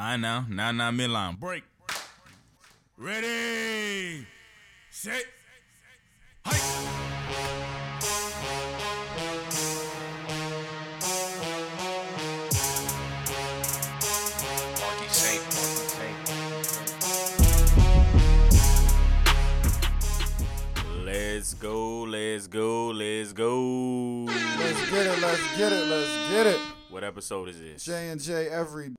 I 0.00 0.16
know. 0.16 0.44
Now, 0.48 0.70
now, 0.70 0.92
midline. 0.92 1.40
Break. 1.40 1.64
Ready. 2.96 4.24
Set. 4.90 5.24
Hike. 6.46 6.62
Marky 14.78 15.08
Saint, 15.08 15.42
Marky 15.56 15.88
Saint. 15.88 16.16
Let's 21.04 21.54
go. 21.54 22.02
Let's 22.02 22.46
go. 22.46 22.90
Let's 22.90 23.32
go. 23.32 24.26
Let's 24.28 24.90
get 24.90 25.06
it. 25.06 25.18
Let's 25.20 25.56
get 25.56 25.72
it. 25.72 25.86
Let's 25.88 26.30
get 26.30 26.46
it. 26.46 26.60
What 26.90 27.02
episode 27.02 27.48
is 27.48 27.58
this? 27.58 27.84
J 27.84 28.10
and 28.10 28.20
J 28.20 28.48
every 28.48 28.92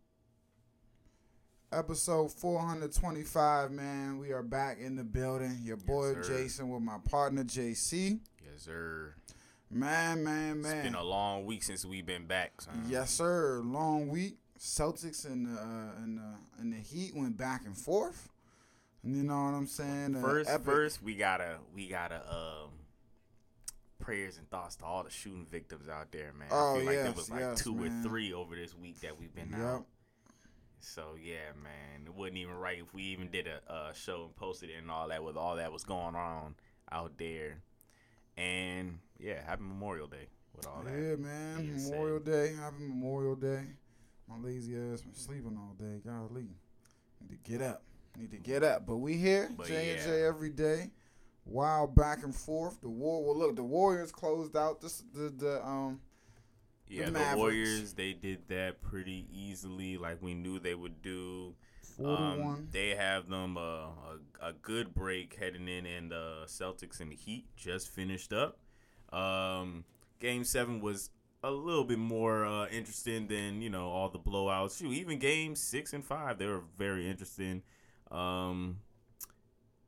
episode 1.72 2.32
425. 2.32 3.72
Man, 3.72 4.18
we 4.20 4.32
are 4.32 4.44
back 4.44 4.80
in 4.80 4.96
the 4.96 5.04
building. 5.04 5.58
Your 5.64 5.78
boy 5.78 6.14
sir. 6.14 6.24
Jason 6.24 6.70
with 6.70 6.82
my 6.82 6.98
partner 7.10 7.44
JC. 7.44 8.20
Yes, 8.44 8.64
sir. 8.64 9.14
Man, 9.72 10.24
man, 10.24 10.62
man. 10.62 10.78
It's 10.78 10.84
been 10.86 10.96
a 10.96 11.04
long 11.04 11.46
week 11.46 11.64
since 11.64 11.86
we've 11.86 12.06
been 12.06 12.26
back. 12.26 12.62
Son. 12.62 12.86
Yes, 12.88 13.12
sir. 13.12 13.62
Long 13.64 14.08
week. 14.10 14.38
Celtics 14.60 15.26
and 15.26 15.46
the 15.46 15.60
uh, 15.62 16.04
and 16.04 16.18
the 16.18 16.34
and 16.60 16.74
the 16.74 16.78
Heat 16.78 17.16
went 17.16 17.38
back 17.38 17.66
and 17.66 17.78
forth. 17.78 18.28
And 19.04 19.16
you 19.16 19.24
know 19.24 19.36
what 19.44 19.54
I'm 19.54 19.68
saying? 19.68 20.18
Uh, 20.18 20.22
First, 20.22 20.50
epic- 20.50 20.66
first 20.66 21.02
we 21.04 21.16
gotta 21.16 21.56
we 21.74 21.88
gotta 21.88 22.22
um 22.30 22.72
prayers 24.00 24.38
and 24.38 24.50
thoughts 24.50 24.76
to 24.78 24.86
all 24.86 25.04
the 25.04 25.10
shooting 25.10 25.46
victims 25.50 25.88
out 25.88 26.12
there, 26.12 26.34
man. 26.38 26.50
Oh, 26.52 26.74
I 26.74 26.78
feel 26.78 26.86
like 26.88 26.94
yes, 26.96 27.04
there 27.06 27.14
was 27.14 27.30
like 27.30 27.40
yes, 27.40 27.64
two 27.64 27.74
man. 27.76 28.00
or 28.02 28.10
three 28.10 28.34
over 28.34 28.54
this 28.56 28.76
week 28.76 29.00
that 29.00 29.18
we've 29.18 29.34
been 29.34 29.52
Yep. 29.52 29.60
out. 29.62 29.86
So 30.80 31.16
yeah, 31.22 31.52
man, 31.62 32.06
it 32.06 32.14
wasn't 32.14 32.38
even 32.38 32.56
right 32.56 32.80
if 32.80 32.94
we 32.94 33.04
even 33.04 33.30
did 33.30 33.48
a, 33.48 33.72
a 33.72 33.94
show 33.94 34.24
and 34.26 34.36
posted 34.36 34.70
it 34.70 34.78
and 34.80 34.90
all 34.90 35.08
that 35.10 35.24
with 35.24 35.38
all 35.38 35.58
that 35.58 35.72
was 35.72 35.84
going 35.84 36.16
on 36.16 36.56
out 36.92 37.18
there. 37.18 37.62
And 38.38 39.00
yeah, 39.20 39.44
happy 39.46 39.64
Memorial 39.64 40.08
Day 40.08 40.28
with 40.56 40.68
all 40.68 40.82
that. 40.84 40.92
Yeah, 40.92 41.16
man. 41.16 41.78
said. 41.78 41.92
Memorial 41.92 42.20
Day. 42.20 42.54
Happy 42.56 42.76
Memorial 42.80 43.36
Day. 43.36 43.64
My 44.28 44.38
lazy 44.38 44.76
ass 44.76 45.02
been 45.02 45.14
sleeping 45.14 45.58
all 45.58 45.76
day. 45.78 46.00
Golly. 46.06 46.48
Need 47.22 47.44
to 47.44 47.52
get 47.52 47.62
up. 47.62 47.84
Need 48.18 48.32
to 48.32 48.38
get 48.38 48.64
up. 48.64 48.86
But 48.86 48.98
we 48.98 49.18
here. 49.18 49.50
J 49.66 49.94
and. 49.94 50.02
J 50.04 50.24
every 50.24 50.50
day. 50.50 50.92
Wild 51.46 51.96
back 51.96 52.24
and 52.24 52.34
forth. 52.34 52.80
The 52.80 52.90
war 52.90 53.26
well 53.26 53.38
look, 53.38 53.56
the 53.56 53.64
Warriors 53.64 54.12
closed 54.12 54.56
out 54.56 54.82
this 54.82 55.04
the 55.14 55.30
the 55.30 55.66
um 55.66 56.00
Yeah, 56.90 57.06
the, 57.06 57.12
Mavericks. 57.12 57.38
Warriors 57.38 57.94
they 57.94 58.14
did 58.14 58.48
that 58.48 58.82
pretty 58.82 59.28
easily, 59.32 59.98
like 59.98 60.22
we 60.22 60.34
knew 60.34 60.60
they 60.60 60.76
would 60.76 61.02
do. 61.02 61.54
Um, 62.04 62.68
they 62.72 62.96
have 62.96 63.30
them 63.30 63.58
uh, 63.58 63.62
a 63.62 64.20
a 64.42 64.54
good 64.54 64.94
break 64.94 65.36
heading 65.36 65.68
in, 65.68 65.86
and 65.86 66.12
the 66.12 66.44
Celtics 66.46 67.00
and 67.00 67.12
the 67.12 67.16
Heat 67.16 67.46
just 67.56 67.90
finished 67.90 68.34
up. 68.34 68.58
Um, 69.14 69.84
game 70.20 70.44
seven 70.44 70.82
was 70.82 71.10
a 71.44 71.52
little 71.52 71.84
bit 71.84 72.00
more 72.00 72.46
uh, 72.46 72.68
interesting 72.68 73.28
than 73.28 73.62
you 73.62 73.70
know 73.70 73.90
all 73.90 74.10
the 74.10 74.20
blowouts. 74.20 74.80
Shoot, 74.80 74.94
even 74.94 75.20
game 75.20 75.56
six 75.56 75.94
and 75.94 76.04
five 76.04 76.38
they 76.38 76.46
were 76.48 76.64
very 76.78 77.10
interesting. 77.10 77.64
Um, 78.12 78.80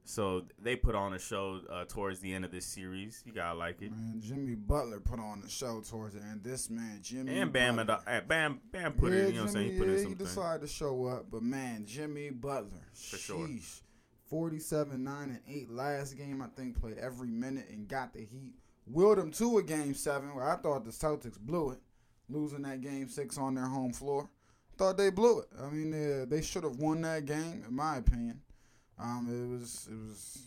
so 0.03 0.43
they 0.61 0.75
put 0.75 0.95
on 0.95 1.13
a 1.13 1.19
show 1.19 1.61
uh, 1.71 1.85
towards 1.85 2.19
the 2.19 2.33
end 2.33 2.43
of 2.45 2.51
this 2.51 2.65
series. 2.65 3.21
You 3.25 3.33
gotta 3.33 3.57
like 3.57 3.81
it. 3.81 3.91
Man, 3.91 4.19
Jimmy 4.19 4.55
Butler 4.55 4.99
put 4.99 5.19
on 5.19 5.41
the 5.41 5.49
show 5.49 5.81
towards 5.81 6.15
the 6.15 6.21
end. 6.21 6.43
This 6.43 6.69
man, 6.69 6.99
Jimmy 7.01 7.37
And 7.39 7.53
Bam, 7.53 7.77
Butler. 7.77 7.99
uh, 8.07 8.21
Bam, 8.27 8.59
Bam 8.71 8.93
put 8.93 9.13
it. 9.13 9.29
You 9.29 9.35
know 9.35 9.41
what 9.41 9.47
I'm 9.49 9.53
saying? 9.53 9.71
He 9.73 9.77
put 9.79 9.87
yeah, 9.87 9.97
in 9.99 10.07
he 10.09 10.15
decided 10.15 10.61
to 10.61 10.67
show 10.67 11.05
up, 11.05 11.25
but 11.31 11.43
man, 11.43 11.85
Jimmy 11.85 12.29
Butler, 12.29 12.87
For 12.93 13.17
sure. 13.17 13.47
sheesh, 13.47 13.81
forty-seven, 14.29 15.03
nine, 15.03 15.29
and 15.29 15.39
eight 15.47 15.69
last 15.69 16.17
game. 16.17 16.41
I 16.41 16.47
think 16.55 16.79
played 16.79 16.97
every 16.97 17.29
minute 17.29 17.67
and 17.69 17.87
got 17.87 18.13
the 18.13 18.19
Heat. 18.21 18.55
Willed 18.87 19.19
them 19.19 19.31
to 19.33 19.59
a 19.59 19.63
game 19.63 19.93
seven 19.93 20.33
where 20.35 20.49
I 20.49 20.55
thought 20.55 20.83
the 20.83 20.91
Celtics 20.91 21.39
blew 21.39 21.69
it, 21.71 21.79
losing 22.27 22.63
that 22.63 22.81
game 22.81 23.07
six 23.07 23.37
on 23.37 23.53
their 23.55 23.67
home 23.67 23.93
floor. 23.93 24.29
Thought 24.77 24.97
they 24.97 25.11
blew 25.11 25.39
it. 25.41 25.47
I 25.61 25.69
mean, 25.69 25.91
they, 25.91 26.25
they 26.25 26.41
should 26.41 26.63
have 26.63 26.77
won 26.77 27.01
that 27.01 27.25
game, 27.25 27.63
in 27.67 27.75
my 27.75 27.97
opinion. 27.97 28.41
Um, 29.01 29.27
it 29.29 29.49
was 29.51 29.87
it 29.89 29.97
was 29.97 30.43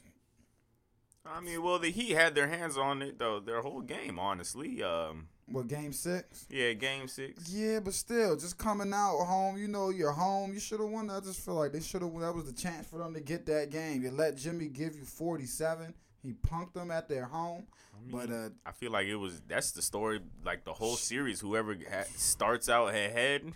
I 1.27 1.41
mean, 1.41 1.63
well, 1.63 1.79
the 1.79 1.91
Heat 1.91 2.11
had 2.11 2.35
their 2.35 2.49
hands 2.49 2.77
on 2.77 3.03
it 3.03 3.19
though 3.19 3.41
their 3.41 3.63
whole 3.63 3.81
game. 3.81 4.19
Honestly, 4.19 4.83
um, 4.83 5.29
what 5.47 5.69
game 5.69 5.93
six. 5.93 6.47
yeah, 6.51 6.73
game 6.73 7.09
six. 7.09 7.51
Yeah, 7.51 7.81
but 7.81 7.95
still, 7.95 8.37
just 8.37 8.59
coming 8.59 8.93
out 8.93 9.25
home, 9.25 9.57
you 9.57 9.69
know, 9.69 9.89
you're 9.89 10.13
home. 10.13 10.53
You 10.53 10.61
should 10.61 10.81
have 10.81 10.91
won. 10.91 11.11
I 11.11 11.21
just 11.21 11.41
feel 11.41 11.55
like 11.55 11.73
they 11.73 11.81
should 11.81 12.03
have. 12.03 12.11
Won. 12.11 12.23
That 12.23 12.35
was 12.35 12.45
the 12.45 12.53
chance 12.53 12.87
for 12.87 12.99
them 12.99 13.15
to 13.15 13.21
get 13.21 13.47
that 13.47 13.71
game. 13.71 14.03
You 14.03 14.11
let 14.11 14.37
Jimmy 14.37 14.69
give 14.69 14.97
you 14.97 15.05
47. 15.05 15.95
He 16.23 16.33
punked 16.33 16.75
them 16.75 16.91
at 16.91 17.09
their 17.09 17.25
home. 17.25 17.67
But 18.11 18.31
uh, 18.31 18.49
I 18.67 18.73
feel 18.73 18.91
like 18.93 19.07
it 19.07 19.17
was 19.17 19.41
that's 19.49 19.73
the 19.73 19.83
story. 19.83 20.21
Like 20.45 20.65
the 20.65 20.75
whole 20.75 20.97
series, 20.97 21.41
whoever 21.41 21.75
ha- 21.75 22.05
starts 22.17 22.69
out 22.69 22.89
ahead 22.89 23.53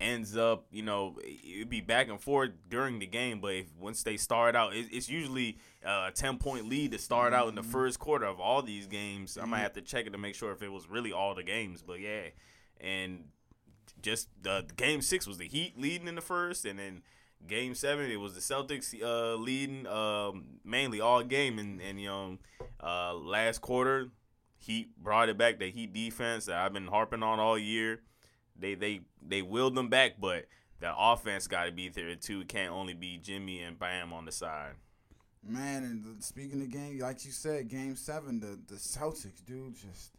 ends 0.00 0.36
up, 0.36 0.66
you 0.70 0.82
know, 0.82 1.18
it'd 1.54 1.68
be 1.68 1.80
back 1.80 2.08
and 2.08 2.20
forth 2.20 2.50
during 2.68 2.98
the 2.98 3.06
game. 3.06 3.40
But 3.40 3.54
if 3.54 3.66
once 3.78 4.02
they 4.02 4.16
start 4.16 4.54
out, 4.54 4.74
it, 4.74 4.86
it's 4.92 5.08
usually 5.08 5.58
uh, 5.84 6.06
a 6.08 6.12
ten 6.14 6.38
point 6.38 6.68
lead 6.68 6.92
to 6.92 6.98
start 6.98 7.32
out 7.32 7.48
in 7.48 7.54
Mm-hmm. 7.54 7.66
the 7.66 7.72
first 7.72 7.98
quarter 7.98 8.26
of 8.26 8.38
all 8.40 8.62
these 8.62 8.86
games. 8.86 9.36
I 9.40 9.44
might 9.44 9.60
have 9.60 9.72
to 9.74 9.82
check 9.82 10.06
it 10.06 10.10
to 10.10 10.18
make 10.18 10.34
sure 10.34 10.52
if 10.52 10.62
it 10.62 10.70
was 10.70 10.88
really 10.88 11.12
all 11.12 11.34
the 11.34 11.42
games. 11.42 11.82
But 11.82 12.00
yeah, 12.00 12.28
and 12.80 13.24
just 14.02 14.28
the 14.42 14.64
game 14.76 15.02
six 15.02 15.26
was 15.26 15.38
the 15.38 15.48
Heat 15.48 15.78
leading 15.78 16.06
in 16.08 16.14
the 16.14 16.20
first, 16.20 16.64
and 16.64 16.78
then 16.78 17.02
game 17.46 17.74
seven 17.74 18.10
it 18.10 18.16
was 18.20 18.34
the 18.34 18.40
Celtics 18.40 18.94
uh, 19.02 19.34
leading 19.36 19.86
um, 19.86 20.44
mainly 20.64 21.00
all 21.00 21.22
game, 21.24 21.58
and 21.58 21.80
and 21.80 22.00
you 22.00 22.06
know 22.08 22.38
uh, 22.82 23.14
last 23.14 23.60
quarter 23.60 24.10
Heat 24.60 24.96
brought 25.02 25.28
it 25.28 25.38
back. 25.38 25.58
The 25.58 25.70
Heat 25.70 25.92
defense 25.92 26.46
that 26.46 26.56
I've 26.56 26.72
been 26.72 26.86
harping 26.88 27.22
on 27.22 27.38
all 27.40 27.58
year, 27.58 28.00
they 28.58 28.74
they 28.74 29.00
they 29.26 29.42
willed 29.42 29.74
them 29.74 29.88
back, 29.88 30.14
but 30.20 30.46
the 30.80 30.92
offense 30.96 31.46
got 31.46 31.64
to 31.64 31.72
be 31.72 31.88
there 31.88 32.14
too. 32.16 32.40
It 32.42 32.48
can't 32.48 32.72
only 32.72 32.94
be 32.94 33.18
Jimmy 33.18 33.62
and 33.62 33.78
Bam 33.78 34.12
on 34.12 34.24
the 34.24 34.32
side. 34.32 34.72
man, 35.46 35.84
and 35.84 36.22
speaking 36.22 36.60
of 36.62 36.70
game, 36.70 36.98
like 36.98 37.24
you 37.24 37.32
said, 37.32 37.68
game 37.68 37.96
seven, 37.96 38.40
the 38.40 38.58
the 38.66 38.78
Celtics, 38.78 39.44
dude, 39.46 39.74
just. 39.74 40.12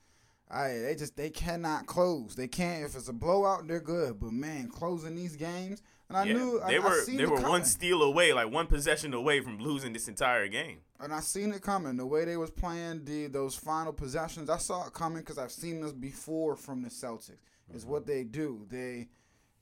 I, 0.52 0.70
they 0.80 0.96
just 0.98 1.16
they 1.16 1.30
cannot 1.30 1.86
close. 1.86 2.34
They 2.34 2.48
can't 2.48 2.84
if 2.84 2.96
it's 2.96 3.08
a 3.08 3.14
blowout, 3.14 3.68
they're 3.68 3.80
good. 3.80 4.20
But 4.20 4.32
man, 4.32 4.68
closing 4.68 5.14
these 5.16 5.36
games, 5.36 5.84
and 6.08 6.18
I 6.18 6.24
Yeah, 6.24 6.34
knew 6.34 6.60
they 6.66 6.78
I, 6.78 6.80
were 6.80 7.06
I 7.08 7.18
they 7.18 7.26
were 7.28 7.36
coming. 7.36 7.50
one 7.52 7.64
steal 7.66 8.02
away, 8.02 8.34
like 8.34 8.52
one 8.52 8.66
possession 8.66 9.14
away 9.14 9.42
from 9.42 9.60
losing 9.60 9.94
this 9.94 10.08
entire 10.08 10.48
game. 10.48 10.80
and 11.00 11.14
I 11.14 11.20
seen 11.20 11.52
it 11.54 11.62
coming. 11.62 11.98
The 11.98 12.06
way 12.08 12.26
they 12.26 12.36
was 12.36 12.50
playing 12.50 13.06
the 13.06 13.28
those 13.28 13.56
final 13.56 13.94
possessions, 13.94 14.50
I 14.50 14.58
saw 14.58 14.88
it 14.88 14.94
coming 14.94 15.20
because 15.20 15.38
I've 15.38 15.52
seen 15.52 15.82
this 15.82 15.92
before 15.94 16.56
from 16.56 16.82
the 16.82 16.90
Celtics. 16.90 17.38
Is 17.74 17.86
what 17.86 18.06
they 18.06 18.24
do. 18.24 18.66
They 18.70 19.08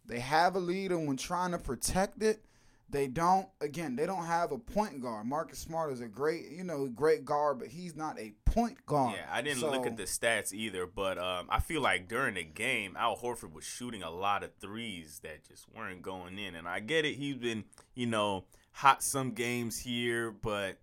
they 0.05 0.19
have 0.19 0.55
a 0.55 0.59
lead, 0.59 0.91
and 0.91 1.07
when 1.07 1.17
trying 1.17 1.51
to 1.51 1.57
protect 1.57 2.23
it, 2.23 2.43
they 2.89 3.07
don't. 3.07 3.47
Again, 3.59 3.95
they 3.95 4.05
don't 4.05 4.25
have 4.25 4.51
a 4.51 4.57
point 4.57 5.01
guard. 5.01 5.25
Marcus 5.25 5.59
Smart 5.59 5.91
is 5.91 5.99
a 5.99 6.07
great, 6.07 6.49
you 6.49 6.63
know, 6.63 6.87
great 6.87 7.25
guard, 7.25 7.59
but 7.59 7.67
he's 7.67 7.95
not 7.95 8.17
a 8.17 8.33
point 8.45 8.85
guard. 8.85 9.15
Yeah, 9.17 9.27
I 9.29 9.41
didn't 9.41 9.59
So, 9.59 9.69
look 9.69 9.85
at 9.85 9.97
the 9.97 10.03
stats 10.03 10.53
either, 10.53 10.85
but 10.87 11.17
um, 11.17 11.47
I 11.49 11.59
feel 11.59 11.81
like 11.81 12.07
during 12.07 12.35
the 12.35 12.43
game, 12.43 12.95
Al 12.97 13.17
Horford 13.17 13.51
was 13.51 13.65
shooting 13.65 14.03
a 14.03 14.09
lot 14.09 14.43
of 14.43 14.51
threes 14.61 15.19
that 15.23 15.43
just 15.45 15.65
weren't 15.75 16.01
going 16.01 16.39
in. 16.39 16.55
And 16.55 16.67
I 16.67 16.79
get 16.79 17.03
it, 17.03 17.15
he's 17.15 17.35
been, 17.35 17.65
you 17.93 18.05
know, 18.05 18.45
hot 18.71 19.03
some 19.03 19.31
games 19.31 19.79
here, 19.79 20.31
but 20.31 20.77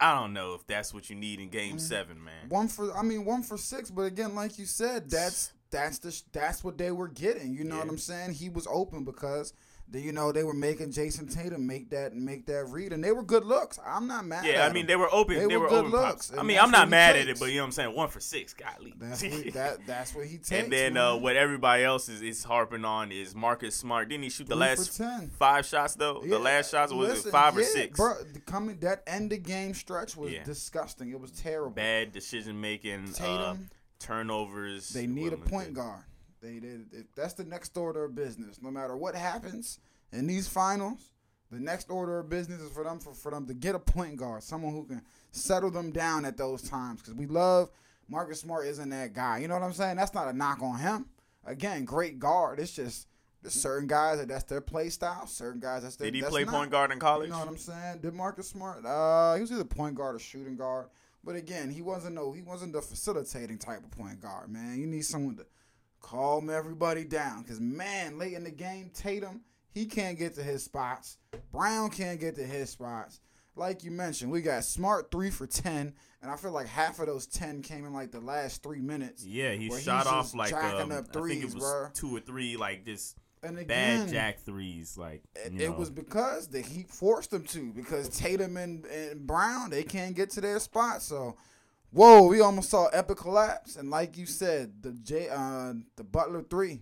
I 0.00 0.14
don't 0.14 0.32
know 0.32 0.54
if 0.54 0.66
that's 0.66 0.94
what 0.94 1.10
you 1.10 1.16
need 1.16 1.40
in 1.40 1.50
game 1.50 1.78
seven, 1.78 2.22
man. 2.22 2.48
One 2.48 2.68
for, 2.68 2.96
I 2.96 3.02
mean, 3.02 3.26
one 3.26 3.42
for 3.42 3.58
six. 3.58 3.90
But 3.90 4.02
again, 4.02 4.34
like 4.34 4.58
you 4.58 4.64
said, 4.64 5.10
that's 5.10 5.52
that's 5.70 5.98
the 5.98 6.22
that's 6.32 6.62
what 6.64 6.78
they 6.78 6.90
were 6.90 7.08
getting. 7.08 7.54
You 7.54 7.64
know 7.64 7.78
what 7.78 7.88
I'm 7.88 7.98
saying? 7.98 8.32
He 8.34 8.48
was 8.48 8.66
open 8.70 9.04
because. 9.04 9.52
The, 9.88 10.00
you 10.00 10.10
know 10.10 10.32
they 10.32 10.42
were 10.42 10.52
making 10.52 10.90
Jayson 10.90 11.28
Tatum 11.32 11.64
make 11.64 11.90
that 11.90 12.12
make 12.12 12.46
that 12.46 12.64
read, 12.70 12.92
and 12.92 13.04
they 13.04 13.12
were 13.12 13.22
good 13.22 13.44
looks. 13.44 13.78
I'm 13.86 14.08
not 14.08 14.24
mad. 14.26 14.44
Yeah, 14.44 14.66
I 14.66 14.72
mean 14.72 14.86
they 14.88 14.96
were 14.96 15.08
open. 15.14 15.36
They 15.36 15.46
They, 15.46 15.56
were 15.56 15.62
were, 15.62 15.68
good 15.68 15.78
open. 15.84 15.92
looks. 15.92 16.32
I 16.36 16.42
mean, 16.42 16.58
I'm 16.58 16.72
not 16.72 16.88
mad 16.90 17.14
at 17.14 17.28
it, 17.28 17.38
but 17.38 17.50
you 17.50 17.54
know 17.58 17.60
what 17.62 17.66
I'm 17.66 17.70
saying. 17.70 17.94
One 17.94 18.08
for 18.08 18.18
six, 18.18 18.52
golly. 18.52 18.94
That's 18.98 19.22
what 19.22 19.52
that 19.52 19.86
that's 19.86 20.12
what 20.12 20.26
he 20.26 20.38
takes. 20.38 20.50
and 20.50 20.72
then 20.72 20.96
uh, 20.96 21.14
what 21.14 21.36
everybody 21.36 21.84
else 21.84 22.08
is, 22.08 22.20
is 22.20 22.42
harping 22.42 22.84
on 22.84 23.12
is 23.12 23.36
Marcus 23.36 23.76
Smart. 23.76 24.08
Didn't 24.08 24.24
he 24.24 24.28
shoot 24.30 24.48
the 24.48 24.56
last 24.56 24.96
10. 24.98 25.30
five 25.38 25.64
shots 25.64 25.94
though? 25.94 26.20
Yeah, 26.24 26.30
the 26.30 26.38
last 26.40 26.72
shots 26.72 26.92
was 26.92 27.08
listen, 27.10 27.28
it 27.28 27.30
five 27.30 27.56
or 27.56 27.62
six? 27.62 27.96
Bro, 27.96 28.14
coming 28.44 28.78
that 28.80 29.04
end 29.06 29.32
of 29.32 29.44
game 29.44 29.72
stretch 29.72 30.16
was 30.16 30.32
Yeah. 30.32 30.42
disgusting. 30.42 31.12
It 31.12 31.20
was 31.20 31.30
terrible. 31.30 31.70
Bad 31.70 32.10
decision 32.10 32.60
making, 32.60 33.10
uh, 33.10 33.12
Tatum, 33.12 33.70
turnovers. 33.98 34.90
they 34.90 35.06
need 35.06 35.32
a 35.32 35.36
point 35.36 35.74
guard. 35.74 36.04
They 36.40 36.58
did. 36.60 37.06
That's 37.14 37.34
the 37.34 37.44
next 37.44 37.76
order 37.76 38.04
of 38.04 38.14
business. 38.14 38.60
No 38.62 38.70
matter 38.70 38.96
what 38.96 39.14
happens 39.14 39.78
in 40.12 40.26
these 40.26 40.46
finals, 40.46 41.12
the 41.50 41.58
next 41.58 41.90
order 41.90 42.18
of 42.18 42.28
business 42.28 42.60
is 42.60 42.70
for 42.70 42.84
them 42.84 42.98
for, 42.98 43.14
for 43.14 43.30
them 43.30 43.46
to 43.46 43.54
get 43.54 43.74
a 43.74 43.78
point 43.78 44.16
guard, 44.16 44.42
someone 44.42 44.72
who 44.72 44.84
can 44.84 45.02
settle 45.30 45.70
them 45.70 45.90
down 45.90 46.24
at 46.24 46.36
those 46.36 46.62
times. 46.62 47.00
Because 47.00 47.14
we 47.14 47.26
love 47.26 47.70
Marcus 48.08 48.40
Smart 48.40 48.66
isn't 48.66 48.90
that 48.90 49.12
guy. 49.14 49.38
You 49.38 49.48
know 49.48 49.54
what 49.54 49.62
I'm 49.62 49.72
saying? 49.72 49.96
That's 49.96 50.14
not 50.14 50.28
a 50.28 50.32
knock 50.32 50.62
on 50.62 50.78
him. 50.78 51.06
Again, 51.44 51.84
great 51.84 52.18
guard. 52.18 52.58
It's 52.58 52.72
just 52.72 53.06
There's 53.42 53.54
certain 53.54 53.86
guys 53.86 54.18
that 54.18 54.28
that's 54.28 54.44
their 54.44 54.60
play 54.60 54.88
style. 54.88 55.26
Certain 55.26 55.60
guys 55.60 55.82
that's 55.82 55.96
their. 55.96 56.10
Did 56.10 56.16
he 56.16 56.22
play 56.22 56.44
not. 56.44 56.54
point 56.54 56.70
guard 56.70 56.90
in 56.90 56.98
college? 56.98 57.28
You 57.28 57.32
know 57.32 57.38
what 57.38 57.48
I'm 57.48 57.56
saying? 57.56 58.00
Did 58.02 58.14
Marcus 58.14 58.48
Smart? 58.48 58.84
Uh, 58.84 59.34
he 59.34 59.40
was 59.40 59.52
either 59.52 59.64
point 59.64 59.94
guard 59.94 60.16
or 60.16 60.18
shooting 60.18 60.56
guard. 60.56 60.86
But 61.26 61.36
again, 61.36 61.70
he 61.70 61.82
wasn't 61.82 62.14
no. 62.14 62.32
He 62.32 62.40
wasn't 62.40 62.72
the 62.72 62.80
facilitating 62.80 63.58
type 63.58 63.84
of 63.84 63.90
point 63.90 64.22
guard. 64.22 64.48
Man, 64.48 64.78
you 64.78 64.86
need 64.86 65.04
someone 65.04 65.36
to 65.36 65.46
calm 66.00 66.48
everybody 66.48 67.04
down. 67.04 67.44
Cause 67.44 67.60
man, 67.60 68.18
late 68.18 68.32
in 68.32 68.44
the 68.44 68.50
game, 68.50 68.90
Tatum 68.94 69.42
he 69.76 69.84
can't 69.84 70.18
get 70.18 70.34
to 70.36 70.42
his 70.42 70.64
spots. 70.64 71.18
Brown 71.52 71.90
can't 71.90 72.18
get 72.18 72.34
to 72.36 72.42
his 72.42 72.70
spots. 72.70 73.20
Like 73.56 73.84
you 73.84 73.90
mentioned, 73.90 74.32
we 74.32 74.40
got 74.40 74.64
Smart 74.64 75.10
three 75.10 75.30
for 75.30 75.46
ten, 75.46 75.92
and 76.22 76.30
I 76.30 76.36
feel 76.36 76.52
like 76.52 76.66
half 76.66 76.98
of 76.98 77.06
those 77.06 77.26
ten 77.26 77.60
came 77.60 77.84
in 77.84 77.92
like 77.92 78.10
the 78.10 78.20
last 78.20 78.62
three 78.62 78.80
minutes. 78.80 79.26
Yeah, 79.26 79.52
he 79.52 79.70
shot 79.80 80.06
off 80.06 80.34
like 80.34 80.54
um, 80.54 80.92
up 80.92 81.04
I 81.14 81.20
think 81.28 81.44
it 81.44 81.54
was 81.54 81.62
bruh. 81.62 81.92
two 81.92 82.16
or 82.16 82.20
three 82.20 82.56
like 82.56 82.86
just 82.86 83.18
And 83.42 83.58
again, 83.58 84.06
bad 84.06 84.08
jack 84.08 84.40
threes. 84.40 84.96
Like 84.98 85.22
It, 85.34 85.60
it 85.60 85.76
was 85.76 85.90
because 85.90 86.48
the 86.48 86.60
Heat 86.60 86.90
forced 86.90 87.30
them 87.30 87.44
to 87.44 87.72
because 87.72 88.08
Tatum 88.08 88.56
and, 88.56 88.84
and 88.86 89.26
Brown 89.26 89.70
they 89.70 89.82
can't 89.82 90.16
get 90.16 90.30
to 90.30 90.40
their 90.40 90.58
spot. 90.58 91.02
So, 91.02 91.36
whoa, 91.90 92.26
we 92.26 92.40
almost 92.40 92.70
saw 92.70 92.86
epic 92.86 93.18
collapse. 93.18 93.76
And 93.76 93.90
like 93.90 94.16
you 94.16 94.26
said, 94.26 94.82
the 94.82 94.92
J 94.92 95.28
uh 95.28 95.74
the 95.96 96.04
Butler 96.04 96.42
three, 96.42 96.80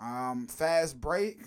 um 0.00 0.46
fast 0.48 1.00
break. 1.00 1.40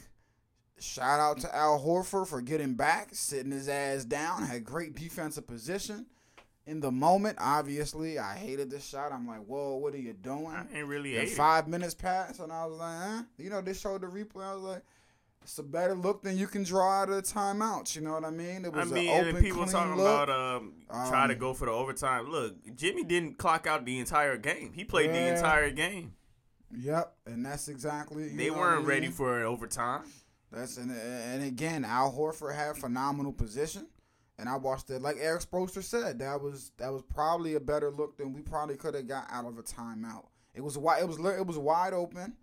Shout 0.80 1.20
out 1.20 1.40
to 1.40 1.56
Al 1.56 1.80
Horford 1.80 2.28
for 2.28 2.40
getting 2.40 2.76
back, 2.76 3.10
sitting 3.12 3.52
his 3.52 3.68
ass 3.68 4.06
down, 4.06 4.44
had 4.44 4.64
great 4.64 4.96
defensive 4.96 5.48
position. 5.48 6.06
In 6.68 6.81
the 6.81 6.92
moment, 6.92 7.38
obviously, 7.40 8.19
I 8.19 8.36
hated 8.36 8.69
the 8.69 8.80
shot. 8.80 9.12
I'm 9.14 9.25
like, 9.25 9.40
whoa, 9.46 9.78
what 9.78 9.94
are 9.94 10.00
you 10.00 10.14
doing? 10.14 10.48
I 10.48 10.66
ain't 10.78 10.88
really 10.88 11.16
And 11.16 11.24
hate 11.24 11.31
it. 11.31 11.36
five 11.36 11.68
minutes 11.68 11.94
passed, 11.96 12.40
and 12.42 12.52
I 12.52 12.66
was 12.66 12.78
like, 12.78 12.98
huh? 13.00 13.24
You 13.38 13.50
know, 13.50 13.62
they 13.62 13.74
showed 13.74 14.02
the 14.02 14.08
replay. 14.08 14.44
I 14.44 14.54
was 14.54 14.64
like, 14.64 14.81
it's 15.44 15.58
a 15.60 15.64
better 15.64 15.96
look 15.96 16.24
than 16.24 16.38
you 16.38 16.46
can 16.46 16.64
draw 16.64 17.04
out 17.04 17.10
of 17.10 17.16
the 17.16 17.22
timeouts. 17.22 17.96
You 17.96 18.02
know 18.02 18.12
what 18.12 18.25
I 18.25 18.31
mean? 18.31 18.66
It 18.66 18.74
I 18.74 18.80
was 18.80 18.92
mean, 18.92 19.08
an 19.10 19.28
open, 19.30 19.42
people 19.42 19.60
clean 19.64 19.72
talking 19.72 19.96
look. 19.96 20.24
about 20.24 20.30
um, 20.30 20.74
try 20.90 21.28
to 21.28 21.34
Um, 21.34 21.40
go 21.40 21.54
for 21.54 21.66
the 21.68 21.72
overtime. 21.72 22.30
Look, 22.30 22.56
Jimmy 22.75 23.06
didn't 23.06 23.38
clock 23.38 23.66
out 23.66 23.86
the 23.86 23.98
entire 23.98 24.36
game. 24.38 24.74
He 24.74 24.84
played 24.84 25.12
the 25.12 25.34
entire 25.36 25.72
game. 25.72 26.16
Yep, 26.78 27.16
and 27.28 27.46
that's 27.46 27.70
exactly. 27.70 28.28
They 28.36 28.52
weren't 28.52 28.84
I 28.84 28.88
ready 28.90 29.08
for 29.08 29.40
an 29.40 29.46
overtime. 29.46 30.04
That's 30.52 30.75
and, 30.75 30.92
and 30.92 31.44
again, 31.44 31.86
Al 31.86 32.12
Horford 32.12 32.56
had 32.56 32.75
phenomenal 32.75 33.31
position, 33.31 33.88
and 34.39 34.48
I 34.48 34.56
watched 34.56 34.89
it. 34.89 35.01
Like 35.01 35.18
Erik 35.19 35.42
Spoelstra 35.42 35.84
said, 35.84 36.19
that 36.19 36.42
was 36.42 36.72
that 36.78 36.92
was 36.92 37.01
probably 37.01 37.56
a 37.56 37.60
better 37.60 37.92
look 37.92 38.18
than 38.18 38.34
we 38.34 38.42
probably 38.42 38.75
could 38.75 38.94
have 38.94 39.07
got 39.07 39.28
out 39.31 39.45
of 39.45 39.57
a 39.57 39.63
timeout. 39.63 40.25
It 40.54 40.62
was 40.62 40.78
wide. 40.78 41.01
It 41.01 41.07
was 41.07 41.18
it 41.18 41.45
was 41.45 41.57
wide 41.57 41.94
open. 41.94 42.36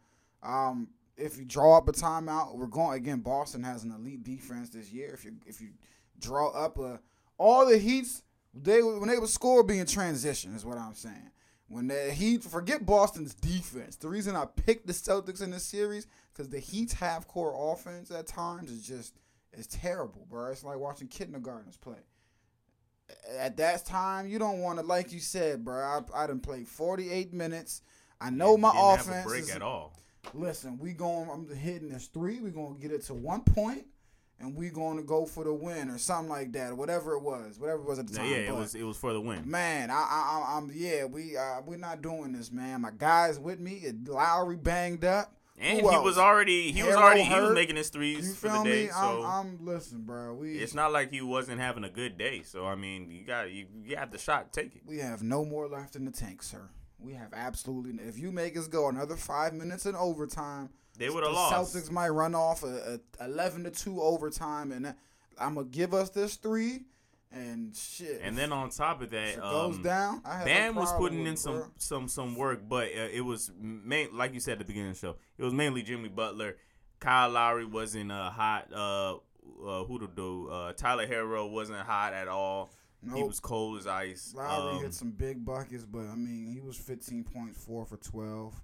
Um, 0.42 0.88
if 1.16 1.38
you 1.38 1.44
draw 1.44 1.78
up 1.78 1.88
a 1.88 1.92
timeout, 1.92 2.56
we're 2.56 2.66
going 2.66 2.96
again. 2.96 3.20
Boston 3.20 3.62
has 3.62 3.84
an 3.84 3.92
elite 3.92 4.24
defense 4.24 4.70
this 4.70 4.92
year. 4.92 5.12
If 5.14 5.24
you 5.24 5.32
if 5.46 5.60
you 5.60 5.70
draw 6.18 6.50
up 6.50 6.78
a 6.78 7.00
all 7.38 7.66
the 7.66 7.78
Heats, 7.78 8.22
they 8.52 8.82
when 8.82 9.08
they 9.08 9.18
would 9.18 9.28
score, 9.28 9.62
be 9.62 9.78
in 9.78 9.86
transition. 9.86 10.54
Is 10.54 10.64
what 10.64 10.78
I'm 10.78 10.94
saying. 10.94 11.30
When 11.68 11.88
the 11.88 12.12
Heat 12.12 12.44
forget 12.44 12.84
Boston's 12.84 13.34
defense, 13.34 13.96
the 13.96 14.08
reason 14.08 14.36
I 14.36 14.44
picked 14.44 14.86
the 14.86 14.92
Celtics 14.92 15.42
in 15.42 15.50
this 15.50 15.64
series 15.64 16.06
because 16.32 16.48
the 16.50 16.58
Heat's 16.58 16.92
half 16.92 17.26
court 17.26 17.54
offense 17.56 18.10
at 18.10 18.26
times 18.26 18.70
is 18.70 18.86
just 18.86 19.14
it's 19.56 19.66
terrible, 19.68 20.26
bro. 20.30 20.50
It's 20.50 20.64
like 20.64 20.78
watching 20.78 21.08
kindergartners 21.08 21.76
play. 21.76 21.98
At 23.38 23.56
that 23.58 23.84
time, 23.84 24.26
you 24.28 24.38
don't 24.38 24.60
want 24.60 24.78
to, 24.78 24.84
like 24.86 25.12
you 25.12 25.20
said, 25.20 25.64
bro. 25.64 25.76
I, 25.76 26.00
I 26.22 26.26
didn't 26.26 26.42
play 26.42 26.64
48 26.64 27.32
minutes. 27.34 27.82
I 28.20 28.30
know 28.30 28.56
my 28.56 28.72
have 28.74 29.06
a 29.06 29.10
offense 29.10 29.26
break 29.26 29.42
is 29.42 29.50
at 29.50 29.60
all. 29.62 29.98
listen, 30.32 30.78
we 30.78 30.92
going. 30.92 31.28
I'm 31.30 31.54
hitting 31.54 31.90
this 31.90 32.06
three. 32.06 32.40
We 32.40 32.50
gonna 32.50 32.76
get 32.80 32.92
it 32.92 33.02
to 33.04 33.14
one 33.14 33.42
point, 33.42 33.84
and 34.40 34.54
we 34.56 34.70
going 34.70 34.96
to 34.96 35.02
go 35.02 35.26
for 35.26 35.44
the 35.44 35.52
win 35.52 35.90
or 35.90 35.98
something 35.98 36.30
like 36.30 36.52
that, 36.52 36.70
or 36.70 36.74
whatever 36.76 37.12
it 37.12 37.22
was, 37.22 37.58
whatever 37.58 37.82
it 37.82 37.86
was 37.88 37.98
at 37.98 38.06
the 38.06 38.14
Yeah, 38.14 38.18
time. 38.20 38.30
yeah, 38.30 38.36
it 38.38 38.54
was 38.54 38.74
it 38.74 38.82
was 38.84 38.96
for 38.96 39.12
the 39.12 39.20
win. 39.20 39.42
Man, 39.48 39.90
I, 39.90 39.94
I, 39.94 39.98
I- 39.98 40.56
I'm 40.56 40.70
yeah. 40.74 41.04
We, 41.04 41.36
uh, 41.36 41.60
we're 41.66 41.76
not 41.76 42.00
doing 42.00 42.32
this, 42.32 42.50
man. 42.50 42.80
My 42.80 42.90
guys 42.96 43.38
with 43.38 43.60
me. 43.60 43.72
It 43.74 44.08
Lowry 44.08 44.56
banged 44.56 45.04
up. 45.04 45.34
And 45.56 45.80
Who 45.80 45.88
he 45.88 45.94
else? 45.94 46.04
was 46.04 46.18
already 46.18 46.72
he 46.72 46.82
was 46.82 46.90
Harold 46.96 47.04
already 47.04 47.22
he 47.22 47.28
was 47.34 47.48
hurt. 47.50 47.54
making 47.54 47.76
his 47.76 47.86
You 47.86 47.92
threes 47.92 48.36
for 48.36 48.48
the 48.48 48.54
feel 48.54 48.64
day. 48.64 48.82
me? 48.86 48.88
So 48.90 48.96
I'm, 49.24 49.24
I'm 49.58 49.64
listen, 49.64 50.02
bro. 50.02 50.34
We 50.34 50.58
it's 50.58 50.74
not 50.74 50.92
like 50.92 51.10
he 51.12 51.20
wasn't 51.20 51.60
having 51.60 51.84
a 51.84 51.88
good 51.90 52.18
day. 52.18 52.42
So 52.42 52.66
I 52.66 52.74
mean, 52.74 53.08
you 53.10 53.24
got 53.24 53.50
you, 53.52 53.66
you 53.84 53.94
got 53.94 54.10
the 54.10 54.18
shot, 54.18 54.52
take 54.52 54.74
it. 54.74 54.82
we 54.84 54.98
have 54.98 55.22
no 55.22 55.44
more 55.44 55.68
left 55.68 55.94
in 55.94 56.04
the 56.04 56.10
tank, 56.10 56.42
sir. 56.42 56.68
We 56.98 57.12
have 57.14 57.32
absolutely. 57.32 58.02
If 58.04 58.18
you 58.18 58.32
make 58.32 58.56
us 58.56 58.66
go 58.66 58.88
another 58.88 59.14
five 59.16 59.52
minutes 59.54 59.86
in 59.86 59.94
overtime, 59.94 60.70
They 60.98 61.08
would 61.10 61.22
the 61.22 61.28
have 61.28 61.36
lost. 61.36 61.74
Celtics 61.76 61.90
might 61.90 62.08
run 62.08 62.34
off 62.34 62.62
a, 62.64 62.98
a 63.20 63.24
eleven 63.24 63.62
to 63.64 63.70
two 63.70 64.00
overtime, 64.02 64.72
and 64.72 64.86
uh, 64.86 64.92
I'm 65.38 65.54
gonna 65.54 65.66
give 65.68 65.94
us 65.94 66.10
this 66.10 66.34
three, 66.36 66.80
and 67.34 67.76
shit. 67.76 68.20
And 68.22 68.36
then 68.36 68.52
on 68.52 68.70
top 68.70 69.02
of 69.02 69.10
that, 69.10 69.28
it 69.34 69.40
goes 69.40 69.76
um, 69.76 69.82
down. 69.82 70.22
I 70.24 70.38
have 70.38 70.46
no 70.46 70.52
Bam 70.52 70.74
was 70.76 70.92
putting 70.92 71.26
in 71.26 71.36
some 71.36 71.72
some 71.76 72.08
some 72.08 72.36
work, 72.36 72.60
but 72.68 72.88
uh, 72.88 73.08
it 73.12 73.22
was 73.22 73.50
main 73.60 74.16
like 74.16 74.34
you 74.34 74.40
said 74.40 74.52
at 74.52 74.58
the 74.60 74.64
beginning 74.64 74.90
of 74.90 75.00
the 75.00 75.06
show. 75.06 75.16
It 75.38 75.44
was 75.44 75.52
mainly 75.52 75.82
Jimmy 75.82 76.08
Butler. 76.08 76.56
Kyle 77.00 77.30
Lowry 77.30 77.66
wasn't 77.66 78.12
uh, 78.12 78.30
hot. 78.30 78.72
Uh, 78.72 79.16
uh, 79.64 79.84
who 79.84 79.98
to 79.98 80.06
do? 80.06 80.48
Uh, 80.48 80.72
Tyler 80.72 81.06
Herro 81.06 81.50
wasn't 81.50 81.80
hot 81.80 82.12
at 82.12 82.28
all. 82.28 82.70
He 83.14 83.22
was 83.22 83.38
cold 83.38 83.78
as 83.78 83.86
ice. 83.86 84.32
Lowry 84.34 84.76
Um, 84.76 84.82
hit 84.82 84.94
some 84.94 85.10
big 85.10 85.44
buckets, 85.44 85.84
but 85.84 86.06
I 86.06 86.14
mean, 86.14 86.50
he 86.50 86.60
was 86.60 86.76
15 86.78 87.24
points, 87.24 87.62
four 87.62 87.84
for 87.84 87.98
12. 87.98 88.54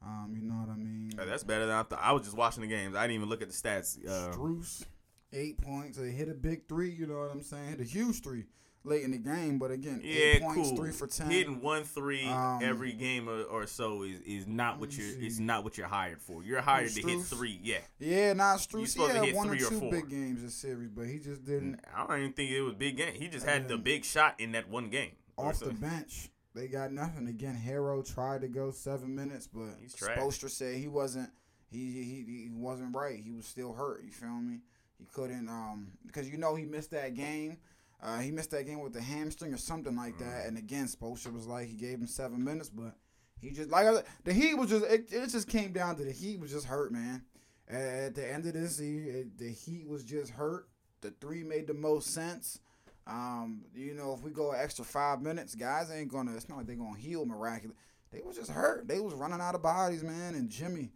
Um, 0.00 0.32
you 0.40 0.48
know 0.48 0.54
what 0.54 0.68
I 0.68 0.76
mean? 0.76 1.18
uh, 1.18 1.24
that's 1.24 1.42
better 1.42 1.66
than 1.66 1.74
I 1.74 1.82
thought. 1.82 1.98
I 2.00 2.12
was 2.12 2.22
just 2.22 2.36
watching 2.36 2.60
the 2.62 2.68
games. 2.68 2.94
I 2.94 3.02
didn't 3.02 3.16
even 3.16 3.28
look 3.28 3.42
at 3.42 3.48
the 3.48 3.54
stats. 3.54 3.98
Uh, 4.06 4.32
Strus, 4.32 4.84
eight 5.32 5.60
points. 5.60 5.98
They 5.98 6.10
hit 6.10 6.28
a 6.28 6.34
big 6.34 6.68
three. 6.68 6.90
You 6.90 7.06
know 7.06 7.18
what 7.18 7.30
I'm 7.30 7.42
saying? 7.42 7.68
Hit 7.68 7.80
a 7.80 7.84
huge 7.84 8.22
three 8.22 8.44
late 8.84 9.02
in 9.04 9.10
the 9.10 9.18
game, 9.18 9.58
but 9.58 9.70
again, 9.70 10.00
yeah, 10.02 10.20
eight 10.20 10.42
points, 10.42 10.68
cool. 10.68 10.76
three 10.76 10.92
for 10.92 11.06
ten. 11.06 11.30
Hitting 11.30 11.60
one 11.60 11.84
three 11.84 12.26
Um, 12.26 12.60
every 12.62 12.92
game 12.92 13.28
or, 13.28 13.42
or 13.42 13.66
so 13.66 14.02
is, 14.02 14.20
is 14.20 14.46
not 14.46 14.80
what 14.80 14.96
you're 14.96 15.06
see. 15.06 15.26
is 15.26 15.40
not 15.40 15.64
what 15.64 15.76
you're 15.76 15.86
hired 15.88 16.20
for. 16.20 16.42
You're 16.42 16.60
hired 16.60 16.90
to 16.92 17.02
hit 17.02 17.22
three. 17.22 17.60
Yeah, 17.62 17.78
Yeah, 17.98 18.32
not 18.32 18.66
You 18.72 18.78
Strus. 18.80 18.94
He 18.94 19.26
had 19.26 19.34
one 19.34 19.48
or 19.48 19.56
three 19.56 19.66
or 19.66 19.70
two 19.70 19.80
four. 19.80 19.90
big 19.90 20.08
games 20.08 20.42
this 20.42 20.54
series, 20.54 20.90
but 20.90 21.06
he 21.06 21.18
just 21.18 21.44
didn't. 21.44 21.80
I 21.94 22.06
don't 22.06 22.18
even 22.18 22.32
think 22.32 22.50
it 22.50 22.62
was 22.62 22.74
big 22.74 22.96
game. 22.96 23.14
He 23.14 23.28
just 23.28 23.46
had 23.46 23.68
the 23.68 23.78
big 23.78 24.04
shot 24.04 24.36
in 24.38 24.52
that 24.52 24.68
one 24.68 24.88
game. 24.88 25.12
or 25.36 25.50
Off 25.50 25.60
the 25.60 25.72
bench, 25.72 26.30
they 26.54 26.66
got 26.66 26.92
nothing. 26.92 27.28
Again, 27.28 27.56
Herro 27.56 28.02
tried 28.02 28.40
to 28.42 28.48
go 28.48 28.70
seven 28.70 29.14
minutes, 29.14 29.46
but. 29.46 29.80
Spoelstra 29.88 30.50
said 30.50 30.76
he 30.76 30.88
wasn't. 30.88 31.30
He, 31.70 31.78
he 31.78 32.24
he 32.26 32.48
wasn't 32.50 32.96
right. 32.96 33.20
He 33.22 33.30
was 33.30 33.44
still 33.44 33.74
hurt. 33.74 34.02
You 34.02 34.10
feel 34.10 34.30
me? 34.30 34.60
He 34.98 35.06
couldn't 35.06 35.48
um 35.48 35.92
because 36.06 36.28
you 36.28 36.38
know 36.38 36.54
he 36.54 36.64
missed 36.64 36.90
that 36.90 37.14
game. 37.14 37.58
Uh, 38.00 38.18
he 38.18 38.30
missed 38.30 38.52
that 38.52 38.64
game 38.64 38.80
with 38.80 38.92
the 38.92 39.00
hamstring 39.00 39.52
or 39.52 39.56
something 39.56 39.96
like 39.96 40.18
that. 40.18 40.46
And 40.46 40.56
again, 40.56 40.86
Spoelstra 40.86 41.32
was 41.32 41.48
like 41.48 41.66
he 41.66 41.74
gave 41.74 41.98
him 41.98 42.06
seven 42.06 42.44
minutes, 42.44 42.68
but 42.68 42.94
he 43.40 43.50
just 43.50 43.70
like 43.70 43.86
I 43.86 44.02
the 44.24 44.32
Heat 44.32 44.54
was 44.54 44.70
just 44.70 44.84
it, 44.84 45.12
it 45.12 45.28
just 45.28 45.48
came 45.48 45.72
down 45.72 45.96
to 45.96 46.04
the 46.04 46.12
Heat 46.12 46.40
was 46.40 46.52
just 46.52 46.66
hurt, 46.66 46.92
man. 46.92 47.22
At, 47.68 48.14
the 48.14 48.32
end 48.32 48.46
of 48.46 48.54
this 48.54 48.80
year, 48.80 49.16
it, 49.16 49.38
the 49.38 49.50
Heat 49.50 49.86
was 49.86 50.02
just 50.02 50.30
hurt. 50.32 50.68
The 51.02 51.10
three 51.20 51.44
made 51.44 51.66
the 51.66 51.74
most 51.74 52.14
sense. 52.14 52.60
Um, 53.06 53.64
you 53.74 53.94
know, 53.94 54.14
if 54.14 54.22
we 54.22 54.30
go 54.30 54.52
an 54.52 54.60
extra 54.60 54.84
five 54.84 55.20
minutes, 55.20 55.54
guys 55.54 55.90
ain't 55.90 56.10
gonna. 56.10 56.34
It's 56.34 56.48
not 56.48 56.58
like 56.58 56.66
they're 56.66 56.76
gonna 56.76 56.98
heal 56.98 57.26
miraculously. 57.26 57.76
They 58.10 58.20
was 58.24 58.36
just 58.36 58.50
hurt. 58.50 58.88
They 58.88 59.00
was 59.00 59.14
running 59.14 59.40
out 59.40 59.54
of 59.54 59.62
bodies, 59.62 60.02
man. 60.02 60.34
And 60.34 60.48
Jimmy, 60.48 60.92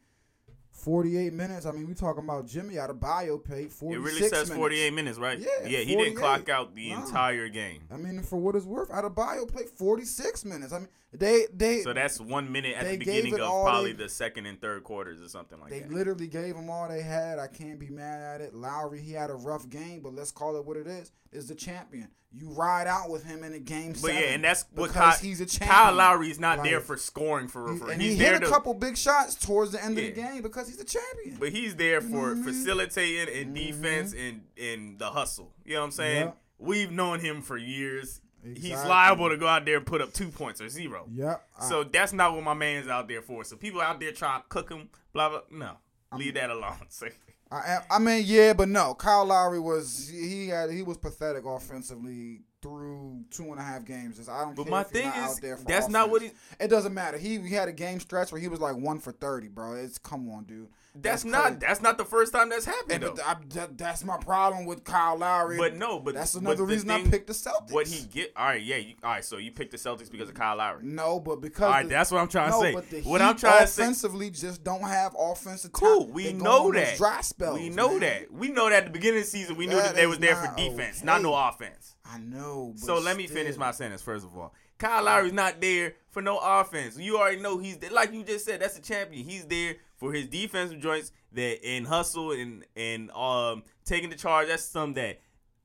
forty-eight 0.72 1.32
minutes. 1.32 1.66
I 1.66 1.72
mean, 1.72 1.86
we 1.86 1.94
talking 1.94 2.24
about 2.24 2.46
Jimmy 2.46 2.78
out 2.78 2.90
of 2.90 2.98
bio 2.98 3.38
pay. 3.38 3.64
It 3.64 3.72
Forty-six 3.72 4.04
really 4.14 4.28
says 4.28 4.48
minutes. 4.48 4.50
48 4.56 4.94
minutes, 4.94 5.18
right? 5.18 5.38
Yeah, 5.38 5.46
Yeah, 5.68 5.78
he 5.80 5.94
didn't 5.96 6.16
clock 6.16 6.48
out 6.48 6.74
the 6.74 6.90
Nah. 6.90 7.04
entire 7.04 7.48
game. 7.48 7.82
I 7.90 7.96
mean, 7.96 8.22
for 8.22 8.36
what 8.38 8.56
it's 8.56 8.66
worth, 8.66 8.90
out 8.90 9.04
of 9.04 9.14
bio 9.14 9.46
play 9.46 9.64
forty-six 9.66 10.44
minutes. 10.44 10.72
I 10.72 10.78
mean, 10.80 10.88
they 11.12 11.46
they 11.54 11.82
So 11.82 11.92
that's 11.92 12.18
one 12.20 12.50
minute 12.50 12.74
at 12.76 12.86
the 12.90 12.96
beginning 12.96 13.34
of 13.34 13.38
probably 13.40 13.92
they- 13.92 14.04
the 14.04 14.08
second 14.08 14.46
and 14.46 14.60
third 14.60 14.82
quarters 14.82 15.20
or 15.22 15.28
something 15.28 15.60
like 15.60 15.70
They 15.70 15.80
that. 15.80 15.88
They 15.90 15.94
literally 15.94 16.26
gave 16.26 16.56
him 16.56 16.70
all 16.70 16.88
they 16.88 17.02
had. 17.02 17.38
I 17.38 17.46
can't 17.48 17.78
be 17.78 17.90
mad 17.90 18.22
at 18.22 18.40
it. 18.40 18.54
Lowry, 18.54 19.00
he 19.00 19.12
had 19.12 19.30
a 19.30 19.34
rough 19.34 19.68
game, 19.68 20.00
but 20.02 20.14
let's 20.14 20.32
call 20.32 20.56
it 20.56 20.64
what 20.64 20.76
it 20.78 20.86
is. 20.86 21.12
Is 21.32 21.48
the 21.48 21.54
champion. 21.54 22.08
You 22.34 22.48
ride 22.48 22.86
out 22.86 23.10
with 23.10 23.24
him 23.24 23.44
in 23.44 23.52
a 23.52 23.58
game 23.58 23.92
But 24.00 24.14
yeah, 24.14 24.20
and 24.20 24.42
that's 24.42 24.64
what 24.74 24.88
because 24.88 25.16
Kyle, 25.16 25.22
he's 25.22 25.42
a 25.42 25.44
champion. 25.44 25.70
Kyle 25.70 25.94
Lowry 25.94 26.30
is 26.30 26.40
not 26.40 26.62
there 26.62 26.80
for 26.80 26.96
scoring 26.96 27.46
for, 27.46 27.70
He- 27.74 27.78
for 27.78 27.90
and 27.90 28.00
he's 28.00 28.12
he 28.14 28.18
there 28.20 28.32
hit 28.32 28.42
a 28.42 28.46
to 28.46 28.50
couple 28.50 28.72
big 28.72 28.96
shots 28.96 29.34
towards 29.34 29.72
the 29.72 29.84
end 29.84 29.98
of 29.98 30.04
the 30.04 30.12
game 30.12 30.40
because 30.40 30.61
he's 30.68 30.80
a 30.80 30.84
champion. 30.84 31.36
but 31.38 31.50
he's 31.50 31.76
there 31.76 32.00
for 32.00 32.32
I 32.36 32.42
facilitating 32.42 33.34
and 33.42 33.56
Mhm. 33.56 33.66
defense 33.66 34.14
and 34.14 34.42
and 34.60 34.98
the 34.98 35.10
hustle. 35.10 35.52
You 35.64 35.74
know 35.74 35.80
what 35.80 35.84
I'm 35.86 35.90
saying? 35.92 36.24
Yep. 36.26 36.38
We've 36.58 36.90
known 36.90 37.20
him 37.20 37.42
for 37.42 37.56
years. 37.56 38.20
He's 38.56 38.72
liable 38.84 39.28
to 39.28 39.36
go 39.36 39.46
out 39.46 39.64
there 39.64 39.76
and 39.76 39.86
put 39.86 40.00
up 40.00 40.12
two 40.12 40.28
points 40.28 40.60
or 40.60 40.68
zero. 40.68 41.06
Yep. 41.12 41.48
I- 41.60 41.68
So 41.68 41.84
that's 41.84 42.12
not 42.12 42.34
what 42.34 42.42
my 42.42 42.54
man's 42.54 42.88
out 42.88 43.06
there 43.08 43.22
for. 43.22 43.44
So 43.44 43.56
people 43.56 43.80
out 43.80 44.00
there 44.00 44.10
trying 44.12 44.42
to 44.42 44.48
cook 44.48 44.68
him, 44.70 44.88
blah 45.12 45.28
blah. 45.28 45.40
No, 45.50 45.76
leave 46.16 46.34
that 46.34 46.50
alone. 46.50 46.86
I, 47.52 47.80
I 47.90 47.98
mean, 47.98 48.22
yeah, 48.26 48.54
but 48.54 48.68
no. 48.70 48.94
Kyle 48.94 49.26
Lowry 49.26 49.60
was 49.60 50.08
he 50.08 50.48
had 50.48 50.70
he 50.70 50.82
was 50.82 50.96
pathetic 50.96 51.44
offensively 51.44 52.40
through 52.62 53.24
two 53.30 53.50
and 53.50 53.58
a 53.58 53.62
half 53.62 53.84
games. 53.84 54.28
I 54.28 54.40
don't 54.44 54.54
But 54.54 54.64
care 54.64 54.70
my 54.70 54.82
thing 54.84 55.06
not 55.06 55.16
is, 55.18 55.22
out 55.36 55.40
there 55.42 55.56
for 55.56 55.64
that's 55.64 55.88
not 55.88 56.10
what 56.10 56.22
offense. 56.22 56.38
he. 56.58 56.64
It 56.64 56.68
doesn't 56.68 56.94
matter. 56.94 57.18
He 57.18 57.38
he 57.40 57.54
had 57.54 57.68
a 57.68 57.72
game 57.72 58.00
stretch 58.00 58.32
where 58.32 58.40
he 58.40 58.48
was 58.48 58.60
like 58.60 58.76
one 58.76 58.98
for 59.00 59.12
thirty, 59.12 59.48
bro. 59.48 59.74
It's 59.74 59.98
come 59.98 60.30
on, 60.30 60.44
dude. 60.44 60.68
That's, 60.94 61.22
That's 61.22 61.24
not. 61.24 61.60
That's 61.60 61.80
not 61.80 61.96
the 61.96 62.04
first 62.04 62.34
time 62.34 62.50
that's 62.50 62.66
And 62.66 62.74
happened. 62.76 63.16
but. 63.16 63.26
I, 63.26 63.36
that, 63.54 63.78
that's 63.78 64.04
my 64.04 64.18
problem 64.18 64.66
with 64.66 64.84
Kyle 64.84 65.16
Lowry. 65.16 65.56
But 65.56 65.74
no, 65.74 65.98
but 65.98 66.12
that's 66.14 66.34
another 66.34 66.56
the 66.56 66.64
reason 66.64 66.88
thing- 66.88 67.06
I 67.06 67.10
picked 67.10 67.28
the 67.28 67.32
Celtics. 67.32 67.72
What 67.72 67.86
he 67.86 68.04
get? 68.06 68.30
All 68.36 68.44
right, 68.44 68.62
yeah. 68.62 68.76
You, 68.76 68.94
all 69.02 69.10
right, 69.12 69.24
so 69.24 69.38
you 69.38 69.52
picked 69.52 69.70
the 69.70 69.78
Celtics 69.78 70.10
because 70.10 70.28
of 70.28 70.34
Kyle 70.34 70.56
Lowry. 70.56 70.82
No, 70.84 71.18
but 71.18 71.40
because 71.40 71.62
All 71.64 71.70
right, 71.70 71.82
the- 71.84 71.88
that's 71.88 72.12
what 72.12 72.20
I'm 72.20 72.28
trying 72.28 72.52
to 72.52 72.58
say. 72.60 72.74
but 72.74 72.90
the 72.90 73.00
What 73.02 73.22
I'm 73.22 73.36
trying 73.38 73.62
to 73.62 73.66
say. 73.66 73.82
offensively 73.84 74.28
just 74.28 74.62
don't 74.62 74.82
have 74.82 75.16
offensive 75.18 75.72
Cool, 75.72 76.08
we 76.08 76.34
know 76.34 76.70
that. 76.72 76.98
Dry 76.98 77.22
spells, 77.22 77.58
we 77.58 77.70
know 77.70 77.92
man. 77.92 78.00
that. 78.00 78.30
We 78.30 78.48
know 78.50 78.68
that 78.68 78.80
at 78.80 78.84
the 78.84 78.90
beginning 78.90 79.20
of 79.20 79.24
the 79.24 79.30
season, 79.30 79.56
we 79.56 79.66
knew 79.66 79.76
That 79.76 79.84
that 79.86 79.94
they 79.94 80.06
was 80.06 80.18
there 80.18 80.36
for 80.36 80.54
defense, 80.56 80.98
okay. 80.98 81.06
not 81.06 81.22
no 81.22 81.34
offense. 81.34 81.96
I 82.12 82.18
know. 82.18 82.72
But 82.74 82.84
So 82.84 82.98
let 82.98 83.16
me 83.16 83.26
finish 83.26 83.56
my 83.56 83.70
sentence 83.70 84.02
first 84.02 84.24
of 84.24 84.36
all. 84.36 84.52
Kyle 84.78 85.04
Lowry's 85.04 85.32
not 85.32 85.60
there 85.60 85.94
for 86.10 86.20
no 86.22 86.38
offense. 86.38 86.98
You 86.98 87.18
already 87.18 87.40
know 87.40 87.58
he's 87.58 87.78
there. 87.78 87.90
like 87.90 88.12
you 88.12 88.24
just 88.24 88.44
said. 88.44 88.60
That's 88.60 88.76
a 88.76 88.82
champion. 88.82 89.24
He's 89.24 89.44
there 89.44 89.76
for 89.96 90.12
his 90.12 90.26
defensive 90.26 90.80
joints 90.80 91.12
that 91.32 91.64
and 91.64 91.86
hustle 91.86 92.32
and 92.32 92.64
and 92.76 93.10
um 93.12 93.62
taking 93.84 94.10
the 94.10 94.16
charge. 94.16 94.48
That's 94.48 94.64
something 94.64 95.02
that 95.02 95.20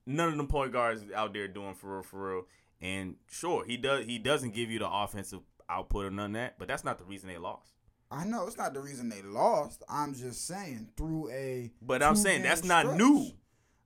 none 0.05 0.29
of 0.29 0.37
them 0.37 0.47
point 0.47 0.71
guards 0.71 1.03
out 1.15 1.33
there 1.33 1.47
doing 1.47 1.73
for 1.73 1.95
real, 1.95 2.03
for 2.03 2.33
real. 2.35 2.43
And 2.81 3.15
sure, 3.29 3.65
he 3.65 3.75
does. 3.77 4.05
He 4.05 4.19
doesn't 4.19 4.53
give 4.53 4.69
you 4.69 4.79
the 4.79 4.89
offensive 4.89 5.39
output 5.67 6.05
or 6.05 6.11
none 6.11 6.27
of 6.27 6.33
that. 6.33 6.59
But 6.59 6.67
that's 6.67 6.83
not 6.83 6.99
the 6.99 7.05
reason 7.05 7.27
they 7.27 7.37
lost. 7.37 7.73
I 8.09 8.23
know 8.23 8.47
it's 8.47 8.57
not 8.57 8.73
the 8.73 8.79
reason 8.79 9.09
they 9.09 9.21
lost. 9.21 9.83
I'm 9.89 10.13
just 10.13 10.45
saying 10.47 10.89
through 10.95 11.29
a. 11.31 11.71
But 11.81 12.03
I'm 12.03 12.15
saying 12.15 12.43
that's 12.43 12.63
not 12.63 12.95
new. 12.95 13.31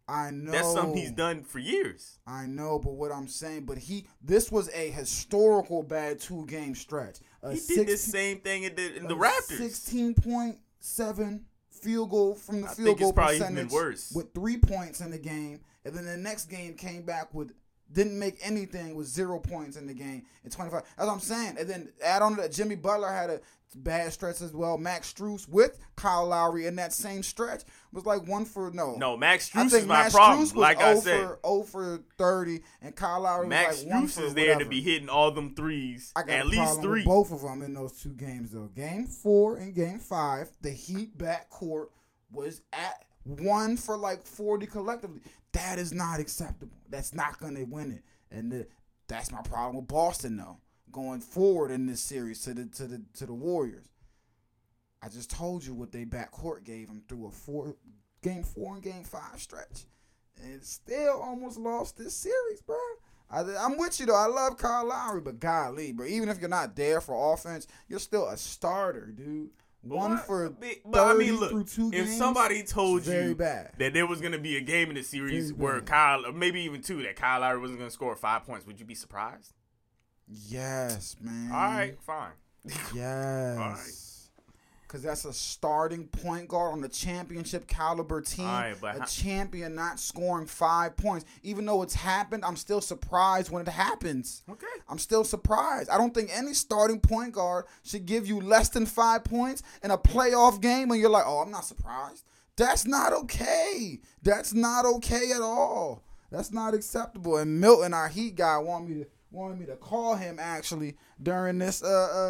I 0.08 0.32
know. 0.32 0.52
That's 0.52 0.74
something 0.74 0.98
he's 0.98 1.12
done 1.12 1.44
for 1.44 1.60
years. 1.60 2.20
I 2.28 2.46
know, 2.46 2.80
but 2.80 2.94
what 2.94 3.12
I'm 3.12 3.28
saying, 3.28 3.66
but 3.66 3.78
he 3.78 4.08
this 4.22 4.52
was 4.52 4.70
a 4.74 4.90
historical 4.90 5.84
bad 5.84 6.20
two 6.20 6.46
game 6.48 6.76
stretch. 6.76 7.20
A 7.44 7.54
He 7.54 7.60
did 7.60 7.88
the 7.88 7.98
16 7.98 7.98
same 7.98 8.40
thing 8.40 8.64
in 8.64 8.76
the 8.76 8.96
in 8.98 9.08
the 9.08 9.16
Raptors. 9.16 9.58
Sixteen 9.58 10.14
point 10.14 10.58
seven 10.80 11.46
field 11.70 12.10
goal 12.10 12.36
from 12.36 12.62
the 12.62 12.68
I 12.68 12.74
field 12.74 12.86
think 12.88 12.98
it's 12.98 13.04
goal 13.06 13.14
probably 13.14 13.36
even 13.38 13.48
percentage 13.48 13.72
worse. 13.72 14.12
with 14.14 14.34
three 14.34 14.58
points 14.58 15.02
in 15.02 15.12
the 15.12 15.18
game, 15.18 15.62
and 15.86 15.94
then 15.94 16.06
the 16.06 16.18
next 16.18 16.46
game 16.46 16.74
came 16.76 17.04
back 17.04 17.34
with 17.34 17.54
didn't 17.92 18.18
make 18.18 18.38
anything 18.42 18.96
with 18.96 19.08
zero 19.08 19.40
points 19.40 19.76
in 19.76 19.86
the 19.86 19.94
game 19.94 20.24
in 20.44 20.50
25. 20.50 20.84
That's 20.96 21.08
what 21.08 21.14
I'm 21.14 21.20
saying. 21.20 21.56
And 21.60 21.70
then 21.70 21.92
add 22.04 22.22
on 22.22 22.36
to 22.36 22.42
that, 22.44 22.52
Jimmy 22.52 22.76
Butler 22.76 23.12
had 23.12 23.30
a 23.30 23.42
bad 23.76 24.12
stretch 24.14 24.42
as 24.42 24.54
well. 24.54 24.78
Max 24.78 25.14
Strus 25.14 25.48
with 25.48 25.78
Kyle 25.96 26.28
Lowry 26.28 26.66
in 26.66 26.76
that 26.78 26.94
same 26.94 27.24
stretch 27.24 27.64
was 27.94 28.06
like 28.06 28.28
one 28.28 28.46
for 28.46 28.72
no. 28.72 28.96
No, 28.96 29.16
Max 29.18 29.50
I 29.56 29.60
Strus 29.66 29.70
think 29.72 29.84
is 29.84 29.88
my 29.88 30.04
Max 30.04 30.14
problem. 30.14 30.40
Strus 30.40 30.42
was 30.42 30.56
Like 30.56 30.80
I 30.80 30.92
oh 30.94 31.00
said, 31.00 31.20
for 31.22 31.40
0 31.46 31.64
for 31.64 32.00
30, 32.18 32.60
and 32.82 32.96
Kyle 32.96 33.22
Lowry 33.22 33.48
Max 33.48 33.84
like 33.84 33.94
Strus 34.04 34.22
is 34.24 34.34
there 34.34 34.46
whatever. 34.54 34.64
to 34.64 34.70
be 34.70 34.82
hitting 34.82 35.10
all 35.10 35.32
them 35.32 35.56
threes. 35.56 36.12
I 36.16 36.22
got 36.22 36.30
At 36.32 36.48
least 36.48 36.82
three. 36.82 37.04
both 37.04 37.32
of 37.32 37.42
them 37.42 37.62
in 37.62 37.74
those 37.74 37.94
two 38.02 38.14
games, 38.14 38.52
though. 38.52 38.70
Game 38.76 39.06
four 39.08 39.58
and 39.58 39.74
game 39.74 40.00
five, 40.00 40.50
the 40.62 40.72
Heat 40.72 41.18
backcourt 41.18 41.88
was 42.32 42.62
at 42.74 43.06
one 43.24 43.78
for 43.78 43.98
like 43.98 44.26
40 44.26 44.66
collectively. 44.66 45.22
That 45.54 45.78
is 45.80 45.94
not 45.94 46.20
acceptable. 46.20 46.78
That's 46.90 47.14
not 47.14 47.40
going 47.40 47.56
to 47.56 47.64
win 47.64 47.92
it. 47.92 48.04
And 48.36 48.52
the, 48.52 48.68
that's 49.08 49.32
my 49.32 49.42
problem 49.42 49.76
with 49.76 49.88
Boston, 49.88 50.38
though, 50.38 50.58
going 50.92 51.20
forward 51.22 51.72
in 51.72 51.86
this 51.86 52.02
series 52.02 52.42
to 52.44 52.54
the 52.54 52.66
to 52.66 52.88
the 52.88 53.02
to 53.16 53.26
the 53.26 53.34
Warriors. 53.34 53.88
I 55.02 55.10
just 55.10 55.32
told 55.32 55.66
you 55.66 55.74
what 55.74 55.92
they 55.92 56.06
backcourt 56.06 56.64
gave 56.64 56.88
them 56.88 57.02
through 57.08 57.28
a 57.28 57.32
four 57.32 57.76
game 58.22 58.44
four 58.44 58.76
and 58.76 58.84
game 58.84 59.04
five 59.04 59.40
stretch, 59.40 59.86
and 60.44 60.64
still 60.64 61.20
almost 61.22 61.58
lost 61.58 61.98
this 61.98 62.16
series, 62.16 62.62
bro. 62.62 62.78
I, 63.30 63.42
I'm 63.60 63.78
with 63.78 64.00
you 64.00 64.06
though. 64.06 64.16
I 64.16 64.28
love 64.28 64.58
Kyle 64.58 64.86
Lowry, 64.88 65.22
but 65.22 65.40
golly, 65.40 65.92
bro, 65.94 66.06
even 66.06 66.30
if 66.30 66.40
you're 66.40 66.50
not 66.50 66.76
there 66.76 67.02
for 67.02 67.34
offense, 67.34 67.66
you're 67.88 68.00
still 68.00 68.28
a 68.28 68.38
starter, 68.38 69.08
dude. 69.08 69.50
One 69.84 70.12
What? 70.12 70.26
for 70.28 70.50
But- 70.52 70.76
but 70.86 71.08
I 71.08 71.14
mean, 71.16 71.38
look, 71.40 71.50
through 71.50 71.64
two 71.64 71.88
if 71.88 72.06
games, 72.06 72.18
somebody 72.18 72.62
told 72.62 73.08
you 73.08 73.34
bad. 73.34 73.72
that 73.80 73.94
there 73.94 74.06
was 74.06 74.22
gonna 74.22 74.38
be 74.38 74.56
a 74.58 74.62
game 74.62 74.90
in 74.90 74.96
the 74.96 75.02
series 75.02 75.50
Very 75.50 75.60
where 75.64 75.80
bad. 75.80 75.86
Kyle, 75.88 76.26
or 76.28 76.32
maybe 76.34 76.62
even 76.62 76.84
two, 76.84 77.02
that 77.02 77.16
Kyle 77.16 77.42
Lowry 77.42 77.60
wasn't 77.60 77.80
gonna 77.80 77.90
score 77.90 78.16
five 78.16 78.44
points, 78.46 78.68
would 78.68 78.80
you 78.80 78.86
be 78.86 78.94
surprised? 78.94 79.54
Yes, 80.48 81.16
man. 81.22 81.52
All 81.52 81.58
right, 81.58 81.98
fine. 82.02 82.32
Yes. 82.96 84.08
Because 84.88 85.04
that's 85.04 85.24
a 85.24 85.32
starting 85.32 86.06
point 86.06 86.50
guard 86.50 86.74
on 86.74 86.84
a 86.84 86.90
championship 86.90 87.66
caliber 87.66 88.20
team. 88.20 88.46
All 88.46 88.52
right, 88.60 88.76
but 88.80 88.98
a 88.98 89.00
how- 89.00 89.06
champion 89.06 89.74
not 89.74 90.02
scoring 90.02 90.46
five 90.46 90.98
points. 90.98 91.26
Even 91.44 91.66
though 91.66 91.82
it's 91.82 91.96
happened, 91.96 92.44
I'm 92.44 92.58
still 92.58 92.82
surprised 92.82 93.50
when 93.52 93.62
it 93.66 93.70
happens. 93.72 94.44
Okay. 94.52 94.66
I'm 94.90 94.98
still 94.98 95.24
surprised. 95.24 95.90
I 95.90 95.98
don't 95.98 96.14
think 96.14 96.30
any 96.38 96.54
starting 96.54 97.00
point 97.00 97.32
guard 97.32 97.66
should 97.84 98.06
give 98.06 98.28
you 98.28 98.42
less 98.42 98.68
than 98.68 98.86
five 98.86 99.24
points 99.24 99.64
in 99.82 99.92
a 99.92 99.98
playoff 99.98 100.60
game 100.60 100.92
and 100.92 101.00
you're 101.00 101.10
like, 101.10 101.24
oh, 101.26 101.40
I'm 101.40 101.52
not 101.52 101.64
surprised. 101.64 102.26
That's 102.58 102.86
not 102.86 103.14
okay. 103.14 104.02
That's 104.22 104.54
not 104.54 104.84
okay 104.86 105.32
at 105.34 105.42
all. 105.42 106.04
That's 106.32 106.52
not 106.52 106.74
acceptable. 106.74 107.38
And 107.38 107.62
Milton, 107.62 107.94
our 107.94 108.10
Heat 108.10 108.36
guy, 108.36 108.58
want 108.58 108.90
me 108.90 108.96
to 109.04 109.08
wanted 109.32 109.60
me 109.60 109.66
to 109.66 109.76
call 109.76 110.16
him 110.16 110.38
actually 110.40 110.98
during 111.22 111.58
this 111.58 111.84
uh, 111.84 111.88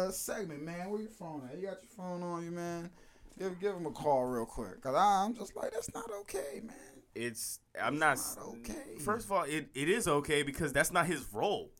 uh 0.08 0.10
segment. 0.10 0.62
Man, 0.62 0.90
where 0.90 1.00
your 1.00 1.10
phone 1.10 1.48
at? 1.50 1.58
You 1.58 1.66
got 1.66 1.82
your 1.82 1.90
phone 1.96 2.22
on 2.22 2.44
you, 2.44 2.50
man? 2.50 2.90
Give 3.38 3.58
give 3.60 3.74
him 3.74 3.86
a 3.86 3.90
call 3.90 4.24
real 4.24 4.46
quick, 4.46 4.80
cause 4.82 4.94
I'm 4.96 5.34
just 5.34 5.56
like, 5.56 5.72
that's 5.72 5.92
not 5.94 6.10
okay, 6.22 6.60
man. 6.62 6.76
It's 7.14 7.60
I'm 7.80 7.98
not. 7.98 8.18
Not 8.36 8.46
okay. 8.60 8.96
First 9.04 9.26
of 9.26 9.32
all, 9.32 9.44
it, 9.44 9.68
it 9.74 9.88
is 9.88 10.08
okay 10.08 10.42
because 10.42 10.72
that's 10.72 10.92
not 10.92 11.06
his 11.06 11.26
role. 11.32 11.70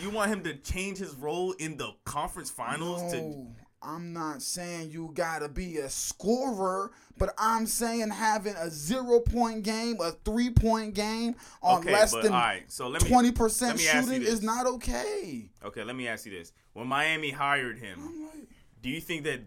You 0.00 0.10
want 0.10 0.30
him 0.30 0.42
to 0.44 0.54
change 0.54 0.98
his 0.98 1.14
role 1.14 1.52
in 1.52 1.76
the 1.76 1.92
conference 2.04 2.50
finals 2.50 3.12
to 3.12 3.20
No, 3.20 3.56
I'm 3.84 4.12
not 4.12 4.42
saying 4.42 4.90
you 4.90 5.10
gotta 5.14 5.48
be 5.48 5.78
a 5.78 5.88
scorer, 5.88 6.92
but 7.18 7.34
I'm 7.36 7.66
saying 7.66 8.10
having 8.10 8.54
a 8.54 8.70
zero 8.70 9.20
point 9.20 9.64
game, 9.64 9.96
a 10.00 10.12
three 10.24 10.50
point 10.50 10.94
game 10.94 11.34
on 11.62 11.80
okay, 11.80 11.92
less 11.92 12.12
but 12.12 12.22
than 12.24 12.32
right. 12.32 12.64
So 12.68 12.92
twenty 12.94 13.32
percent 13.32 13.80
shooting 13.80 14.22
is 14.22 14.42
not 14.42 14.66
okay. 14.66 15.50
Okay, 15.64 15.84
let 15.84 15.96
me 15.96 16.08
ask 16.08 16.26
you 16.26 16.32
this: 16.32 16.52
When 16.72 16.86
Miami 16.86 17.30
hired 17.30 17.78
him, 17.78 18.28
like, 18.32 18.48
do 18.82 18.88
you 18.88 19.00
think 19.00 19.24
that 19.24 19.40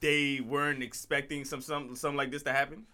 they 0.00 0.40
weren't 0.40 0.82
expecting 0.82 1.44
some 1.44 1.60
some 1.60 1.94
something 1.94 2.16
like 2.16 2.30
this 2.30 2.42
to 2.44 2.52
happen? 2.52 2.86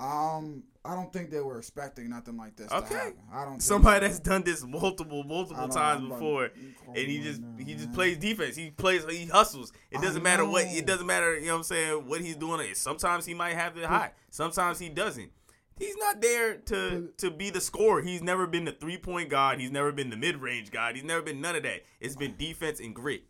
um, 0.00 0.62
I 0.82 0.94
don't 0.94 1.12
think 1.12 1.30
they 1.30 1.40
were 1.40 1.58
expecting 1.58 2.08
nothing 2.08 2.38
like 2.38 2.56
this. 2.56 2.72
Okay. 2.72 2.88
to 2.88 2.94
happen. 2.94 3.14
I 3.30 3.44
don't. 3.44 3.62
Somebody 3.62 4.06
so. 4.06 4.08
that's 4.08 4.20
done 4.20 4.42
this 4.42 4.64
multiple 4.64 5.24
multiple 5.24 5.68
times 5.68 6.08
before, 6.08 6.50
and 6.86 6.96
he 6.96 7.20
just 7.20 7.42
now, 7.42 7.54
he 7.58 7.74
just 7.74 7.88
man. 7.88 7.94
plays 7.94 8.16
defense. 8.16 8.56
He 8.56 8.70
plays 8.70 9.04
he 9.04 9.26
hustles. 9.26 9.72
It 9.90 10.00
doesn't 10.00 10.22
matter 10.22 10.46
what 10.46 10.64
it 10.64 10.86
doesn't 10.86 11.06
matter. 11.06 11.38
You 11.38 11.46
know 11.46 11.52
what 11.52 11.58
I'm 11.58 11.64
saying? 11.64 12.06
What 12.06 12.22
he's 12.22 12.36
doing. 12.36 12.66
is 12.66 12.78
Sometimes 12.78 13.26
he 13.26 13.34
might 13.34 13.54
have 13.54 13.76
it 13.76 13.84
high. 13.84 14.12
Sometimes 14.30 14.78
he 14.78 14.88
doesn't. 14.88 15.30
He's 15.78 15.96
not 15.96 16.22
there 16.22 16.56
to 16.56 17.10
to 17.18 17.30
be 17.30 17.50
the 17.50 17.60
scorer. 17.60 18.00
He's 18.00 18.22
never 18.22 18.46
been 18.46 18.64
the 18.64 18.72
three 18.72 18.96
point 18.96 19.28
god. 19.28 19.60
He's 19.60 19.70
never 19.70 19.92
been 19.92 20.08
the 20.08 20.16
mid 20.16 20.36
range 20.36 20.70
god. 20.70 20.94
He's 20.94 21.04
never 21.04 21.22
been 21.22 21.42
none 21.42 21.56
of 21.56 21.62
that. 21.64 21.82
It's 22.00 22.16
been 22.16 22.36
defense 22.38 22.80
and 22.80 22.94
grit. 22.94 23.24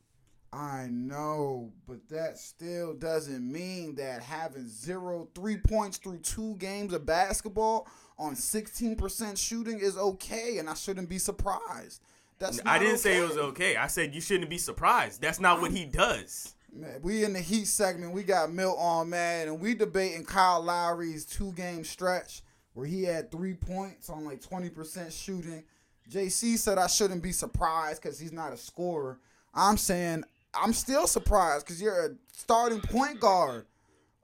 I 0.53 0.89
know, 0.91 1.73
but 1.87 2.09
that 2.09 2.37
still 2.37 2.93
doesn't 2.95 3.51
mean 3.51 3.95
that 3.97 4.23
having 4.23 4.67
zero 4.69 5.29
three 5.35 5.57
points 5.59 5.99
through 5.99 6.19
two 6.19 6.57
games 6.57 6.93
of 6.93 7.07
basketball 7.07 7.87
on 8.19 8.35
16% 8.35 9.39
shooting 9.39 9.79
is 9.79 9.97
okay, 9.97 10.59
and 10.59 10.69
I 10.69 10.75
shouldn't 10.75 11.09
be 11.09 11.19
surprised. 11.19 12.03
That's 12.41 12.61
I 12.67 12.79
didn't 12.79 12.99
say 12.99 13.19
it 13.19 13.29
was 13.29 13.37
okay. 13.37 13.77
I 13.77 13.87
said 13.87 14.15
you 14.15 14.21
shouldn't 14.21 14.51
be 14.51 14.59
surprised. 14.59 15.21
That's 15.21 15.41
not 15.41 15.61
what 15.61 15.71
he 15.71 15.85
does. 15.85 16.55
Man, 16.73 17.01
we 17.03 17.25
in 17.25 17.33
the 17.33 17.41
Heat 17.41 17.67
segment. 17.67 18.13
We 18.13 18.23
got 18.23 18.53
Milt 18.53 18.79
on, 18.79 19.11
man, 19.11 19.49
and 19.49 19.61
we 19.61 19.75
debating 19.75 20.25
Kyle 20.25 20.63
Lowry's 20.63 21.27
two 21.27 21.53
game 21.53 21.85
stretch 21.85 22.43
where 22.75 22.87
he 22.87 23.05
had 23.05 23.31
three 23.31 23.55
points 23.55 24.09
on 24.09 24.25
like 24.25 24.41
20% 24.41 25.13
shooting. 25.13 25.65
JC 26.09 26.57
said 26.57 26.79
I 26.79 26.87
shouldn't 26.87 27.23
be 27.23 27.33
surprised 27.33 28.03
because 28.03 28.19
he's 28.19 28.33
not 28.33 28.53
a 28.53 28.57
scorer. 28.57 29.19
I'm 29.55 29.77
saying 29.77 30.25
I'm 30.55 30.73
still 30.73 31.07
surprised 31.07 31.67
because 31.67 31.81
you're 31.81 32.07
a 32.07 32.11
starting 32.33 32.81
point 32.81 33.21
guard 33.21 33.67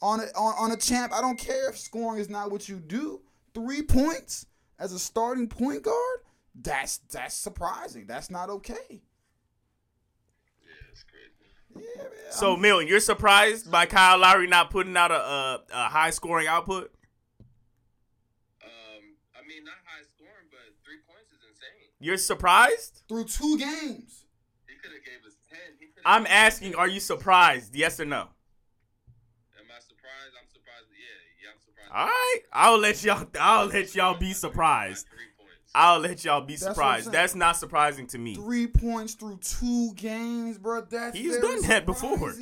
on 0.03 0.21
a, 0.21 0.25
on, 0.37 0.55
on 0.59 0.73
a 0.73 0.77
champ. 0.77 1.13
I 1.13 1.21
don't 1.21 1.39
care 1.39 1.71
if 1.71 1.79
scoring 1.79 2.21
is 2.21 2.29
not 2.29 2.51
what 2.51 2.69
you 2.69 2.77
do. 2.77 3.21
Three 3.55 3.83
points 3.83 4.47
as 4.79 4.93
a 4.93 4.99
starting 4.99 5.49
point 5.49 5.83
guard, 5.83 6.19
that's 6.55 6.99
that's 7.11 7.35
surprising. 7.35 8.07
That's 8.07 8.31
not 8.31 8.51
okay. 8.51 8.75
Yeah, 8.91 10.73
it's 10.91 11.05
crazy. 11.05 11.87
Yeah, 11.97 12.03
man. 12.03 12.11
So 12.31 12.57
Milton, 12.57 12.89
you're 12.89 13.01
surprised 13.01 13.71
by 13.71 13.87
Kyle 13.87 14.19
Lowry 14.19 14.47
not 14.47 14.71
putting 14.71 14.97
out 14.97 15.11
a, 15.11 15.15
a, 15.15 15.63
a 15.73 15.89
high 15.89 16.11
scoring 16.11 16.47
output? 16.47 16.93
Um, 18.63 18.69
I 19.35 19.47
mean, 19.47 19.65
not 19.65 19.75
high 19.85 20.03
scoring, 20.17 20.49
but 20.51 20.61
three 20.85 20.99
points 21.07 21.31
is 21.31 21.39
insane. 21.49 21.89
You're 22.01 22.19
surprised? 22.19 23.03
through 23.09 23.25
two 23.25 23.59
games. 23.59 24.16
I'm 26.07 26.25
asking, 26.29 26.77
are 26.77 26.87
you 26.87 27.01
surprised? 27.01 27.75
Yes 27.75 27.99
or 27.99 28.05
no? 28.05 28.21
Am 28.21 28.29
I 29.69 29.81
surprised? 29.81 30.35
I'm 30.41 30.49
surprised. 30.49 30.87
Yeah, 30.93 31.43
yeah, 31.43 31.51
I'm 31.53 31.61
surprised. 31.61 31.91
All 31.93 32.07
right, 32.07 32.41
I'll 32.53 32.79
let 32.79 33.03
y'all. 33.03 33.27
I'll 33.41 33.67
let 33.67 33.95
y'all 33.97 34.17
be 34.17 34.33
surprised. 34.33 35.07
I'll 35.75 35.99
let 35.99 36.25
y'all 36.25 36.41
be 36.41 36.57
surprised. 36.57 37.07
That's, 37.07 37.17
that's 37.17 37.35
not 37.35 37.57
surprising 37.57 38.07
to 38.09 38.19
me. 38.19 38.37
Three 38.37 38.69
points 38.69 39.15
through 39.15 39.39
two 39.39 39.93
games, 39.95 40.59
bro. 40.59 40.83
That's 40.83 41.17
he's 41.17 41.39
done 41.39 41.63
that 41.63 41.85
before. 41.85 42.33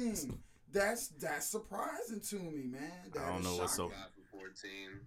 That's 0.71 1.09
that's 1.09 1.47
surprising 1.47 2.21
to 2.21 2.37
me, 2.37 2.65
man. 2.67 2.93
That 3.15 3.25
I 3.25 3.31
don't 3.31 3.45
know 3.45 3.57
what's 3.57 3.75
so. 3.75 3.91
14. 4.31 5.01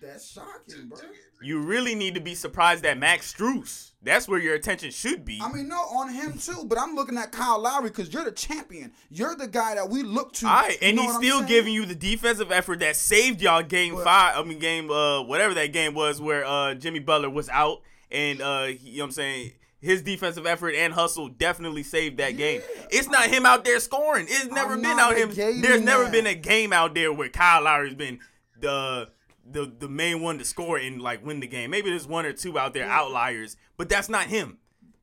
That's 0.00 0.30
shocking, 0.30 0.88
bro. 0.88 0.98
You 1.42 1.60
really 1.60 1.94
need 1.94 2.14
to 2.14 2.20
be 2.20 2.34
surprised 2.34 2.84
at 2.84 2.98
Max 2.98 3.32
Strus. 3.32 3.92
That's 4.02 4.28
where 4.28 4.38
your 4.38 4.54
attention 4.54 4.90
should 4.90 5.24
be. 5.24 5.40
I 5.42 5.52
mean, 5.52 5.68
no, 5.68 5.76
on 5.76 6.12
him 6.12 6.38
too. 6.38 6.64
But 6.66 6.78
I'm 6.78 6.94
looking 6.94 7.18
at 7.18 7.32
Kyle 7.32 7.60
Lowry 7.60 7.88
because 7.90 8.12
you're 8.12 8.24
the 8.24 8.32
champion. 8.32 8.92
You're 9.10 9.34
the 9.34 9.48
guy 9.48 9.74
that 9.74 9.88
we 9.88 10.02
look 10.02 10.32
to. 10.34 10.46
All 10.46 10.52
right, 10.54 10.80
You 10.80 10.88
and 10.88 10.96
know 10.96 11.02
he's 11.04 11.16
still 11.16 11.42
giving 11.42 11.72
you 11.74 11.84
the 11.84 11.94
defensive 11.96 12.52
effort 12.52 12.78
that 12.80 12.96
saved 12.96 13.40
y'all 13.42 13.62
game 13.62 13.94
But- 13.96 14.04
five. 14.04 14.36
I 14.36 14.42
mean, 14.48 14.58
game 14.58 14.90
uh 14.90 15.22
whatever 15.22 15.54
that 15.54 15.72
game 15.72 15.94
was 15.94 16.20
where 16.20 16.44
uh 16.44 16.74
Jimmy 16.74 17.00
Butler 17.00 17.30
was 17.30 17.48
out, 17.48 17.82
and 18.10 18.40
uh 18.40 18.64
he, 18.66 18.90
you 18.90 18.98
know 18.98 19.04
what 19.04 19.06
I'm 19.08 19.12
saying 19.12 19.52
his 19.80 20.02
defensive 20.02 20.44
effort 20.44 20.74
and 20.74 20.92
hustle 20.92 21.28
definitely 21.28 21.84
saved 21.84 22.18
that 22.18 22.36
game. 22.36 22.60
It's 22.90 23.08
not 23.08 23.28
him 23.30 23.46
out 23.46 23.64
there 23.64 23.78
scoring. 23.78 24.26
It's 24.28 24.46
never 24.46 24.72
I'm 24.72 24.82
been 24.82 24.98
out 24.98 25.16
him. 25.16 25.30
There's 25.32 25.80
never 25.82 26.02
that. 26.02 26.10
been 26.12 26.26
a 26.26 26.34
game 26.34 26.72
out 26.72 26.94
there 26.96 27.12
where 27.12 27.28
Kyle 27.28 27.62
Lowry's 27.62 27.94
been 27.94 28.18
the 28.60 29.08
the 29.50 29.72
the 29.78 29.88
main 29.88 30.20
one 30.22 30.38
to 30.38 30.44
score 30.44 30.76
and 30.78 31.00
like 31.00 31.24
win 31.24 31.40
the 31.40 31.46
game. 31.46 31.70
Maybe 31.70 31.90
there's 31.90 32.06
one 32.06 32.26
or 32.26 32.32
two 32.32 32.58
out 32.58 32.74
there 32.74 32.84
Yeah. 32.86 32.98
outliers, 33.00 33.56
but 33.76 33.88
that's 33.88 34.08
not 34.08 34.26
him. 34.26 34.58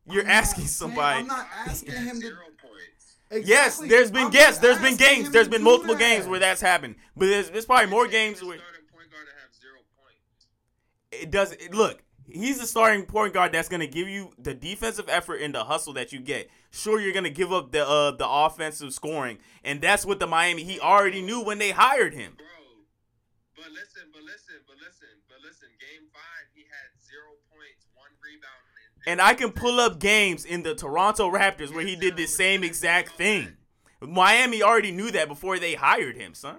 You're 0.10 0.24
I'm 0.24 0.30
asking 0.30 0.66
saying- 0.66 0.92
somebody. 0.92 1.20
I'm 1.22 1.28
not 1.28 1.48
asking 1.68 1.94
him 1.94 2.22
to. 2.22 2.28
zero 2.28 2.38
points. 2.58 3.48
Yes, 3.48 3.80
there's 3.80 4.12
been 4.12 4.28
I'm 4.28 4.32
yes, 4.34 4.60
there's 4.60 4.80
been 4.80 4.96
games, 4.98 5.32
there's 5.32 5.48
been 5.50 5.64
multiple 5.64 5.96
that. 5.96 6.00
games 6.00 6.28
where 6.28 6.40
that's 6.40 6.62
happened, 6.62 6.96
but 7.18 7.25
there's, 7.25 7.50
there's 7.50 7.66
probably 7.66 7.90
more 7.90 8.08
games 8.08 8.42
where 8.44 8.58
starting 8.60 8.86
point 8.94 9.12
guard 9.12 9.25
to 9.25 9.34
have 9.42 9.50
zero 9.60 9.80
points. 10.00 10.48
it 11.12 11.32
does. 11.32 11.52
It, 11.54 11.74
look, 11.74 12.04
he's 12.30 12.60
the 12.60 12.68
starting 12.68 13.04
point 13.06 13.34
guard 13.34 13.52
that's 13.52 13.68
gonna 13.68 13.88
give 13.88 14.08
you 14.08 14.32
the 14.38 14.54
defensive 14.54 15.10
effort 15.10 15.38
and 15.42 15.54
the 15.56 15.64
hustle 15.64 15.94
that 15.94 16.14
you 16.14 16.20
get. 16.20 16.50
Sure, 16.72 17.00
you're 17.00 17.14
gonna 17.14 17.30
give 17.30 17.52
up 17.52 17.72
the 17.72 17.86
uh, 17.86 18.12
the 18.12 18.28
offensive 18.30 18.94
scoring, 18.94 19.40
and 19.64 19.82
that's 19.82 20.06
what 20.06 20.20
the 20.20 20.28
Miami 20.28 20.64
he 20.64 20.80
already 20.80 21.22
knew 21.22 21.42
when 21.44 21.58
they 21.58 21.72
hired 21.72 22.14
him. 22.14 22.34
Bro, 22.38 22.46
but 23.66 23.74
listen, 23.74 24.04
but 24.14 24.22
listen, 24.22 24.56
but 24.68 24.78
listen, 24.78 25.08
but 25.28 25.38
listen. 25.42 25.68
Game 25.80 26.08
five, 26.14 26.46
he 26.54 26.62
had 26.62 26.90
zero 27.02 27.34
points, 27.50 27.88
one 27.96 28.14
rebound, 28.22 28.62
And 29.08 29.20
I 29.20 29.34
can 29.34 29.52
pull 29.52 29.80
up 29.80 30.00
games 30.00 30.46
in 30.46 30.62
the 30.62 30.76
Toronto 30.76 31.32
Raptors 31.32 31.74
where 31.74 31.86
he 31.86 31.96
did 31.96 32.16
the 32.16 32.28
same 32.28 32.64
exact 32.64 33.14
thing. 33.14 33.58
Miami 34.02 34.62
already 34.62 34.92
knew 34.92 35.10
that 35.12 35.28
before 35.28 35.58
they 35.58 35.74
hired 35.74 36.16
him, 36.16 36.36
son. 36.36 36.58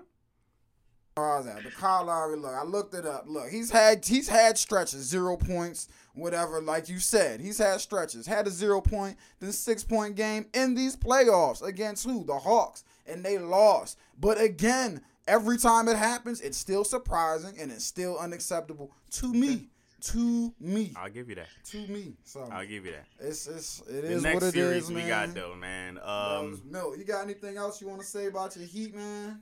Where 1.14 1.42
that? 1.44 1.62
The 1.62 1.70
Kyle 1.70 2.06
Lowry 2.06 2.36
look. 2.36 2.52
I 2.52 2.64
looked 2.64 2.94
it 2.94 3.06
up. 3.06 3.24
Look, 3.26 3.50
he's 3.50 3.70
had 3.70 4.04
he's 4.04 4.28
had 4.28 4.58
stretches, 4.58 5.04
zero 5.04 5.36
points, 5.36 5.88
whatever. 6.14 6.60
Like 6.60 6.88
you 6.88 6.98
said, 6.98 7.40
he's 7.40 7.58
had 7.58 7.80
stretches. 7.80 8.26
Had 8.26 8.48
a 8.48 8.50
zero 8.50 8.80
point, 8.80 9.16
then 9.38 9.52
six 9.52 9.84
point 9.84 10.16
game 10.16 10.46
in 10.52 10.74
these 10.74 10.96
playoffs 10.96 11.62
against 11.62 12.04
who? 12.04 12.24
The 12.24 12.36
Hawks, 12.36 12.82
and 13.06 13.24
they 13.24 13.38
lost. 13.38 13.96
But 14.18 14.40
again, 14.40 15.02
every 15.26 15.58
time 15.58 15.88
it 15.88 15.96
happens, 15.96 16.40
it's 16.40 16.56
still 16.58 16.84
surprising 16.84 17.54
and 17.60 17.70
it's 17.70 17.84
still 17.84 18.18
unacceptable 18.18 18.92
to 19.12 19.32
me. 19.32 19.68
To 20.02 20.54
me. 20.60 20.92
I'll 20.94 21.10
give 21.10 21.28
you 21.28 21.34
that. 21.36 21.48
To 21.70 21.78
me. 21.88 22.14
So 22.22 22.46
I'll 22.52 22.66
give 22.66 22.84
you 22.84 22.92
that. 22.92 23.06
it's 23.18 23.46
it's 23.46 23.80
it 23.88 24.02
The 24.02 24.12
is 24.12 24.22
next 24.22 24.34
what 24.34 24.42
it 24.44 24.52
series 24.52 24.84
is, 24.84 24.88
we 24.90 24.96
man. 24.96 25.08
got 25.08 25.34
though, 25.34 25.54
man. 25.54 25.94
That 25.94 26.08
Um, 26.08 26.50
was 26.50 26.62
Milt, 26.64 26.98
you 26.98 27.04
got 27.04 27.24
anything 27.24 27.56
else 27.56 27.80
you 27.80 27.88
want 27.88 28.00
to 28.02 28.06
say 28.06 28.26
about 28.26 28.54
your 28.56 28.66
Heat, 28.66 28.94
man? 28.94 29.40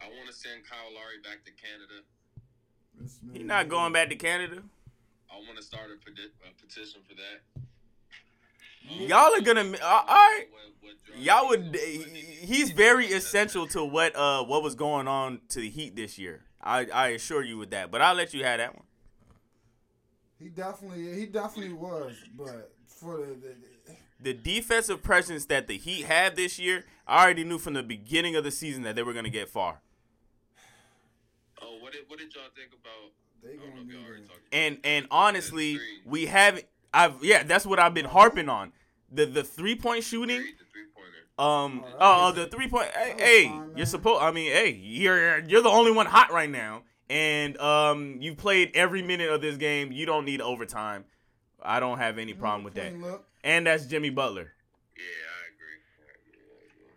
I 0.00 0.06
want 0.06 0.26
to 0.28 0.32
send 0.32 0.62
Kyle 0.68 0.78
Lowry 0.94 1.20
back 1.22 1.44
to 1.44 1.50
Canada. 1.52 2.04
This 2.98 3.18
he 3.32 3.42
not 3.42 3.68
going 3.68 3.92
back 3.92 4.08
to 4.10 4.16
Canada. 4.16 4.62
I 5.30 5.36
want 5.38 5.56
to 5.56 5.62
start 5.62 5.90
a, 5.90 5.96
peti- 6.04 6.32
a 6.48 6.60
petition 6.62 7.00
for 7.06 7.14
that. 7.16 7.63
Y'all 8.88 9.34
are 9.34 9.40
gonna. 9.40 9.62
Uh, 9.62 9.76
all 9.82 10.04
right. 10.06 10.44
What- 10.50 10.60
what 10.80 11.04
drives 11.06 11.22
Y'all 11.24 11.48
would. 11.48 11.76
so 11.76 11.86
he- 11.86 11.98
much. 11.98 12.08
He's 12.08 12.70
very 12.72 13.06
essential 13.06 13.66
to 13.68 13.84
what 13.84 14.14
uh 14.16 14.44
what 14.44 14.62
was 14.62 14.74
going 14.74 15.08
on 15.08 15.40
to 15.50 15.60
the 15.60 15.70
Heat 15.70 15.96
this 15.96 16.18
year. 16.18 16.44
I 16.62 16.86
I 16.92 17.08
assure 17.08 17.42
you 17.42 17.56
with 17.58 17.70
that. 17.70 17.90
But 17.90 18.00
I'll 18.02 18.14
let 18.14 18.34
you 18.34 18.44
have 18.44 18.58
that 18.58 18.74
one. 18.74 18.84
He 20.38 20.48
definitely, 20.50 21.18
he 21.18 21.26
definitely 21.26 21.72
was, 21.72 22.12
but 22.36 22.72
for 22.86 23.16
the, 23.18 23.34
the 23.34 23.54
The 24.20 24.34
defensive 24.34 25.02
presence 25.02 25.46
that 25.46 25.68
the 25.68 25.78
Heat 25.78 26.04
had 26.04 26.36
this 26.36 26.58
year, 26.58 26.84
I 27.06 27.24
already 27.24 27.44
knew 27.44 27.58
from 27.58 27.72
the 27.74 27.82
beginning 27.82 28.36
of 28.36 28.44
the 28.44 28.50
season 28.50 28.82
that 28.82 28.94
they 28.94 29.02
were 29.02 29.14
gonna 29.14 29.30
get 29.30 29.48
far. 29.48 29.80
Oh, 31.62 31.78
what 31.80 31.92
did 31.92 32.02
what 32.08 32.18
did 32.18 32.34
y'all 32.34 32.44
think 32.54 32.70
about? 32.72 33.12
they 33.42 33.56
know 33.56 33.70
gonna 33.70 33.82
if 33.82 33.88
y'all 33.88 34.00
need 34.00 34.06
already 34.06 34.22
it. 34.22 34.28
talked. 34.28 34.40
And 34.52 34.78
and 34.84 35.06
honestly, 35.10 35.78
we 36.04 36.26
haven't. 36.26 36.66
I've 36.94 37.22
yeah, 37.24 37.42
that's 37.42 37.66
what 37.66 37.78
I've 37.78 37.94
been 37.94 38.04
harping 38.06 38.48
on. 38.48 38.72
The 39.12 39.26
the 39.26 39.42
three 39.44 39.74
point 39.76 40.04
shooting. 40.04 40.38
The 40.40 40.64
three 40.72 40.84
pointer. 40.94 41.10
Um. 41.38 41.84
Oh, 41.84 41.88
that 41.90 41.96
Oh, 42.00 42.24
was- 42.26 42.34
the 42.36 42.46
three 42.46 42.68
point. 42.68 42.88
Hey, 42.94 43.14
hey, 43.18 43.48
fine, 43.48 43.72
you're 43.76 43.86
supposed. 43.86 44.22
I 44.22 44.30
mean, 44.30 44.50
hey, 44.52 44.70
you're 44.70 45.40
you're 45.40 45.62
the 45.62 45.68
only 45.68 45.90
one 45.92 46.06
hot 46.06 46.32
right 46.32 46.48
now, 46.50 46.82
and 47.10 47.56
um, 47.58 48.18
you 48.20 48.34
played 48.34 48.70
every 48.74 49.02
minute 49.02 49.28
of 49.30 49.40
this 49.40 49.56
game. 49.56 49.92
You 49.92 50.06
don't 50.06 50.24
need 50.24 50.40
overtime. 50.40 51.04
I 51.62 51.80
don't 51.80 51.98
have 51.98 52.18
any 52.18 52.34
problem 52.34 52.62
with 52.64 52.74
that. 52.74 52.92
And 53.42 53.66
that's 53.66 53.86
Jimmy 53.86 54.10
Butler. 54.10 54.52
Yeah, 54.96 55.02
I 55.02 55.42
agree. 55.54 55.80
I 55.98 56.10
agree. 56.12 56.40
I 56.40 56.72
agree. 56.74 56.94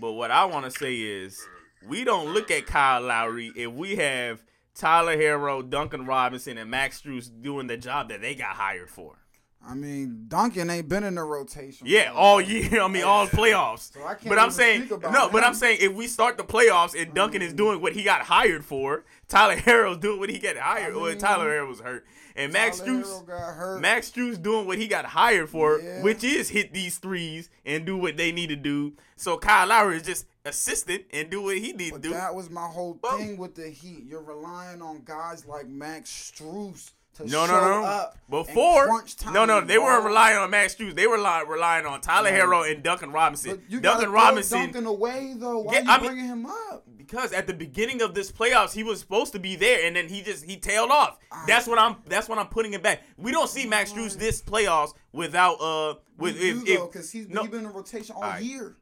But 0.00 0.12
what 0.12 0.30
I 0.30 0.44
want 0.44 0.64
to 0.66 0.70
say 0.70 0.96
is, 0.96 1.40
we 1.88 2.04
don't 2.04 2.32
look 2.34 2.50
at 2.50 2.66
Kyle 2.66 3.00
Lowry 3.02 3.52
if 3.56 3.72
we 3.72 3.96
have 3.96 4.42
Tyler 4.80 5.14
Herro, 5.14 5.68
Duncan 5.68 6.06
Robinson, 6.06 6.56
and 6.56 6.70
Max 6.70 7.02
Strus 7.02 7.30
doing 7.42 7.66
the 7.66 7.76
job 7.76 8.08
that 8.08 8.22
they 8.22 8.34
got 8.34 8.56
hired 8.56 8.88
for. 8.88 9.18
I 9.62 9.74
mean, 9.74 10.24
Duncan 10.26 10.70
ain't 10.70 10.88
been 10.88 11.04
in 11.04 11.16
the 11.16 11.22
rotation. 11.22 11.86
Yeah, 11.86 12.12
all 12.14 12.40
year. 12.40 12.80
I 12.80 12.88
mean, 12.88 13.04
all 13.04 13.26
playoffs. 13.26 13.92
So 14.00 14.02
I 14.02 14.14
can't 14.14 14.30
But 14.30 14.38
I'm 14.38 14.50
saying 14.50 14.88
no. 15.12 15.28
But. 15.28 15.44
I'm 15.44 15.52
saying 15.52 15.78
if 15.82 15.92
we 15.92 16.06
start 16.06 16.38
the 16.38 16.44
playoffs 16.44 16.98
and 16.98 17.12
Duncan 17.12 17.42
is 17.42 17.52
mm. 17.52 17.56
doing 17.56 17.82
what 17.82 17.92
he 17.92 18.02
got 18.02 18.22
hired 18.22 18.64
for, 18.64 19.04
Tyler 19.28 19.56
Herro's 19.56 19.98
doing 19.98 20.18
what 20.18 20.30
he 20.30 20.38
got 20.38 20.56
hired. 20.56 20.94
I 20.94 20.96
well, 20.96 21.10
mean, 21.10 21.18
Tyler 21.18 21.50
Herro 21.50 21.68
was 21.68 21.80
hurt, 21.80 22.06
and 22.34 22.50
Max 22.50 22.78
Tyler 22.78 22.90
Strus. 22.90 23.04
Herro 23.04 23.26
got 23.26 23.54
hurt. 23.54 23.80
Max 23.82 24.10
Strus 24.10 24.40
doing 24.40 24.66
what 24.66 24.78
he 24.78 24.88
got 24.88 25.04
hired 25.04 25.50
for, 25.50 25.78
Yeah. 25.78 26.02
which 26.02 26.24
is 26.24 26.48
hit 26.48 26.72
these 26.72 26.96
threes 26.96 27.50
and 27.66 27.84
do 27.84 27.98
what 27.98 28.16
they 28.16 28.32
need 28.32 28.48
to 28.48 28.56
do. 28.56 28.94
So 29.16 29.36
Kyle 29.36 29.66
Lowry 29.66 29.96
is 29.96 30.04
just 30.04 30.24
assistant 30.44 31.04
and 31.12 31.30
do 31.30 31.42
what 31.42 31.58
he 31.58 31.72
needs 31.72 31.92
to 31.92 31.98
do. 31.98 32.10
that 32.10 32.34
was 32.34 32.50
my 32.50 32.66
whole 32.66 32.98
Well- 33.02 33.18
thing 33.18 33.36
with 33.36 33.54
the 33.54 33.68
Heat. 33.68 34.04
You're 34.06 34.22
relying 34.22 34.82
on 34.82 35.02
guys 35.04 35.44
like 35.46 35.68
Max 35.68 36.10
Strus 36.10 36.92
to 37.14 37.24
No, 37.26 37.46
show 37.46 37.52
no, 37.60 37.80
no. 37.80 37.84
up. 37.86 38.16
Before, 38.30 39.02
no, 39.32 39.44
no, 39.44 39.60
they 39.60 39.78
weren't 39.78 40.04
relying 40.04 40.38
on 40.38 40.48
Max 40.50 40.74
Strus. 40.76 40.94
They 40.94 41.06
were 41.06 41.16
rely, 41.16 41.40
relying 41.42 41.84
on 41.84 42.00
Tyler 42.00 42.30
No. 42.30 42.36
Herro 42.38 42.72
and 42.72 42.82
Duncan 42.82 43.10
Robinson. 43.12 43.62
Duncan 43.80 44.10
Robinson, 44.12 44.58
Duncan 44.60 44.86
away 44.86 45.34
though. 45.36 45.58
Why 45.58 45.74
Yeah, 45.74 45.80
you 45.80 45.90
I 45.90 45.96
mean- 45.98 46.06
bringing 46.06 46.26
him 46.26 46.46
up? 46.46 46.84
because 46.96 47.32
at 47.32 47.48
the 47.48 47.52
beginning 47.52 48.00
of 48.00 48.14
this 48.14 48.30
playoffs, 48.30 48.72
he 48.72 48.84
was 48.84 49.00
supposed 49.00 49.32
to 49.32 49.40
be 49.40 49.56
there, 49.56 49.84
and 49.84 49.96
then 49.96 50.08
he 50.08 50.22
just 50.22 50.44
he 50.44 50.56
tailed 50.56 50.90
off. 50.92 51.18
I- 51.32 51.44
That's 51.46 51.66
what 51.66 51.78
I'm. 51.78 51.96
That's 52.06 52.28
what 52.28 52.38
I'm 52.38 52.46
putting 52.46 52.72
it 52.74 52.82
back. 52.82 53.02
We 53.18 53.32
don't 53.32 53.50
see 53.50 53.66
Max 53.66 53.92
Strus 53.92 54.16
this 54.16 54.40
playoffs 54.40 54.94
without 55.12 55.54
uh 55.60 55.94
with 56.16 56.36
if, 56.36 56.64
do, 56.64 56.76
though, 56.76 56.86
because 56.86 57.10
he's 57.10 57.28
no- 57.28 57.42
he 57.42 57.48
been 57.48 57.64
in 57.66 57.72
rotation 57.72 58.14
all 58.14 58.22
Alright. 58.22 58.44
year. 58.44 58.76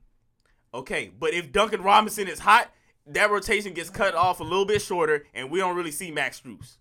Okay, 0.73 1.11
but 1.19 1.33
if 1.33 1.53
Duncan 1.53 1.83
Robinson 1.83 2.29
is 2.29 2.41
hot, 2.41 2.71
that 3.07 3.31
rotation 3.31 3.73
gets 3.73 3.91
cut 3.91 4.15
off 4.15 4.41
a 4.41 4.45
little 4.45 4.67
bit 4.67 4.83
shorter, 4.83 5.27
and 5.33 5.51
we 5.51 5.59
don't 5.59 5.77
really 5.77 5.91
see 5.91 6.11
Max 6.11 6.41
Strus. 6.41 6.77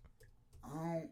I 0.63 0.69
don't. 0.75 1.09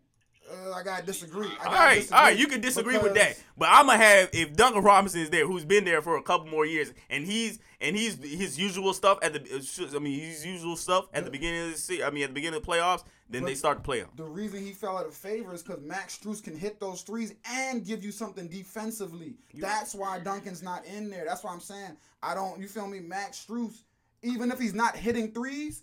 Uh, 0.50 0.74
I 0.74 0.84
gotta 0.84 1.06
disagree. 1.06 1.48
I 1.48 1.66
All 1.66 1.72
gotta 1.72 1.78
right, 1.78 1.96
disagree 1.96 2.18
all 2.18 2.24
right, 2.26 2.38
you 2.38 2.48
can 2.48 2.62
disagree 2.62 2.98
with 2.98 3.16
that, 3.16 3.42
but 3.58 3.68
I'm 3.72 3.88
gonna 3.88 3.98
have 3.98 4.30
if 4.32 4.56
Duncan 4.56 4.84
Robinson 4.84 5.22
is 5.22 5.30
there, 5.32 5.48
who's 5.48 5.66
been 5.66 5.86
there 5.86 6.02
for 6.02 6.18
a 6.18 6.22
couple 6.22 6.48
more 6.48 6.66
years, 6.66 6.94
and 7.10 7.26
he's 7.26 7.60
and 7.82 7.96
he's 7.96 8.24
his 8.24 8.58
usual 8.60 8.94
stuff 8.94 9.18
at 9.24 9.34
the, 9.34 9.96
I 9.96 10.00
mean 10.00 10.20
his 10.20 10.46
usual 10.46 10.76
stuff 10.76 11.08
at 11.14 11.26
the 11.26 11.32
beginning 11.32 11.66
of 11.66 11.72
the 11.72 11.78
se- 11.78 12.04
I 12.04 12.12
mean 12.12 12.24
at 12.24 12.30
the 12.30 12.34
beginning 12.34 12.58
of 12.58 12.66
the 12.66 12.72
playoffs, 12.72 13.04
then 13.30 13.44
they 13.44 13.56
start 13.56 13.80
to 13.80 13.84
play 13.84 14.00
him. 14.00 14.10
The 14.18 14.24
reason 14.24 14.64
he 14.64 14.72
fell 14.72 14.98
out 14.98 15.08
of 15.08 15.16
favor 15.16 15.54
is 15.54 15.64
because 15.64 15.82
Max 15.82 16.18
Strus 16.18 16.44
can 16.44 16.56
hit 16.56 16.80
those 16.80 17.02
threes 17.02 17.34
and 17.50 17.84
give 17.84 18.04
you 18.04 18.12
something 18.12 18.48
defensively. 18.48 19.34
That's 19.56 19.96
why 19.96 20.20
Duncan's 20.20 20.62
not 20.62 20.86
in 20.86 21.10
there. 21.10 21.26
That's 21.28 21.44
why 21.44 21.52
I'm 21.52 21.60
saying 21.60 21.98
I 22.22 22.36
don't. 22.36 22.60
You 22.62 22.68
feel 22.68 22.88
me? 22.88 23.00
Max 23.00 23.44
Strus, 23.48 23.82
even 24.22 24.52
if 24.52 24.60
he's 24.60 24.74
not 24.76 24.96
hitting 24.96 25.32
threes, 25.32 25.82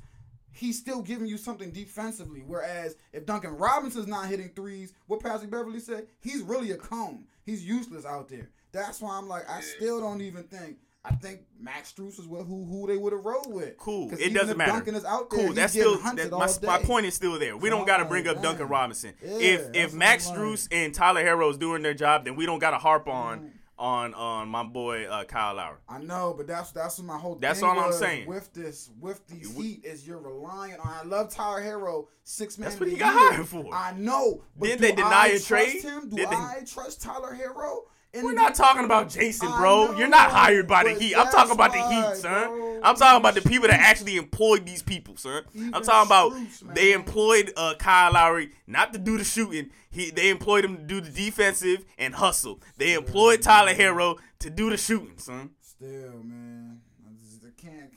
he's 0.52 0.78
still 0.78 1.02
giving 1.02 1.26
you 1.26 1.36
something 1.36 1.70
defensively. 1.70 2.42
Whereas 2.46 2.96
if 3.12 3.26
Duncan 3.26 3.56
Robinson's 3.56 4.06
not 4.06 4.26
hitting 4.28 4.50
threes, 4.54 4.92
what 5.06 5.20
Patrick 5.20 5.50
Beverley 5.50 5.80
said, 5.80 6.06
he's 6.20 6.42
really 6.42 6.70
a 6.70 6.76
cone. 6.76 7.24
He's 7.44 7.64
useless 7.64 8.04
out 8.04 8.28
there. 8.28 8.50
That's 8.72 9.00
why 9.00 9.18
I'm 9.18 9.28
like, 9.28 9.48
I 9.50 9.60
still 9.60 10.00
don't 10.00 10.20
even 10.20 10.44
think. 10.44 10.78
I 11.04 11.14
think 11.16 11.40
Max 11.58 11.92
Strus 11.92 12.20
is 12.20 12.28
what 12.28 12.46
who 12.46 12.64
who 12.64 12.86
they 12.86 12.96
would 12.96 13.12
have 13.12 13.24
rolled 13.24 13.52
with. 13.52 13.76
Cool. 13.76 14.12
It 14.12 14.20
even 14.20 14.34
doesn't 14.34 14.50
if 14.50 14.56
matter. 14.56 14.70
Duncan 14.70 14.94
is 14.94 15.04
out 15.04 15.30
there. 15.30 15.46
Cool. 15.46 15.52
That's 15.52 15.72
still 15.72 15.98
that, 15.98 16.30
my, 16.30 16.78
my 16.78 16.78
point 16.84 17.06
is 17.06 17.14
still 17.14 17.40
there. 17.40 17.56
We 17.56 17.70
don't 17.70 17.86
got 17.86 17.96
to 17.96 18.04
Oh, 18.04 18.08
bring 18.08 18.28
up 18.28 18.36
man. 18.36 18.44
Duncan 18.44 18.68
Robinson. 18.68 19.14
Yeah, 19.20 19.30
if 19.30 19.74
if 19.74 19.94
Max 19.94 20.28
Strus 20.28 20.68
and 20.70 20.94
Tyler 20.94 21.24
Herro 21.24 21.50
is 21.50 21.58
doing 21.58 21.82
their 21.82 21.94
job, 21.94 22.24
then 22.24 22.36
we 22.36 22.46
don't 22.46 22.60
got 22.60 22.70
to 22.70 22.78
harp 22.78 23.08
on 23.08 23.40
mm. 23.40 23.50
On 23.82 24.14
on 24.14 24.48
my 24.48 24.62
boy 24.62 25.06
uh, 25.06 25.24
Kyle 25.24 25.56
Lowry. 25.56 25.78
I 25.88 25.98
know, 25.98 26.34
but 26.36 26.46
that's 26.46 26.70
that's 26.70 26.98
what 26.98 27.06
my 27.08 27.18
whole. 27.18 27.34
That's 27.34 27.58
thing 27.58 27.68
all 27.68 27.80
I'm 27.80 27.92
saying. 27.92 28.28
With 28.28 28.52
this, 28.54 28.90
with 29.00 29.26
these 29.26 29.56
Heat, 29.56 29.84
is 29.84 30.06
you're 30.06 30.20
relying 30.20 30.74
on. 30.74 30.86
I 30.88 31.02
love 31.02 31.34
Tyler 31.34 31.60
Herro, 31.60 32.06
six 32.22 32.58
man. 32.58 32.68
That's 32.68 32.78
what 32.78 32.88
he 32.88 32.94
got 32.94 33.12
hired 33.12 33.48
for. 33.48 33.74
I 33.74 33.92
know. 33.94 34.44
But 34.56 34.66
Didn't 34.66 34.82
they 34.82 34.92
deny 34.92 35.10
I 35.10 35.26
a 35.26 35.30
trust 35.30 35.48
trade? 35.48 35.82
Him? 35.82 36.08
Do 36.10 36.14
Did 36.16 36.30
they- 36.30 36.36
I 36.36 36.62
trust 36.64 37.02
Tyler 37.02 37.34
Herro? 37.34 37.80
In 38.14 38.27
We're 38.27 38.35
not 38.35 38.55
talking 38.55 38.85
about 38.85 39.09
Jason, 39.09 39.48
bro. 39.53 39.87
know, 39.87 39.98
You're 39.98 40.09
not 40.09 40.31
hired 40.31 40.68
by 40.68 40.85
the 40.85 40.90
Heat. 40.90 41.14
I'm 41.16 41.29
talking 41.29 41.53
about 41.53 41.72
the 41.72 41.81
Heat, 41.88 42.16
son. 42.16 42.48
bro. 42.48 42.81
I'm 42.83 42.94
talking 42.94 43.18
about 43.18 43.35
the 43.35 43.40
people 43.40 43.68
that 43.68 43.81
actually 43.81 44.16
employed 44.16 44.66
these 44.66 44.83
people, 44.83 45.16
son. 45.16 45.44
I'm 45.72 45.83
talking 45.83 46.09
about 46.09 46.35
they 46.75 46.92
employed 46.92 47.55
uh, 47.57 47.75
Kyle 47.79 48.12
Lowry 48.12 48.51
not 48.66 48.92
to 48.92 48.98
do 48.98 49.16
the 49.16 49.25
shooting. 49.25 49.70
He 49.90 50.11
they 50.11 50.29
employed 50.29 50.64
him 50.64 50.77
to 50.77 50.83
do 50.83 51.01
the 51.01 51.09
defensive 51.11 51.87
and 51.96 52.14
hustle. 52.14 52.61
They 52.77 52.92
employed 52.92 53.40
Tyler 53.40 53.72
Herro 53.72 54.18
to 54.40 54.51
do 54.51 54.68
the 54.68 54.77
shooting, 54.77 55.16
son. 55.16 55.51
Still, 55.62 56.22
man. 56.22 56.51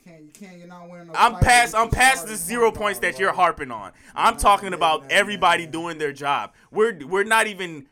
I 0.06 0.10
just- 0.10 0.10
I 0.10 0.10
can't, 0.10 0.22
you 0.24 0.30
can't. 0.32 0.58
You're 0.58 0.68
not 0.68 0.88
winning. 0.90 1.10
I'm 1.14 1.36
past. 1.36 1.74
I'm 1.74 1.88
past 1.90 2.26
the 2.26 2.36
zero 2.36 2.70
points 2.70 3.00
that 3.00 3.18
you're 3.18 3.32
harping 3.32 3.70
on. 3.70 3.92
I'm 4.14 4.36
talking 4.36 4.72
about 4.72 5.10
everybody 5.10 5.66
doing 5.66 5.98
their 5.98 6.12
job. 6.12 6.52
We're 6.70 6.96
we're 7.06 7.24
not 7.24 7.46
even. 7.46 7.86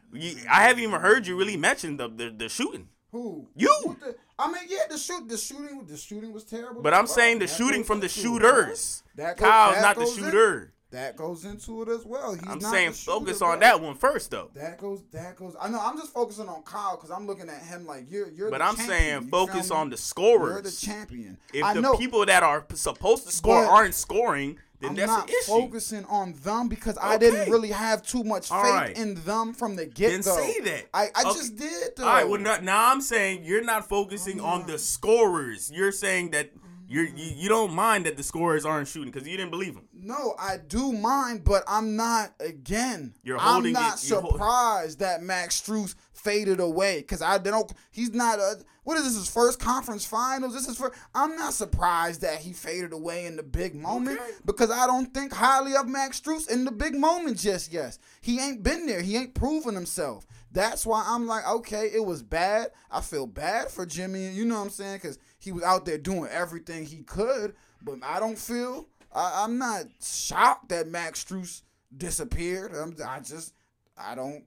I 0.50 0.62
haven't 0.62 0.82
even 0.82 1.00
heard 1.00 1.26
you 1.26 1.36
really 1.36 1.56
mention 1.56 1.96
the 1.96 2.08
the, 2.08 2.30
the 2.30 2.48
shooting. 2.48 2.88
Who? 3.10 3.48
You. 3.56 3.96
The- 4.00 4.16
I 4.36 4.48
mean, 4.50 4.62
yeah, 4.68 4.78
the 4.90 4.98
shoot, 4.98 5.28
the 5.28 5.36
shooting, 5.36 5.84
the 5.86 5.96
shooting 5.96 6.32
was 6.32 6.42
terrible. 6.44 6.82
But 6.82 6.92
I'm 6.92 7.06
saying 7.06 7.38
the 7.38 7.46
That 7.46 7.54
shooting 7.54 7.84
from 7.84 8.00
the 8.00 8.08
shooters. 8.08 9.04
That 9.14 9.36
goes- 9.36 9.48
Kyle's 9.48 9.80
not 9.80 9.96
the 9.96 10.06
shooter. 10.06 10.72
That 10.94 11.16
goes 11.16 11.44
into 11.44 11.82
it 11.82 11.88
as 11.88 12.04
well. 12.04 12.34
He's 12.34 12.42
I'm 12.46 12.60
saying 12.60 12.92
focus 12.92 13.40
bro. 13.40 13.48
on 13.48 13.58
that 13.60 13.80
one 13.80 13.96
first, 13.96 14.30
though. 14.30 14.50
That 14.54 14.78
goes. 14.78 15.02
That 15.12 15.34
goes. 15.34 15.56
I 15.60 15.68
know. 15.68 15.80
I'm 15.82 15.98
just 15.98 16.12
focusing 16.12 16.48
on 16.48 16.62
Kyle 16.62 16.96
because 16.96 17.10
I'm 17.10 17.26
looking 17.26 17.48
at 17.48 17.62
him 17.62 17.84
like 17.84 18.04
you're. 18.08 18.30
You're. 18.30 18.48
But 18.48 18.62
I'm 18.62 18.76
champion, 18.76 18.98
saying 18.98 19.28
focus 19.28 19.72
on 19.72 19.90
the 19.90 19.96
scorers. 19.96 20.52
You're 20.52 20.62
the 20.62 20.70
champion. 20.70 21.38
If 21.52 21.64
I 21.64 21.74
the 21.74 21.80
know. 21.80 21.96
people 21.96 22.24
that 22.26 22.44
are 22.44 22.64
supposed 22.74 23.26
to 23.26 23.32
score 23.32 23.64
aren't 23.64 23.94
scoring, 23.94 24.58
then 24.78 24.90
I'm 24.90 24.96
that's 24.96 25.08
not 25.08 25.28
an 25.28 25.34
issue. 25.34 25.50
focusing 25.50 26.04
on 26.04 26.34
them 26.44 26.68
because 26.68 26.96
I 27.02 27.18
didn't 27.18 27.50
really 27.50 27.70
have 27.70 28.04
too 28.04 28.22
much 28.22 28.48
faith 28.48 28.62
right. 28.62 28.96
in 28.96 29.14
them 29.24 29.52
from 29.52 29.74
the 29.74 29.86
get 29.86 30.24
go. 30.24 30.36
Then 30.36 30.52
say 30.52 30.60
that. 30.60 30.86
I, 30.94 31.08
I 31.14 31.22
Okay. 31.22 31.38
just 31.38 31.56
did 31.56 31.96
though. 31.96 32.06
All 32.06 32.12
right. 32.14 32.28
Well, 32.28 32.40
now, 32.40 32.58
now 32.62 32.92
I'm 32.92 33.00
saying 33.00 33.42
you're 33.42 33.64
not 33.64 33.88
focusing 33.88 34.40
on 34.40 34.66
the 34.68 34.78
scorers. 34.78 35.72
You're 35.74 35.90
saying 35.92 36.30
that 36.30 36.50
you're 36.88 37.04
you, 37.04 37.32
you 37.36 37.48
don't 37.48 37.72
mind 37.72 38.06
that 38.06 38.16
the 38.16 38.22
scorers 38.22 38.64
aren't 38.64 38.88
shooting 38.88 39.10
because 39.10 39.26
you 39.28 39.36
didn't 39.36 39.50
believe 39.50 39.74
them. 39.74 39.88
No, 39.92 40.34
I 40.38 40.56
do 40.58 40.92
mind, 40.92 41.44
but 41.44 41.62
I'm 41.66 41.96
not 41.96 42.34
again. 42.40 43.14
You're 43.22 43.38
I'm 43.38 43.52
holding 43.54 43.72
not 43.72 44.02
it- 44.02 44.08
you're 44.08 44.20
surprised 44.22 44.98
that 45.00 45.22
Max 45.22 45.60
Strus 45.60 45.94
faded 46.12 46.60
away 46.60 46.98
because 47.00 47.22
I 47.22 47.38
don't. 47.38 47.72
He's 47.90 48.12
not 48.12 48.38
a. 48.38 48.56
What 48.84 48.98
is 48.98 49.04
this? 49.04 49.14
His 49.16 49.30
first 49.30 49.60
conference 49.60 50.04
finals. 50.04 50.52
This 50.52 50.68
is 50.68 50.76
for. 50.76 50.92
I'm 51.14 51.36
not 51.36 51.54
surprised 51.54 52.20
that 52.20 52.40
he 52.40 52.52
faded 52.52 52.92
away 52.92 53.24
in 53.26 53.36
the 53.36 53.42
big 53.42 53.74
moment 53.74 54.20
Okay. 54.20 54.30
because 54.44 54.70
I 54.70 54.86
don't 54.86 55.12
think 55.14 55.32
highly 55.32 55.74
of 55.74 55.88
Max 55.88 56.20
Strus 56.20 56.50
in 56.50 56.64
the 56.64 56.70
big 56.72 56.94
moment 56.94 57.38
just 57.38 57.72
yet. 57.72 57.96
He 58.20 58.38
ain't 58.40 58.62
been 58.62 58.86
there. 58.86 59.00
He 59.00 59.16
ain't 59.16 59.34
proven 59.34 59.74
himself. 59.74 60.26
That's 60.52 60.86
why 60.86 61.02
I'm 61.04 61.26
like, 61.26 61.44
okay, 61.48 61.90
it 61.92 62.04
was 62.04 62.22
bad. 62.22 62.68
I 62.88 63.00
feel 63.00 63.26
bad 63.26 63.70
for 63.70 63.84
Jimmy. 63.84 64.28
You 64.28 64.44
know 64.44 64.54
what 64.56 64.64
I'm 64.66 64.70
saying? 64.70 64.98
Because 65.02 65.18
he 65.44 65.52
was 65.52 65.62
out 65.62 65.84
there 65.84 65.98
doing 65.98 66.28
everything 66.30 66.86
he 66.86 67.02
could. 67.02 67.54
But 67.82 67.98
I 68.02 68.18
don't 68.18 68.38
feel. 68.38 68.88
I, 69.14 69.44
I'm 69.44 69.58
not 69.58 69.84
shocked 70.02 70.70
that 70.70 70.88
Max 70.88 71.24
Strus 71.24 71.62
disappeared. 71.96 72.74
I'm, 72.74 72.96
I 73.06 73.20
just, 73.20 73.54
I 73.96 74.14
don't, 74.14 74.44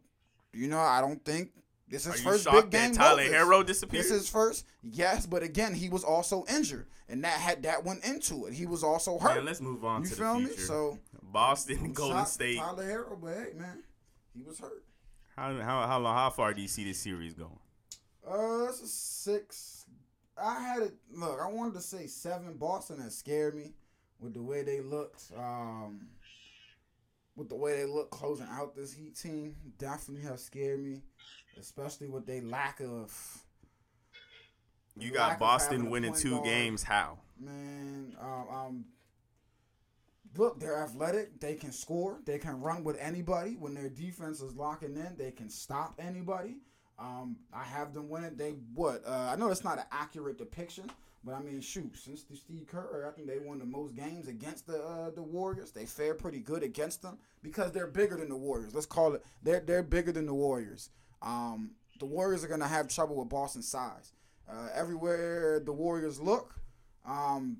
you 0.53 0.67
know, 0.67 0.79
I 0.79 0.99
don't 1.01 1.23
think 1.23 1.51
this 1.87 2.05
is 2.05 2.15
Are 2.15 2.17
you 2.17 2.23
first 2.23 2.43
shocked 2.43 2.55
big 2.55 2.71
game. 2.71 2.93
that 2.93 2.97
Tyler. 2.97 3.23
Herro 3.23 3.65
disappeared? 3.65 4.03
This 4.03 4.11
is 4.11 4.27
first, 4.27 4.65
yes, 4.83 5.25
but 5.25 5.43
again, 5.43 5.73
he 5.73 5.87
was 5.87 6.03
also 6.03 6.43
injured, 6.49 6.87
and 7.07 7.23
that 7.23 7.39
had 7.39 7.63
that 7.63 7.85
went 7.85 8.03
into 8.03 8.45
it. 8.47 8.53
He 8.53 8.65
was 8.65 8.83
also 8.83 9.17
hurt. 9.19 9.35
Man, 9.35 9.45
let's 9.45 9.61
move 9.61 9.85
on 9.85 10.01
you 10.03 10.09
to 10.09 10.15
feel 10.15 10.33
the 10.33 10.39
me? 10.41 10.49
So 10.57 10.99
Boston 11.21 11.77
and 11.85 11.95
Golden 11.95 12.17
shocked 12.17 12.29
State. 12.31 12.57
Tyler 12.57 12.83
Herro, 12.83 13.21
but 13.21 13.33
hey, 13.35 13.53
man, 13.55 13.83
he 14.35 14.43
was 14.43 14.59
hurt. 14.59 14.83
How 15.37 15.53
how 15.61 15.87
how 15.87 15.99
long? 15.99 16.15
How 16.15 16.29
far 16.31 16.53
do 16.53 16.61
you 16.61 16.67
see 16.67 16.83
this 16.83 16.97
series 16.97 17.33
going? 17.35 17.59
Uh, 18.29 18.65
it's 18.67 18.81
a 18.81 18.87
six. 18.87 19.76
I 20.41 20.59
had 20.59 20.83
it. 20.83 20.93
Look, 21.11 21.39
I 21.41 21.47
wanted 21.47 21.73
to 21.75 21.81
say 21.81 22.07
seven. 22.07 22.53
Boston 22.55 22.99
has 23.01 23.17
scared 23.17 23.55
me 23.55 23.73
with 24.19 24.33
the 24.33 24.41
way 24.41 24.63
they 24.63 24.81
looked. 24.81 25.31
Um, 25.37 26.07
with 27.35 27.49
the 27.49 27.55
way 27.55 27.77
they 27.77 27.85
look 27.85 28.09
closing 28.09 28.47
out 28.49 28.75
this 28.75 28.93
Heat 28.93 29.15
team, 29.15 29.55
definitely 29.77 30.23
have 30.23 30.39
scared 30.39 30.83
me, 30.83 31.01
especially 31.59 32.07
with 32.07 32.25
their 32.25 32.41
lack 32.41 32.79
of. 32.81 33.43
You 34.99 35.11
got 35.11 35.37
Boston 35.37 35.91
winning 35.91 36.13
two 36.13 36.31
guard. 36.31 36.45
games. 36.45 36.81
How? 36.81 37.19
Man, 37.39 38.15
um, 38.19 38.45
um, 38.51 38.85
look, 40.35 40.59
they're 40.59 40.81
athletic. 40.81 41.39
They 41.39 41.53
can 41.53 41.71
score. 41.71 42.19
They 42.25 42.39
can 42.39 42.59
run 42.59 42.83
with 42.83 42.97
anybody. 42.99 43.51
When 43.59 43.75
their 43.75 43.89
defense 43.89 44.41
is 44.41 44.55
locking 44.55 44.95
in, 44.95 45.15
they 45.17 45.29
can 45.29 45.49
stop 45.49 45.93
anybody. 45.99 46.57
Um, 46.99 47.37
I 47.53 47.63
have 47.63 47.93
them 47.93 48.09
winning. 48.09 48.35
They 48.35 48.55
what? 48.73 49.03
Uh, 49.05 49.29
I 49.31 49.35
know 49.35 49.49
it's 49.49 49.63
not 49.63 49.77
an 49.77 49.85
accurate 49.91 50.37
depiction, 50.37 50.89
but 51.23 51.35
I 51.35 51.41
mean, 51.41 51.61
shoot, 51.61 51.95
since 51.95 52.23
the 52.23 52.35
Steve 52.35 52.65
Kerr, 52.67 53.07
I 53.07 53.15
think 53.15 53.27
they 53.27 53.37
won 53.37 53.59
the 53.59 53.65
most 53.65 53.95
games 53.95 54.27
against 54.27 54.65
the 54.65 54.81
uh, 54.81 55.09
the 55.11 55.21
Warriors. 55.21 55.71
They 55.71 55.85
fare 55.85 56.15
pretty 56.15 56.39
good 56.39 56.63
against 56.63 57.03
them 57.03 57.17
because 57.43 57.71
they're 57.71 57.87
bigger 57.87 58.17
than 58.17 58.29
the 58.29 58.35
Warriors. 58.35 58.73
Let's 58.73 58.87
call 58.87 59.13
it. 59.13 59.23
They're 59.43 59.59
they're 59.59 59.83
bigger 59.83 60.11
than 60.11 60.25
the 60.25 60.33
Warriors. 60.33 60.89
Um, 61.21 61.71
the 61.99 62.05
Warriors 62.05 62.43
are 62.43 62.47
gonna 62.47 62.67
have 62.67 62.87
trouble 62.87 63.17
with 63.17 63.29
Boston 63.29 63.61
size. 63.61 64.13
Uh, 64.49 64.69
everywhere 64.73 65.59
the 65.59 65.73
Warriors 65.73 66.19
look, 66.19 66.55
um, 67.05 67.57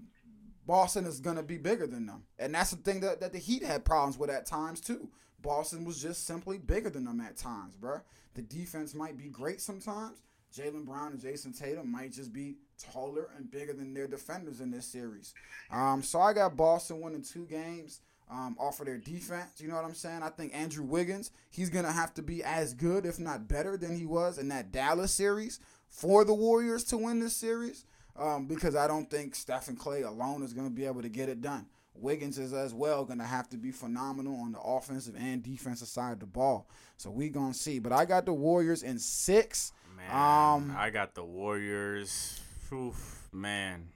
Boston 0.65 1.06
is 1.06 1.19
gonna 1.19 1.43
be 1.43 1.58
bigger 1.58 1.86
than 1.86 2.08
them, 2.08 2.23
and 2.39 2.56
that's 2.56 2.71
the 2.71 2.78
thing 2.78 3.02
that, 3.02 3.19
that 3.19 3.34
the 3.34 3.39
Heat 3.39 3.63
had 3.63 3.86
problems 3.86 4.17
with 4.17 4.30
at 4.30 4.45
times 4.47 4.82
too. 4.82 5.10
Boston 5.41 5.86
was 5.86 6.02
just 6.02 6.26
simply 6.26 6.58
bigger 6.58 6.89
than 6.89 7.06
them 7.06 7.21
at 7.21 7.38
times, 7.38 7.76
bruh. 7.76 8.02
The 8.34 8.41
defense 8.41 8.93
might 8.93 9.17
be 9.17 9.30
great 9.30 9.62
sometimes. 9.62 10.21
Jaylen 10.56 10.86
Brown 10.86 11.12
and 11.12 11.21
Jayson 11.21 11.54
Tatum 11.58 11.91
might 11.91 12.13
just 12.13 12.32
be 12.32 12.56
taller 12.80 13.30
and 13.38 13.50
bigger 13.50 13.73
than 13.73 13.93
their 13.93 14.08
defenders 14.08 14.62
in 14.62 14.71
this 14.71 14.86
series. 14.86 15.34
Um, 15.71 16.02
so 16.02 16.19
I 16.19 16.34
got 16.34 16.56
Boston 16.56 17.02
winning 17.02 17.21
two 17.21 17.45
games 17.45 18.02
um, 18.30 18.56
off 18.60 18.80
of 18.80 18.86
their 18.86 18.97
defense. 18.97 19.60
You 19.60 19.67
know 19.67 19.76
what 19.76 19.86
I'm 19.86 19.93
saying? 19.93 20.23
I 20.23 20.30
think 20.30 20.56
Andrew 20.56 20.84
Wiggins, 20.84 21.32
he's 21.50 21.69
going 21.69 21.86
to 21.86 21.91
have 21.91 22.13
to 22.15 22.21
be 22.21 22.43
as 22.43 22.73
good, 22.73 23.06
if 23.06 23.19
not 23.19 23.47
better, 23.47 23.78
than 23.78 23.97
he 23.97 24.06
was 24.06 24.38
in 24.38 24.47
that 24.50 24.71
Dallas 24.71 25.12
series 25.12 25.60
for 25.89 26.26
the 26.26 26.34
Warriors 26.34 26.84
to 26.86 26.97
win 26.97 27.19
this 27.19 27.36
series 27.36 27.86
um, 28.17 28.47
because 28.47 28.76
I 28.76 28.88
don't 28.88 29.10
think 29.10 29.36
Stephen 29.36 29.76
Klay 29.76 30.06
alone 30.06 30.43
is 30.43 30.54
going 30.54 30.67
to 30.67 30.73
be 30.73 30.86
able 30.86 31.02
to 31.02 31.10
get 31.10 31.30
it 31.30 31.41
done. 31.41 31.65
Wiggins 32.00 32.38
is 32.38 32.54
as 32.54 32.74
well 32.74 33.06
going 33.06 33.20
to 33.20 33.26
have 33.26 33.50
to 33.50 33.58
be 33.58 33.72
phenomenal 33.72 34.40
on 34.42 34.52
the 34.52 34.60
offensive 34.62 35.16
and 35.18 35.44
defensive 35.44 35.88
side 35.88 36.14
of 36.14 36.20
the 36.20 36.26
ball. 36.26 36.68
So 36.98 37.10
we 37.10 37.30
going 37.30 37.52
to 37.54 37.58
see. 37.58 37.80
But 37.80 37.92
I 37.92 38.06
got 38.06 38.26
the 38.26 38.34
Warriors 38.34 38.84
in 38.84 39.00
six. 39.00 39.72
Man, 39.96 40.12
Um, 40.12 40.76
I 40.78 40.90
got 40.90 41.16
the 41.16 41.24
Warriors. 41.24 42.42
Oof, 42.72 43.28
man. 43.32 43.90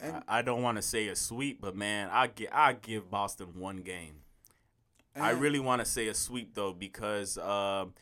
And- 0.00 0.22
I, 0.28 0.38
I 0.38 0.42
don't 0.42 0.62
want 0.62 0.76
to 0.76 0.82
say 0.82 1.08
a 1.08 1.16
sweep, 1.16 1.60
but 1.60 1.76
man, 1.76 2.08
I 2.10 2.26
give 2.26 2.48
I 2.52 2.72
give 2.72 3.10
Boston 3.10 3.48
one 3.54 3.78
game. 3.78 4.16
I 5.14 5.30
really 5.30 5.60
want 5.60 5.80
to 5.80 5.84
say 5.84 6.08
a 6.08 6.14
sweep 6.14 6.54
though 6.54 6.72
because 6.72 7.36
um, 7.36 7.92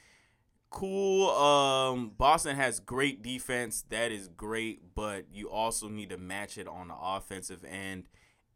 cool. 0.70 1.28
Um, 1.30 2.12
Boston 2.16 2.54
has 2.56 2.78
great 2.78 3.20
defense. 3.22 3.85
That 3.88 4.12
is 4.12 4.28
great, 4.28 4.94
but 4.94 5.24
you 5.33 5.50
also 5.50 5.88
need 5.88 6.11
to 6.11 6.16
match 6.18 6.56
it 6.56 6.68
on 6.68 6.88
the 6.88 6.94
offensive 7.00 7.64
end, 7.64 8.04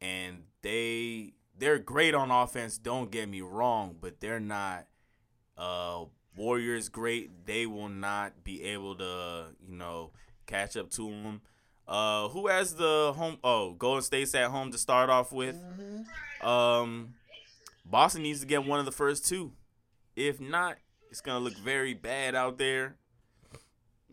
and 0.01 0.45
they 0.63 1.35
they're 1.59 1.79
great 1.79 2.15
on 2.15 2.31
offense. 2.31 2.79
Don't 2.79 3.11
get 3.11 3.29
me 3.29 3.41
wrong, 3.41 3.97
but 4.01 4.21
they're 4.21 4.41
not. 4.41 4.87
Uh, 5.57 6.05
Warriors 6.37 6.89
great. 6.89 7.47
They 7.47 7.65
will 7.67 7.89
not 7.89 8.43
be 8.43 8.63
able 8.65 8.97
to 8.97 9.47
you 9.67 9.77
know 9.77 10.11
catch 10.47 10.77
up 10.77 10.91
to 10.91 11.09
them. 11.09 11.41
Uh, 11.87 12.29
who 12.29 12.49
has 12.49 12.75
the 12.75 13.13
home? 13.17 13.39
Oh, 13.45 13.73
Golden 13.75 14.03
State's 14.03 14.35
at 14.35 14.51
home 14.51 14.73
to 14.73 14.79
start 14.79 15.11
off 15.11 15.33
with. 15.33 15.57
Um, 16.43 17.15
Boston 17.85 18.23
needs 18.23 18.41
to 18.41 18.47
get 18.47 18.65
one 18.65 18.79
of 18.79 18.87
the 18.87 18.93
first 18.93 19.27
two. 19.27 19.53
If 20.17 20.41
not, 20.41 20.77
it's 21.11 21.21
gonna 21.21 21.41
look 21.45 21.57
very 21.57 21.95
bad 21.95 22.35
out 22.35 22.59
there. 22.59 22.97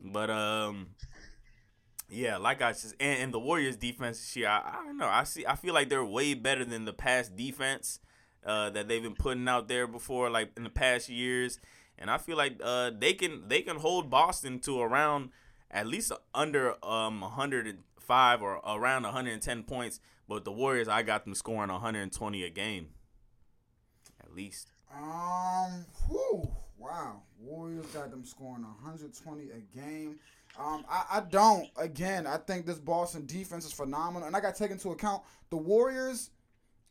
But 0.04 0.30
um, 0.30 0.88
yeah, 2.12 2.36
like 2.36 2.62
I 2.62 2.74
just 2.74 2.93
and, 3.00 3.19
and 3.24 3.34
the 3.34 3.39
Warriors 3.39 3.78
defense 3.78 4.19
this 4.19 4.36
year, 4.36 4.50
I, 4.50 4.80
I 4.82 4.86
don't 4.86 4.97
know. 4.97 5.08
I 5.08 5.24
see. 5.24 5.45
I 5.45 5.56
feel 5.56 5.74
like 5.74 5.88
they're 5.88 6.04
way 6.04 6.34
better 6.34 6.65
than 6.65 6.84
the 6.84 6.91
past 6.91 7.38
defense 7.38 8.02
uh, 8.45 8.69
that 8.71 8.89
they've 8.89 9.02
been 9.02 9.15
putting 9.15 9.47
out 9.47 9.69
there 9.69 9.88
before, 9.88 10.30
like 10.30 10.52
in 10.58 10.63
the 10.63 10.69
past 10.69 11.08
years. 11.08 11.58
And 11.97 12.12
I 12.12 12.17
feel 12.17 12.36
like 12.36 12.60
uh, 12.62 12.91
they 12.97 13.13
can 13.13 13.47
they 13.47 13.62
can 13.62 13.78
hold 13.78 14.10
Boston 14.10 14.60
to 14.62 14.82
around 14.82 15.30
at 15.69 15.88
least 15.88 16.12
under 16.36 16.74
um 16.86 17.21
105 17.21 18.41
or 18.41 18.62
around 18.67 19.04
110 19.04 19.63
points. 19.63 20.02
But 20.28 20.43
the 20.43 20.52
Warriors, 20.52 20.89
I 20.89 21.04
got 21.04 21.24
them 21.24 21.34
scoring 21.34 21.71
120 21.71 22.43
a 22.43 22.50
game, 22.50 22.89
at 24.21 24.36
least. 24.36 24.71
Um, 24.93 25.86
whew, 26.10 26.50
wow. 26.78 27.21
Warriors 27.39 27.86
got 27.88 28.12
them 28.12 28.26
scoring 28.26 28.63
120 28.63 29.50
a 29.50 29.78
game. 29.78 30.19
Um, 30.58 30.86
I, 30.90 31.06
I 31.12 31.20
don't. 31.22 31.68
Again, 31.78 32.28
I 32.28 32.38
think 32.38 32.66
this 32.66 32.80
Boston 32.80 33.26
defense 33.26 33.66
is 33.66 33.74
phenomenal, 33.74 34.28
and 34.28 34.36
I 34.36 34.42
got 34.42 34.56
to 34.56 34.64
take 34.64 34.72
into 34.72 34.90
account 34.90 35.24
the 35.50 35.58
Warriors. 35.58 36.30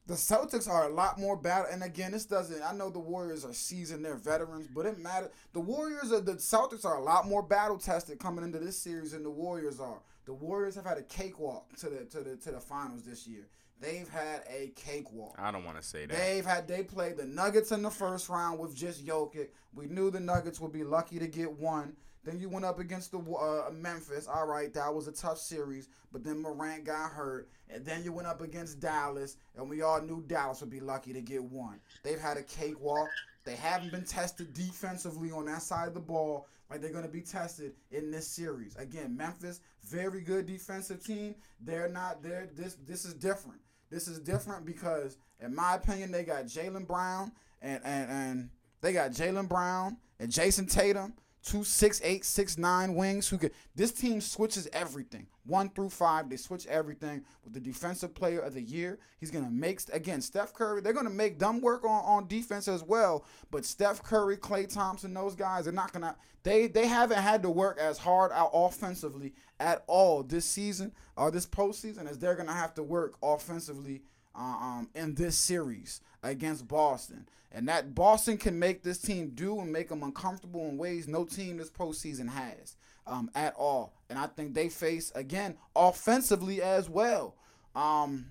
The 0.06 0.14
Celtics 0.14 0.68
are 0.68 0.88
a 0.88 0.92
lot 0.92 1.20
more 1.20 1.36
bad, 1.36 1.66
and 1.70 1.84
again, 1.84 2.10
this 2.12 2.24
doesn't. 2.24 2.62
I 2.62 2.72
know 2.72 2.90
the 2.90 2.98
Warriors 2.98 3.44
are 3.44 3.52
seasoned, 3.52 4.04
they're 4.04 4.16
veterans, 4.16 4.66
but 4.74 4.86
it 4.86 4.98
matters. 4.98 5.30
The 5.52 5.60
Warriors 5.60 6.10
are 6.10 6.20
the 6.20 6.34
Celtics 6.34 6.84
are 6.84 6.96
a 6.96 7.02
lot 7.02 7.28
more 7.28 7.42
battle 7.42 7.78
tested 7.78 8.18
coming 8.18 8.42
into 8.42 8.58
this 8.58 8.76
series 8.76 9.12
than 9.12 9.22
the 9.22 9.30
Warriors 9.30 9.78
are. 9.78 10.00
The 10.24 10.32
Warriors 10.32 10.74
have 10.74 10.84
had 10.84 10.98
a 10.98 11.02
cakewalk 11.02 11.76
to 11.76 11.90
the 11.90 12.04
to 12.06 12.20
the 12.22 12.36
to 12.36 12.50
the 12.50 12.60
finals 12.60 13.04
this 13.04 13.26
year. 13.26 13.46
They've 13.80 14.08
had 14.08 14.42
a 14.48 14.72
cakewalk. 14.76 15.36
I 15.38 15.50
don't 15.50 15.64
want 15.64 15.80
to 15.80 15.82
say 15.82 16.06
that. 16.06 16.16
They've 16.16 16.44
had 16.44 16.66
they 16.66 16.82
played 16.82 17.16
the 17.16 17.24
Nuggets 17.24 17.72
in 17.72 17.82
the 17.82 17.90
first 17.90 18.28
round 18.28 18.58
with 18.58 18.74
just 18.74 19.06
Jokic. 19.06 19.48
We 19.74 19.86
knew 19.86 20.10
the 20.10 20.20
Nuggets 20.20 20.60
would 20.60 20.72
be 20.72 20.84
lucky 20.84 21.18
to 21.18 21.26
get 21.26 21.52
one. 21.52 21.96
Then 22.24 22.38
you 22.38 22.48
went 22.48 22.64
up 22.64 22.78
against 22.78 23.12
the 23.12 23.18
uh, 23.18 23.70
Memphis. 23.72 24.26
All 24.26 24.46
right, 24.46 24.72
that 24.74 24.92
was 24.94 25.08
a 25.08 25.12
tough 25.12 25.38
series, 25.38 25.88
but 26.12 26.22
then 26.22 26.42
Morant 26.42 26.84
got 26.84 27.10
hurt, 27.10 27.48
and 27.68 27.84
then 27.84 28.04
you 28.04 28.12
went 28.12 28.28
up 28.28 28.42
against 28.42 28.80
Dallas, 28.80 29.36
and 29.56 29.68
we 29.68 29.82
all 29.82 30.02
knew 30.02 30.22
Dallas 30.26 30.60
would 30.60 30.70
be 30.70 30.80
lucky 30.80 31.12
to 31.12 31.22
get 31.22 31.42
one. 31.42 31.80
They've 32.02 32.20
had 32.20 32.36
a 32.36 32.42
cakewalk. 32.42 33.08
They 33.44 33.56
haven't 33.56 33.90
been 33.90 34.04
tested 34.04 34.52
defensively 34.52 35.30
on 35.30 35.46
that 35.46 35.62
side 35.62 35.88
of 35.88 35.94
the 35.94 36.00
ball 36.00 36.46
like 36.70 36.80
they're 36.80 36.92
going 36.92 37.04
to 37.04 37.10
be 37.10 37.20
tested 37.22 37.72
in 37.90 38.10
this 38.10 38.28
series. 38.28 38.76
Again, 38.76 39.16
Memphis, 39.16 39.60
very 39.84 40.20
good 40.20 40.46
defensive 40.46 41.04
team. 41.04 41.34
They're 41.60 41.88
not 41.88 42.22
there. 42.22 42.48
This 42.54 42.76
this 42.86 43.04
is 43.04 43.14
different. 43.14 43.60
This 43.90 44.06
is 44.06 44.20
different 44.20 44.64
because, 44.64 45.16
in 45.40 45.54
my 45.54 45.74
opinion, 45.74 46.12
they 46.12 46.22
got 46.22 46.44
Jaylen 46.44 46.86
Brown 46.86 47.32
and 47.60 47.80
and 47.84 48.10
and 48.10 48.50
they 48.82 48.92
got 48.92 49.10
Jaylen 49.10 49.48
Brown 49.48 49.96
and 50.20 50.30
Jayson 50.30 50.66
Tatum 50.66 51.14
two 51.42 51.64
six 51.64 52.00
eight 52.04 52.24
six 52.24 52.58
nine 52.58 52.94
wings 52.94 53.28
who 53.28 53.38
could 53.38 53.52
this 53.74 53.92
team 53.92 54.20
switches 54.20 54.68
everything. 54.72 55.26
One 55.46 55.70
through 55.70 55.90
five 55.90 56.28
they 56.28 56.36
switch 56.36 56.66
everything. 56.66 57.24
With 57.44 57.54
the 57.54 57.60
defensive 57.60 58.14
player 58.14 58.40
of 58.40 58.54
the 58.54 58.62
year 58.62 58.98
he's 59.18 59.30
gonna 59.30 59.50
make 59.50 59.80
again 59.92 60.20
steph 60.20 60.52
curry 60.52 60.80
they're 60.80 60.92
gonna 60.92 61.10
make 61.10 61.38
them 61.38 61.60
work 61.60 61.84
on, 61.84 62.04
on 62.04 62.26
defense 62.28 62.68
as 62.68 62.82
well. 62.82 63.24
But 63.50 63.64
steph 63.64 64.02
curry 64.02 64.36
klay 64.36 64.72
thompson 64.72 65.14
those 65.14 65.34
guys 65.34 65.66
are 65.66 65.72
not 65.72 65.92
gonna 65.92 66.16
they 66.42 66.66
they 66.66 66.86
haven't 66.86 67.18
had 67.18 67.42
to 67.42 67.50
work 67.50 67.78
as 67.78 67.98
hard 67.98 68.32
out 68.32 68.50
offensively 68.52 69.34
at 69.58 69.82
all 69.86 70.22
this 70.22 70.44
season 70.44 70.92
or 71.16 71.30
this 71.30 71.46
postseason 71.46 72.08
as 72.08 72.18
they're 72.18 72.36
gonna 72.36 72.52
have 72.52 72.74
to 72.74 72.82
work 72.82 73.16
offensively 73.22 74.02
um, 74.34 74.88
in 74.94 75.14
this 75.14 75.36
series 75.36 76.00
against 76.22 76.68
Boston. 76.68 77.28
And 77.52 77.68
that 77.68 77.94
Boston 77.94 78.38
can 78.38 78.58
make 78.58 78.82
this 78.82 78.98
team 78.98 79.32
do 79.34 79.58
and 79.60 79.72
make 79.72 79.88
them 79.88 80.02
uncomfortable 80.02 80.68
in 80.68 80.78
ways 80.78 81.08
no 81.08 81.24
team 81.24 81.56
this 81.56 81.70
postseason 81.70 82.28
has 82.28 82.76
um, 83.06 83.30
at 83.34 83.54
all. 83.56 83.92
And 84.08 84.18
I 84.18 84.26
think 84.28 84.54
they 84.54 84.68
face, 84.68 85.10
again, 85.14 85.56
offensively 85.74 86.62
as 86.62 86.88
well. 86.88 87.34
Um, 87.74 88.26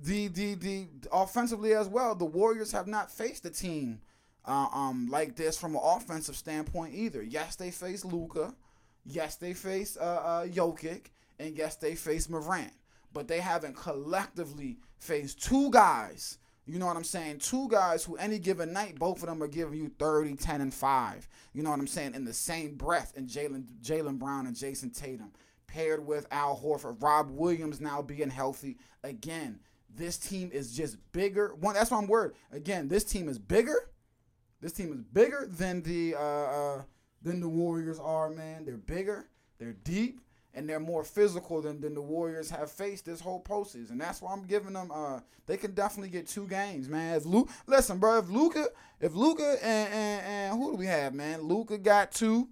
the, 0.00 0.28
the, 0.28 0.54
the 0.54 0.86
offensively 1.10 1.74
as 1.74 1.88
well, 1.88 2.14
the 2.14 2.24
Warriors 2.24 2.72
have 2.72 2.86
not 2.86 3.10
faced 3.10 3.44
a 3.44 3.50
team 3.50 4.00
uh, 4.44 4.68
um, 4.72 5.08
like 5.10 5.36
this 5.36 5.58
from 5.58 5.74
an 5.74 5.82
offensive 5.82 6.36
standpoint 6.36 6.94
either. 6.94 7.22
Yes, 7.22 7.56
they 7.56 7.70
face 7.70 8.04
Luka. 8.04 8.54
Yes, 9.04 9.36
they 9.36 9.52
face 9.52 9.96
uh, 9.96 10.04
uh, 10.04 10.46
Jokic. 10.46 11.06
And 11.38 11.56
yes, 11.56 11.74
they 11.76 11.96
face 11.96 12.28
Morant. 12.28 12.72
But 13.12 13.28
they 13.28 13.40
haven't 13.40 13.76
collectively 13.76 14.78
faced 14.98 15.42
two 15.42 15.70
guys 15.70 16.38
you 16.64 16.78
know 16.78 16.86
what 16.86 16.96
I'm 16.96 17.04
saying? 17.04 17.38
Two 17.38 17.68
guys 17.68 18.04
who 18.04 18.16
any 18.16 18.38
given 18.38 18.72
night, 18.72 18.98
both 18.98 19.22
of 19.22 19.28
them 19.28 19.42
are 19.42 19.48
giving 19.48 19.78
you 19.78 19.90
30, 19.98 20.36
10, 20.36 20.60
and 20.60 20.72
5. 20.72 21.28
You 21.52 21.62
know 21.62 21.70
what 21.70 21.80
I'm 21.80 21.88
saying? 21.88 22.14
In 22.14 22.24
the 22.24 22.32
same 22.32 22.76
breath 22.76 23.12
in 23.16 23.26
Jalen 23.26 23.64
Jaylen 23.82 24.18
Brown 24.18 24.46
and 24.46 24.56
Jayson 24.56 24.90
Tatum. 24.90 25.32
Paired 25.66 26.06
with 26.06 26.26
Al 26.30 26.56
Horford. 26.56 27.02
Rob 27.02 27.30
Williams 27.30 27.80
now 27.80 28.00
being 28.00 28.30
healthy. 28.30 28.78
Again, 29.02 29.58
this 29.92 30.18
team 30.18 30.50
is 30.52 30.76
just 30.76 30.98
bigger. 31.12 31.54
One 31.54 31.74
that's 31.74 31.90
one 31.90 32.06
word. 32.06 32.34
Again, 32.52 32.88
this 32.88 33.04
team 33.04 33.28
is 33.28 33.38
bigger. 33.38 33.90
This 34.60 34.72
team 34.72 34.92
is 34.92 35.00
bigger 35.00 35.48
than 35.50 35.82
the 35.82 36.14
uh, 36.14 36.18
uh 36.18 36.82
than 37.22 37.40
the 37.40 37.48
Warriors 37.48 37.98
are, 37.98 38.30
man. 38.30 38.64
They're 38.64 38.76
bigger, 38.76 39.28
they're 39.58 39.72
deep, 39.72 40.20
and 40.54 40.68
they're 40.68 40.80
more 40.80 41.04
physical 41.04 41.62
than, 41.62 41.80
than 41.80 41.94
the 41.94 42.02
Warriors 42.02 42.50
have 42.50 42.70
faced 42.70 43.06
this 43.06 43.20
whole 43.20 43.42
postseason. 43.42 43.90
And 43.92 44.00
that's 44.00 44.20
why 44.20 44.32
I'm 44.32 44.44
giving 44.44 44.74
them. 44.74 44.90
Uh, 44.92 45.20
they 45.46 45.56
can 45.56 45.72
definitely 45.72 46.10
get 46.10 46.26
two 46.26 46.46
games, 46.46 46.88
man. 46.88 47.16
If 47.16 47.24
Luke, 47.24 47.48
listen, 47.66 47.98
bro, 47.98 48.18
if 48.18 48.28
Luka, 48.28 48.66
if 49.00 49.14
Luka 49.14 49.56
and, 49.62 49.92
and, 49.92 50.26
and 50.26 50.58
who 50.58 50.72
do 50.72 50.76
we 50.76 50.86
have, 50.86 51.14
man? 51.14 51.42
Luka 51.42 51.78
got 51.78 52.12
two. 52.12 52.48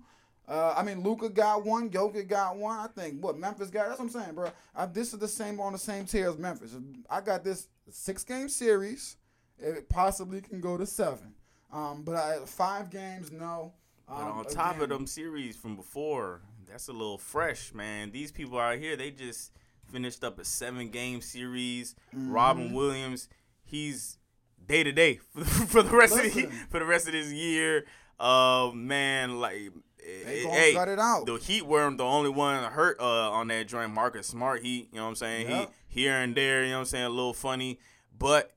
Uh, 0.48 0.74
I 0.76 0.82
mean, 0.82 1.02
Luka 1.02 1.28
got 1.28 1.64
one, 1.64 1.90
Jokic 1.90 2.26
got 2.26 2.56
one. 2.56 2.76
I 2.76 2.88
think 2.88 3.22
what 3.22 3.38
Memphis 3.38 3.70
got. 3.70 3.86
That's 3.86 4.00
what 4.00 4.06
I'm 4.06 4.10
saying, 4.10 4.34
bro. 4.34 4.50
I, 4.74 4.86
this 4.86 5.12
is 5.12 5.20
the 5.20 5.28
same 5.28 5.60
on 5.60 5.72
the 5.72 5.78
same 5.78 6.06
tier 6.06 6.28
as 6.28 6.38
Memphis. 6.38 6.74
I 7.08 7.20
got 7.20 7.44
this 7.44 7.68
six 7.88 8.24
game 8.24 8.48
series. 8.48 9.16
It 9.60 9.88
possibly 9.88 10.40
can 10.40 10.60
go 10.60 10.76
to 10.76 10.86
seven. 10.86 11.34
Um, 11.72 12.02
but 12.02 12.16
I, 12.16 12.38
five 12.46 12.90
games, 12.90 13.30
no. 13.30 13.74
Um, 14.08 14.16
but 14.16 14.24
on 14.24 14.44
top 14.46 14.70
again, 14.72 14.82
of 14.82 14.88
them 14.88 15.06
series 15.06 15.56
from 15.56 15.76
before, 15.76 16.40
that's 16.70 16.88
a 16.88 16.92
little 16.92 17.18
fresh, 17.18 17.74
man. 17.74 18.12
These 18.12 18.32
people 18.32 18.58
out 18.58 18.78
here, 18.78 18.96
they 18.96 19.10
just 19.10 19.52
finished 19.90 20.22
up 20.22 20.38
a 20.38 20.44
seven 20.44 20.90
game 20.90 21.20
series. 21.20 21.94
Mm-hmm. 22.14 22.32
Robin 22.32 22.72
Williams, 22.72 23.28
he's 23.64 24.18
day 24.66 24.84
to 24.84 24.92
day 24.92 25.16
for 25.66 25.82
the 25.82 25.96
rest 25.96 26.14
Listen. 26.14 26.44
of 26.44 26.50
the, 26.50 26.56
for 26.70 26.78
the 26.78 26.84
rest 26.84 27.06
of 27.06 27.12
this 27.12 27.32
year. 27.32 27.86
Uh, 28.18 28.70
man, 28.74 29.40
like 29.40 29.72
they 30.04 30.42
gonna 30.42 30.54
hey, 30.54 30.74
cut 30.74 30.88
it 30.88 30.98
out. 30.98 31.26
The 31.26 31.36
Heat 31.36 31.66
weren't 31.66 31.98
the 31.98 32.04
only 32.04 32.30
one 32.30 32.62
hurt 32.64 33.00
uh, 33.00 33.30
on 33.30 33.48
that 33.48 33.66
joint. 33.66 33.92
Marcus 33.92 34.26
Smart 34.26 34.62
Heat, 34.62 34.88
you 34.92 34.98
know 34.98 35.04
what 35.04 35.10
I'm 35.10 35.14
saying? 35.16 35.48
Yep. 35.48 35.72
He 35.88 36.02
here 36.02 36.14
and 36.14 36.34
there, 36.34 36.62
you 36.62 36.70
know 36.70 36.76
what 36.76 36.80
I'm 36.80 36.86
saying, 36.86 37.04
a 37.06 37.10
little 37.10 37.32
funny, 37.32 37.80
but 38.16 38.52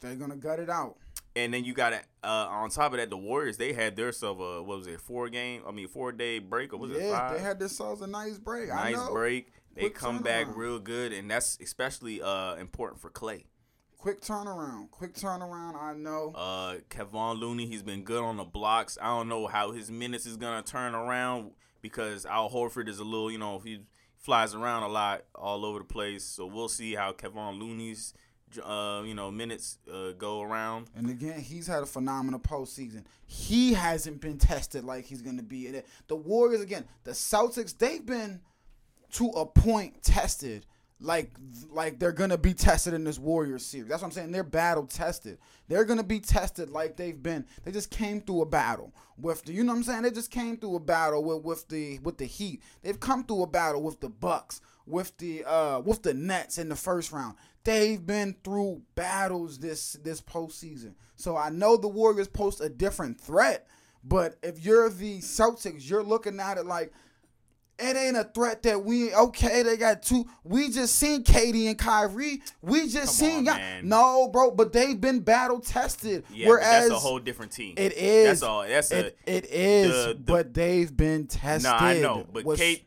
they're 0.00 0.16
gonna 0.16 0.36
gut 0.36 0.58
it 0.58 0.68
out. 0.68 0.96
And 1.36 1.52
then 1.52 1.64
you 1.64 1.74
got 1.74 1.92
uh, 1.92 2.26
on 2.26 2.70
top 2.70 2.92
of 2.92 2.98
that, 2.98 3.10
the 3.10 3.16
Warriors 3.16 3.56
they 3.56 3.72
had 3.72 3.96
their 3.96 4.12
self 4.12 4.38
a 4.38 4.62
what 4.62 4.78
was 4.78 4.86
it 4.86 5.00
four 5.00 5.28
game? 5.28 5.62
I 5.66 5.72
mean 5.72 5.88
four 5.88 6.12
day 6.12 6.38
break 6.38 6.72
or 6.72 6.78
was 6.78 6.92
yeah, 6.92 6.98
it 6.98 7.10
five? 7.10 7.36
they 7.36 7.42
had 7.42 7.58
themselves 7.58 8.02
a 8.02 8.06
nice 8.06 8.38
break. 8.38 8.68
Nice 8.68 9.08
break. 9.08 9.52
They 9.74 9.82
Quick 9.82 9.94
come 9.94 10.22
back 10.22 10.46
real 10.56 10.78
good, 10.78 11.12
and 11.12 11.28
that's 11.28 11.58
especially 11.60 12.22
uh, 12.22 12.54
important 12.54 13.00
for 13.00 13.10
Klay. 13.10 13.46
Quick 13.98 14.20
turnaround. 14.20 14.90
Quick 14.90 15.14
turnaround. 15.14 15.74
I 15.74 15.94
know. 15.94 16.32
Uh, 16.36 16.76
Kevon 16.90 17.40
Looney, 17.40 17.66
he's 17.66 17.82
been 17.82 18.04
good 18.04 18.22
on 18.22 18.36
the 18.36 18.44
blocks. 18.44 18.96
I 19.00 19.06
don't 19.06 19.28
know 19.28 19.48
how 19.48 19.72
his 19.72 19.90
minutes 19.90 20.26
is 20.26 20.36
gonna 20.36 20.62
turn 20.62 20.94
around 20.94 21.50
because 21.80 22.24
Al 22.24 22.50
Horford 22.50 22.88
is 22.88 22.98
a 23.00 23.04
little, 23.04 23.30
you 23.30 23.38
know, 23.38 23.58
he 23.58 23.80
flies 24.18 24.54
around 24.54 24.84
a 24.84 24.88
lot 24.88 25.24
all 25.34 25.66
over 25.66 25.80
the 25.80 25.84
place. 25.84 26.24
So 26.24 26.46
we'll 26.46 26.68
see 26.68 26.94
how 26.94 27.12
Kevon 27.12 27.58
Looney's 27.58 28.14
uh, 28.58 29.02
you 29.04 29.14
know, 29.14 29.30
minutes 29.30 29.78
uh, 29.92 30.12
go 30.12 30.42
around. 30.42 30.88
And 30.96 31.08
again, 31.10 31.40
he's 31.40 31.66
had 31.66 31.82
a 31.82 31.86
phenomenal 31.86 32.40
postseason. 32.40 33.04
He 33.26 33.74
hasn't 33.74 34.20
been 34.20 34.38
tested 34.38 34.84
like 34.84 35.04
he's 35.04 35.22
going 35.22 35.36
to 35.36 35.42
be. 35.42 35.82
The 36.08 36.16
Warriors, 36.16 36.60
again, 36.60 36.84
the 37.04 37.12
Celtics, 37.12 37.76
they've 37.76 38.04
been 38.04 38.40
to 39.12 39.28
a 39.28 39.46
point 39.46 40.02
tested 40.02 40.66
like 41.00 41.30
like 41.70 41.98
they're 41.98 42.12
gonna 42.12 42.38
be 42.38 42.54
tested 42.54 42.94
in 42.94 43.04
this 43.04 43.18
Warriors 43.18 43.64
series. 43.64 43.88
That's 43.88 44.02
what 44.02 44.08
I'm 44.08 44.12
saying. 44.12 44.32
They're 44.32 44.42
battle 44.42 44.86
tested. 44.86 45.38
They're 45.68 45.84
gonna 45.84 46.02
be 46.02 46.20
tested 46.20 46.70
like 46.70 46.96
they've 46.96 47.20
been. 47.20 47.46
They 47.64 47.72
just 47.72 47.90
came 47.90 48.20
through 48.20 48.42
a 48.42 48.46
battle 48.46 48.92
with 49.18 49.44
the. 49.44 49.52
You 49.52 49.64
know 49.64 49.72
what 49.72 49.78
I'm 49.78 49.84
saying? 49.84 50.02
They 50.02 50.10
just 50.10 50.30
came 50.30 50.56
through 50.56 50.76
a 50.76 50.80
battle 50.80 51.22
with 51.22 51.42
with 51.44 51.68
the 51.68 51.98
with 52.00 52.18
the 52.18 52.24
Heat. 52.24 52.62
They've 52.82 52.98
come 52.98 53.24
through 53.24 53.42
a 53.42 53.46
battle 53.46 53.82
with 53.82 54.00
the 54.00 54.08
Bucks, 54.08 54.60
with 54.86 55.16
the 55.18 55.44
uh 55.44 55.80
with 55.80 56.02
the 56.02 56.14
Nets 56.14 56.58
in 56.58 56.68
the 56.68 56.76
first 56.76 57.12
round. 57.12 57.36
They've 57.64 58.04
been 58.04 58.36
through 58.44 58.82
battles 58.94 59.58
this 59.58 59.94
this 60.04 60.20
postseason. 60.20 60.94
So 61.16 61.36
I 61.36 61.50
know 61.50 61.76
the 61.76 61.88
Warriors 61.88 62.28
post 62.28 62.60
a 62.60 62.68
different 62.68 63.20
threat, 63.20 63.66
but 64.02 64.36
if 64.42 64.64
you're 64.64 64.90
the 64.90 65.20
Celtics, 65.20 65.88
you're 65.88 66.02
looking 66.02 66.40
at 66.40 66.58
it 66.58 66.66
like 66.66 66.92
it 67.78 67.96
ain't 67.96 68.16
a 68.16 68.24
threat 68.24 68.62
that 68.62 68.84
we 68.84 69.12
okay. 69.14 69.62
They 69.62 69.76
got 69.76 70.02
two. 70.02 70.26
We 70.44 70.70
just 70.70 70.94
seen 70.94 71.24
Katie 71.24 71.66
and 71.66 71.78
Kyrie. 71.78 72.42
We 72.62 72.82
just 72.82 73.18
Come 73.18 73.44
seen 73.44 73.48
on, 73.48 73.88
no, 73.88 74.28
bro. 74.28 74.52
But 74.52 74.72
they've 74.72 75.00
been 75.00 75.20
battle 75.20 75.60
tested. 75.60 76.24
Yeah, 76.32 76.48
whereas 76.48 76.88
that's 76.88 76.90
a 76.90 76.98
whole 76.98 77.18
different 77.18 77.52
team. 77.52 77.74
It 77.76 77.94
is. 77.94 78.26
That's 78.26 78.42
all. 78.42 78.62
That's 78.62 78.90
it, 78.92 79.16
a, 79.26 79.36
it 79.36 79.46
is. 79.50 79.90
The, 79.90 80.08
the, 80.14 80.20
but 80.20 80.54
they've 80.54 80.94
been 80.94 81.26
tested. 81.26 81.70
No, 81.70 81.76
I 81.76 81.98
know. 81.98 82.26
But 82.32 82.56
Kate, 82.56 82.84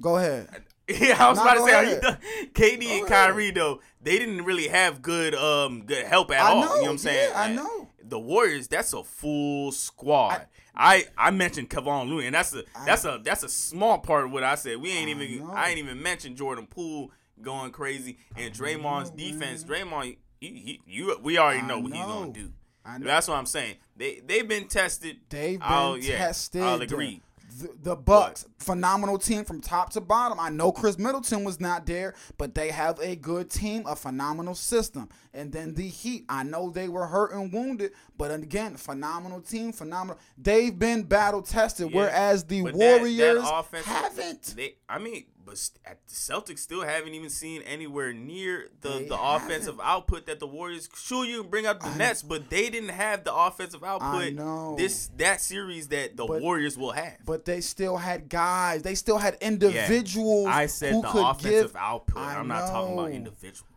go 0.00 0.16
ahead. 0.16 0.48
Yeah, 1.00 1.24
I 1.24 1.30
was 1.30 1.38
about 1.38 1.54
to 1.54 1.64
say, 1.64 1.98
ahead. 1.98 2.18
KD 2.54 3.00
and 3.00 3.06
Kyrie 3.06 3.50
though, 3.50 3.80
they 4.02 4.18
didn't 4.18 4.44
really 4.44 4.68
have 4.68 5.02
good 5.02 5.34
um 5.34 5.84
good 5.86 6.04
help 6.06 6.30
at 6.30 6.40
I 6.40 6.50
all. 6.50 6.60
Know, 6.60 6.62
you 6.62 6.76
know 6.76 6.82
what 6.82 6.90
I'm 6.90 6.98
saying? 6.98 7.30
Yeah, 7.32 7.40
I 7.40 7.52
know. 7.52 7.88
The 8.04 8.18
Warriors, 8.18 8.68
that's 8.68 8.92
a 8.92 9.02
full 9.02 9.72
squad. 9.72 10.46
I, 10.74 11.04
I 11.18 11.28
I 11.28 11.30
mentioned 11.30 11.70
Kevon 11.70 12.08
Looney, 12.08 12.26
and 12.26 12.34
that's 12.34 12.54
a 12.54 12.64
that's 12.86 13.04
a 13.04 13.20
that's 13.22 13.42
a 13.42 13.48
small 13.48 13.98
part 13.98 14.26
of 14.26 14.32
what 14.32 14.44
I 14.44 14.54
said. 14.54 14.78
We 14.80 14.90
ain't 14.90 15.08
I 15.08 15.22
even 15.22 15.46
know. 15.46 15.52
I 15.52 15.68
ain't 15.70 15.78
even 15.78 16.02
mentioned 16.02 16.36
Jordan 16.36 16.66
Poole 16.66 17.10
going 17.40 17.72
crazy 17.72 18.18
and 18.36 18.52
Draymond's 18.54 19.10
know, 19.10 19.16
defense. 19.16 19.66
Man. 19.66 19.86
Draymond, 19.88 20.16
he, 20.40 20.48
he, 20.48 20.80
you 20.86 21.16
we 21.22 21.38
already 21.38 21.62
know 21.66 21.78
what 21.78 21.92
he's 21.92 22.04
gonna 22.04 22.32
do. 22.32 22.52
I 22.84 22.98
know. 22.98 23.06
That's 23.06 23.28
what 23.28 23.36
I'm 23.38 23.46
saying. 23.46 23.76
They 23.96 24.20
they've 24.26 24.46
been 24.48 24.66
tested. 24.68 25.18
They've 25.28 25.58
been 25.58 25.68
I'll- 25.68 25.98
yeah, 25.98 26.18
tested. 26.18 26.62
I'll 26.62 26.80
agree. 26.82 27.22
The, 27.58 27.70
the 27.82 27.96
Bucks, 27.96 28.46
phenomenal 28.58 29.18
team 29.18 29.44
from 29.44 29.60
top 29.60 29.90
to 29.90 30.00
bottom. 30.00 30.40
I 30.40 30.48
know 30.48 30.72
Khris 30.72 30.98
Middleton 30.98 31.44
was 31.44 31.60
not 31.60 31.86
there, 31.86 32.14
but 32.38 32.54
they 32.54 32.70
have 32.70 32.98
a 33.00 33.16
good 33.16 33.50
team, 33.50 33.84
a 33.86 33.96
phenomenal 33.96 34.54
system. 34.54 35.08
And 35.34 35.52
then 35.52 35.74
the 35.74 35.88
Heat, 35.88 36.24
I 36.28 36.44
know 36.44 36.70
they 36.70 36.88
were 36.88 37.06
hurt 37.06 37.32
and 37.32 37.52
wounded, 37.52 37.92
but 38.18 38.30
again, 38.30 38.76
phenomenal 38.76 39.40
team, 39.40 39.72
phenomenal. 39.72 40.18
They've 40.38 40.76
been 40.78 41.02
battle 41.04 41.42
tested, 41.42 41.90
Yeah. 41.90 41.96
whereas 41.96 42.44
the 42.44 42.62
But 42.62 42.72
that- 42.74 42.78
that 42.78 42.98
Warriors 43.00 43.44
offense- 43.44 43.86
haven't. 43.86 44.54
They, 44.56 44.76
I 44.88 44.98
mean, 44.98 45.26
but 45.44 45.54
at 45.84 45.98
the 46.06 46.14
Celtics 46.14 46.60
still 46.60 46.82
haven't 46.82 47.14
even 47.14 47.28
seen 47.28 47.62
anywhere 47.62 48.12
near 48.12 48.68
the, 48.80 48.90
They 48.90 49.04
the 49.08 49.16
haven't. 49.16 49.50
offensive 49.50 49.80
output 49.82 50.26
that 50.26 50.38
the 50.38 50.46
Warriors. 50.46 50.88
Sure, 50.96 51.24
you 51.24 51.40
can 51.42 51.50
bring 51.50 51.66
up 51.66 51.80
the 51.82 51.92
Nets, 51.96 52.22
but 52.22 52.48
they 52.48 52.70
didn't 52.70 52.90
have 52.90 53.24
the 53.24 53.34
offensive 53.34 53.82
output. 53.82 54.34
know. 54.34 54.76
this 54.78 55.10
that 55.16 55.40
series 55.40 55.88
that 55.88 56.16
the 56.16 56.26
But- 56.26 56.40
Warriors 56.42 56.78
will 56.78 56.92
have. 56.92 57.16
But 57.24 57.44
they 57.44 57.60
still 57.60 57.96
had 57.96 58.28
guys. 58.28 58.82
They 58.82 58.94
still 58.94 59.18
had 59.18 59.36
individuals. 59.40 60.46
I 60.48 60.66
said 60.66 60.92
who 60.92 61.02
the 61.02 61.08
could 61.08 61.24
offensive 61.26 61.72
give, 61.72 61.76
output. 61.76 62.18
I 62.18 62.36
I'm 62.36 62.46
not 62.48 62.68
talking 62.68 62.92
about 62.94 63.10
know. 63.10 63.14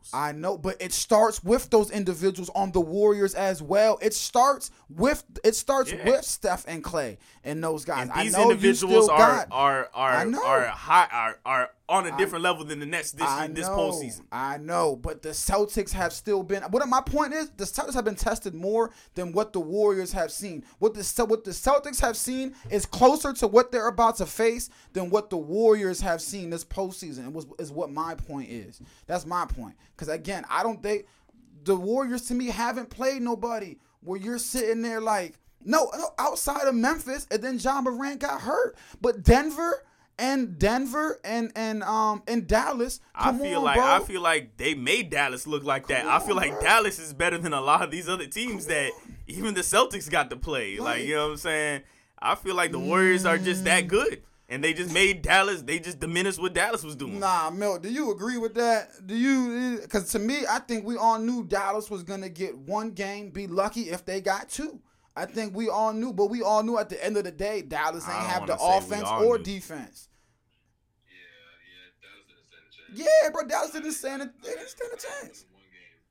Individuals. 0.06 0.12
I 0.14 0.32
know, 0.32 0.58
but 0.58 0.82
it 0.82 0.94
starts 0.94 1.44
with 1.44 1.70
those 1.70 1.92
individuals 1.92 2.50
on 2.56 2.72
the 2.72 2.82
Warriors 2.82 3.34
as 3.36 3.62
well. 3.62 3.98
It 4.02 4.14
starts 4.14 4.72
with 4.90 5.24
it 5.44 5.56
starts 5.56 5.92
Yeah. 5.92 6.06
with 6.06 6.24
Steph 6.26 6.66
and 6.68 6.84
Klay 6.84 7.18
and 7.44 7.64
those 7.64 7.86
guys. 7.86 8.04
and 8.04 8.12
I 8.12 8.24
these 8.24 8.38
individuals 8.38 9.10
are 9.10 9.18
got, 9.18 9.48
are 9.52 9.90
I 9.94 10.26
are 10.26 10.36
are 10.36 10.66
high 10.68 11.08
are 11.12 11.40
are 11.46 11.70
on 11.88 12.08
a 12.08 12.18
different 12.18 12.44
level 12.44 12.66
than 12.66 12.80
the 12.80 12.86
Nets 12.86 13.12
this 13.12 13.28
I 13.28 13.48
this 13.48 13.68
know, 13.68 13.78
postseason. 13.78 14.22
I 14.32 14.58
know, 14.58 14.96
but 14.96 15.22
the 15.22 15.30
Celtics 15.30 15.92
have 15.92 16.14
still 16.14 16.42
been. 16.42 16.64
What 16.64 16.88
my 16.88 17.02
point 17.02 17.34
is, 17.34 17.52
the 17.58 17.64
Celtics 17.66 17.94
have 17.94 18.06
been 18.06 18.16
tested 18.16 18.56
more 18.56 18.92
than 19.14 19.32
what 19.32 19.54
the 19.54 19.60
Warriors 19.60 20.12
have 20.14 20.32
seen. 20.32 20.64
What 20.80 20.94
the 20.96 21.26
what 21.28 21.44
the 21.44 21.52
Celtics 21.52 22.02
have 22.02 22.18
seen 22.18 22.56
is 22.72 22.86
closer 22.86 23.34
to 23.34 23.48
what 23.48 23.72
they're 23.72 23.88
about 23.88 24.18
to 24.18 24.26
face 24.26 24.70
than 24.94 25.10
what 25.10 25.30
the 25.30 25.38
Warriors 25.38 26.02
have 26.02 26.22
seen 26.22 26.50
this 26.50 26.66
postseason. 26.66 27.32
Was 27.34 27.46
is 27.60 27.72
what 27.72 27.92
my 27.92 28.16
point 28.16 28.50
is. 28.50 28.82
That's 29.06 29.26
my 29.26 29.46
point. 29.46 29.76
Because 29.96 30.10
again, 30.10 30.46
I 30.50 30.64
don't 30.64 30.82
think 30.84 31.06
the 31.64 31.76
Warriors 31.76 32.24
to 32.28 32.34
me 32.34 32.48
haven't 32.48 32.90
played 32.90 33.22
nobody 33.22 33.78
where 34.02 34.20
you're 34.20 34.38
sitting 34.38 34.82
there 34.82 35.02
like 35.02 35.40
no, 35.64 35.90
no 35.98 36.10
outside 36.20 36.68
of 36.68 36.76
Memphis, 36.76 37.26
and 37.32 37.42
then 37.42 37.58
Ja 37.58 37.82
Morant 37.82 38.20
got 38.20 38.42
hurt, 38.42 38.76
but 39.02 39.24
Denver. 39.24 39.84
And 40.18 40.58
Denver 40.58 41.20
and 41.26 41.52
and 41.58 41.84
um 41.84 42.24
and 42.26 42.48
Dallas. 42.48 43.02
I 43.14 43.38
feel 43.38 43.58
on, 43.58 43.64
like 43.66 43.76
bro. 43.76 43.86
I 43.86 44.00
feel 44.00 44.22
like 44.22 44.56
they 44.56 44.74
made 44.74 45.10
Dallas 45.10 45.46
look 45.46 45.66
like 45.66 45.88
that. 45.88 46.06
I 46.06 46.20
feel 46.20 46.38
like 46.38 46.52
bro. 46.52 46.62
Dallas 46.62 47.00
is 47.00 47.14
better 47.14 47.38
than 47.38 47.52
a 47.52 47.60
lot 47.60 47.82
of 47.82 47.92
these 47.92 48.08
other 48.08 48.26
teams 48.26 48.68
that 48.68 48.92
even 49.28 49.54
the 49.56 49.60
Celtics 49.60 50.10
got 50.10 50.30
to 50.30 50.38
play. 50.38 50.78
Like, 50.78 51.00
Like- 51.00 51.04
you 51.06 51.16
know 51.16 51.26
what 51.26 51.32
I'm 51.32 51.38
saying? 51.38 51.82
I 52.18 52.36
feel 52.36 52.56
like 52.56 52.72
the 52.72 52.80
Warriors 52.80 53.26
are 53.26 53.38
just 53.38 53.64
Mm. 53.64 53.66
that 53.66 53.88
good. 53.90 54.24
And 54.48 54.64
they 54.64 54.74
just 54.74 54.94
made 54.94 55.24
Dallas, 55.24 55.64
they 55.64 55.80
just 55.80 56.00
diminished 56.00 56.40
what 56.40 56.54
Dallas 56.54 56.84
was 56.84 56.96
doing. 56.96 57.20
Nah, 57.20 57.50
Mel, 57.50 57.80
do 57.80 57.90
you 57.92 58.12
agree 58.12 58.38
with 58.38 58.54
that? 58.56 58.90
Do 59.08 59.16
you? 59.16 59.80
Because 59.82 60.10
to 60.12 60.20
me, 60.20 60.46
I 60.48 60.60
think 60.60 60.86
we 60.86 60.98
all 60.98 61.18
knew 61.18 61.44
Dallas 61.44 61.90
was 61.90 62.04
gonna 62.04 62.30
get 62.30 62.56
one 62.56 62.92
game, 62.92 63.32
be 63.32 63.48
lucky 63.48 63.90
if 63.90 64.06
they 64.06 64.22
got 64.22 64.50
two. 64.50 64.80
I 65.16 65.26
think 65.26 65.56
we 65.56 65.70
all 65.70 65.94
knew, 65.94 66.14
but 66.14 66.28
we 66.28 66.42
all 66.44 66.62
knew 66.62 66.78
at 66.78 66.90
the 66.90 67.04
end 67.04 67.18
of 67.18 67.24
the 67.24 67.32
day, 67.32 67.62
Dallas 67.64 68.04
ain't 68.08 68.14
have 68.28 68.46
the 68.46 68.58
wanna 68.60 68.82
say 68.82 68.88
we 68.90 68.96
offense 68.96 69.10
or 69.10 69.38
knew. 69.38 69.44
defense. 69.44 70.10
Yeah, 71.08 71.16
yeah, 71.72 71.90
Dallas 72.04 72.26
didn't 72.28 72.46
stand 72.46 72.66
a 72.68 73.02
chance. 73.02 73.10
Yeah, 73.24 73.30
bro, 73.32 73.48
Dallas 73.48 73.72
didn't 73.72 73.92
stand 73.94 74.22
a, 74.22 74.26
they 74.44 74.50
didn't 74.54 74.70
stand 74.70 74.92
a 74.94 74.98
chance. 74.98 75.46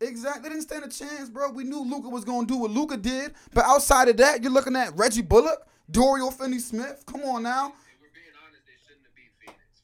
Exactly, 0.00 0.42
they 0.42 0.48
didn't 0.48 0.62
stand 0.62 0.84
a 0.84 0.88
chance, 0.88 1.28
bro. 1.30 1.50
We 1.50 1.64
knew 1.64 1.84
Luka 1.84 2.08
was 2.08 2.24
gonna 2.24 2.46
do 2.46 2.56
what 2.56 2.70
Luka 2.72 2.96
did, 2.96 3.34
but 3.52 3.64
outside 3.64 4.08
of 4.08 4.16
that, 4.16 4.42
you're 4.42 4.50
looking 4.52 4.74
at 4.74 4.96
Reggie 4.96 5.22
Bullock, 5.22 5.68
Dorian 5.90 6.30
Finney-Smith. 6.32 7.04
Come 7.06 7.22
on 7.22 7.42
now. 7.44 7.68
If 7.68 8.00
we're 8.00 8.08
being 8.12 8.32
honest, 8.44 8.64
they 8.66 8.72
shouldn't 8.88 9.04
have 9.04 9.14
beat 9.14 9.30
Phoenix. 9.38 9.60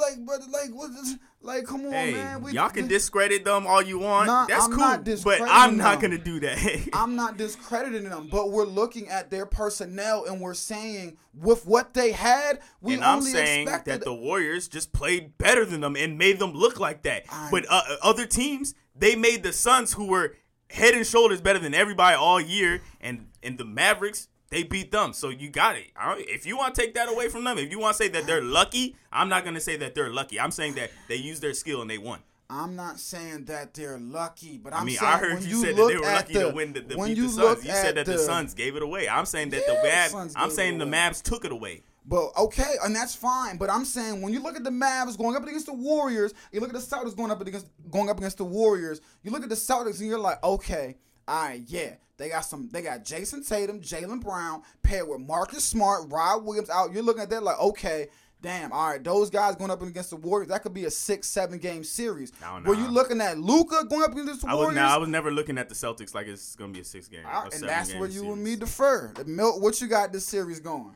Like, 0.00 0.24
but 0.26 0.40
like, 0.50 0.70
what? 0.72 0.90
is- 0.90 1.16
Like, 1.40 1.64
come 1.64 1.86
on, 1.86 1.92
Hey, 1.92 2.12
man. 2.12 2.42
We, 2.42 2.52
y'all 2.52 2.68
can 2.68 2.82
we- 2.84 2.88
discredit 2.88 3.44
them 3.44 3.66
all 3.66 3.80
you 3.80 3.98
want. 4.00 4.26
Nah, 4.26 4.46
That's 4.46 4.64
I'm 4.64 4.70
cool. 4.70 4.78
not 4.80 5.04
but 5.24 5.40
I'm 5.42 5.76
not 5.76 6.00
them. 6.00 6.10
gonna 6.10 6.22
do 6.22 6.40
that. 6.40 6.88
I'm 6.92 7.14
not 7.16 7.36
discrediting 7.38 8.04
them, 8.10 8.28
but 8.30 8.50
we're 8.50 8.66
looking 8.66 9.08
at 9.08 9.30
their 9.30 9.46
personnel 9.46 10.24
and 10.24 10.40
we're 10.40 10.54
saying 10.54 11.16
with 11.34 11.64
what 11.64 11.94
they 11.94 12.10
had, 12.12 12.58
we 12.80 12.94
and 12.94 13.04
I'm 13.04 13.18
only 13.18 13.30
saying 13.30 13.62
expected. 13.62 13.92
that 14.00 14.04
the 14.04 14.12
Warriors 14.14 14.66
just 14.68 14.92
played 14.92 15.38
better 15.38 15.64
than 15.64 15.80
them 15.80 15.96
and 15.96 16.18
made 16.18 16.38
them 16.40 16.52
look 16.52 16.78
like 16.80 17.02
that. 17.04 17.24
I- 17.30 17.48
but 17.50 17.64
uh, 17.70 17.82
other 18.02 18.26
teams, 18.26 18.74
they 18.96 19.14
made 19.16 19.42
the 19.44 19.52
Suns, 19.52 19.92
who 19.94 20.06
were 20.08 20.34
head 20.70 20.92
and 20.94 21.06
shoulders 21.06 21.40
better 21.40 21.60
than 21.60 21.72
everybody 21.72 22.14
all 22.16 22.40
year, 22.40 22.82
and 23.00 23.28
and 23.42 23.56
the 23.58 23.64
Mavericks, 23.64 24.28
they 24.50 24.62
beat 24.62 24.90
them. 24.90 25.12
So 25.12 25.28
you 25.28 25.50
got 25.50 25.76
it. 25.76 25.86
If 25.96 26.46
you 26.46 26.56
want 26.56 26.74
to 26.74 26.80
take 26.80 26.94
that 26.94 27.08
away 27.08 27.28
from 27.28 27.44
them, 27.44 27.58
if 27.58 27.70
you 27.70 27.78
want 27.78 27.96
to 27.96 28.02
say 28.02 28.08
that 28.08 28.26
they're 28.26 28.42
lucky, 28.42 28.96
I'm 29.12 29.28
not 29.28 29.44
gonna 29.44 29.60
say 29.60 29.76
that 29.76 29.94
they're 29.94 30.10
lucky. 30.12 30.40
I'm 30.40 30.50
saying 30.50 30.74
that 30.74 30.90
they 31.08 31.16
used 31.16 31.42
their 31.42 31.54
skill 31.54 31.82
and 31.82 31.90
they 31.90 31.98
won. 31.98 32.20
I'm 32.50 32.76
not 32.76 32.98
saying 32.98 33.44
that 33.46 33.74
they're 33.74 33.98
lucky, 33.98 34.56
but 34.56 34.72
I'm 34.72 34.82
I 34.82 34.84
mean, 34.86 34.96
saying 34.96 35.12
I 35.12 35.18
heard 35.18 35.42
you, 35.42 35.48
you 35.58 35.62
said 35.62 35.76
that 35.76 35.86
they 35.88 35.96
were 35.96 36.02
lucky 36.02 36.32
the, 36.32 36.40
to 36.40 36.48
win 36.48 36.72
the, 36.72 36.80
the 36.80 36.96
when 36.96 37.08
beat 37.08 37.18
you 37.18 37.24
the 37.24 37.28
Suns. 37.28 37.64
You 37.64 37.72
said 37.72 37.96
that 37.96 38.06
the, 38.06 38.12
the 38.12 38.18
Suns 38.18 38.54
gave 38.54 38.74
it 38.74 38.82
away. 38.82 39.06
I'm 39.06 39.26
saying 39.26 39.50
that 39.50 39.64
Yeah, 39.68 39.82
the 39.82 39.88
Mavs. 39.88 40.32
I'm 40.34 40.50
saying 40.50 40.78
the. 40.78 40.86
Mavs 40.86 41.22
took 41.22 41.44
it 41.44 41.52
away. 41.52 41.82
But 42.06 42.30
okay, 42.38 42.76
and 42.82 42.96
that's 42.96 43.14
fine. 43.14 43.58
But 43.58 43.68
I'm 43.68 43.84
saying 43.84 44.22
when 44.22 44.32
you 44.32 44.42
look 44.42 44.56
at 44.56 44.64
the 44.64 44.70
Mavs 44.70 45.18
going 45.18 45.36
up 45.36 45.42
against 45.42 45.66
the 45.66 45.74
Warriors, 45.74 46.32
you 46.52 46.60
look 46.60 46.70
at 46.70 46.74
the 46.74 46.80
Celtics 46.80 47.14
going 47.14 47.30
up 47.30 47.42
against 47.42 47.66
going 47.90 48.08
up 48.08 48.16
against 48.16 48.38
the 48.38 48.46
Warriors. 48.46 49.02
You 49.22 49.30
look 49.30 49.42
at 49.42 49.50
the 49.50 49.54
Celtics 49.54 50.00
and 50.00 50.08
you're 50.08 50.18
like, 50.18 50.42
okay, 50.42 50.96
all 51.28 51.44
right, 51.44 51.62
yeah, 51.66 51.92
they 52.16 52.30
got 52.30 52.40
some. 52.40 52.68
They 52.72 52.82
got 52.82 53.04
Jayson 53.04 53.46
Tatum, 53.46 53.80
Jaylen 53.80 54.22
Brown 54.22 54.62
paired 54.82 55.06
with 55.08 55.20
Marcus 55.20 55.62
Smart, 55.62 56.10
Rob 56.10 56.44
Williams 56.44 56.70
out. 56.70 56.92
You're 56.92 57.02
looking 57.02 57.22
at 57.22 57.30
that 57.30 57.42
like, 57.42 57.60
okay. 57.60 58.08
Damn, 58.40 58.72
all 58.72 58.90
right, 58.90 59.02
those 59.02 59.30
guys 59.30 59.56
going 59.56 59.72
up 59.72 59.82
against 59.82 60.10
the 60.10 60.16
Warriors, 60.16 60.48
that 60.50 60.62
could 60.62 60.72
be 60.72 60.84
a 60.84 60.90
six, 60.92 61.26
seven 61.26 61.58
game 61.58 61.82
series. 61.82 62.32
No, 62.40 62.62
Were 62.64 62.76
you 62.76 62.86
looking 62.86 63.20
at 63.20 63.36
Luka 63.36 63.84
going 63.90 64.04
up 64.04 64.12
against 64.12 64.42
the 64.42 64.48
I 64.48 64.54
was 64.54 64.66
Warriors? 64.66 64.78
I 64.78 64.96
was 64.96 65.08
never 65.08 65.32
looking 65.32 65.58
at 65.58 65.68
the 65.68 65.74
Celtics 65.74 66.14
like 66.14 66.28
it's 66.28 66.54
gonna 66.54 66.72
be 66.72 66.78
a 66.78 66.84
six 66.84 67.08
game. 67.08 67.26
Or 67.26 67.48
and 67.52 67.64
that's 67.64 67.90
game 67.90 67.98
where 67.98 68.08
you 68.08 68.32
and 68.32 68.44
me 68.44 68.54
defer. 68.54 69.12
The 69.16 69.24
Milt, 69.24 69.60
what 69.60 69.80
you 69.80 69.88
got 69.88 70.12
this 70.12 70.24
series 70.24 70.60
going? 70.60 70.94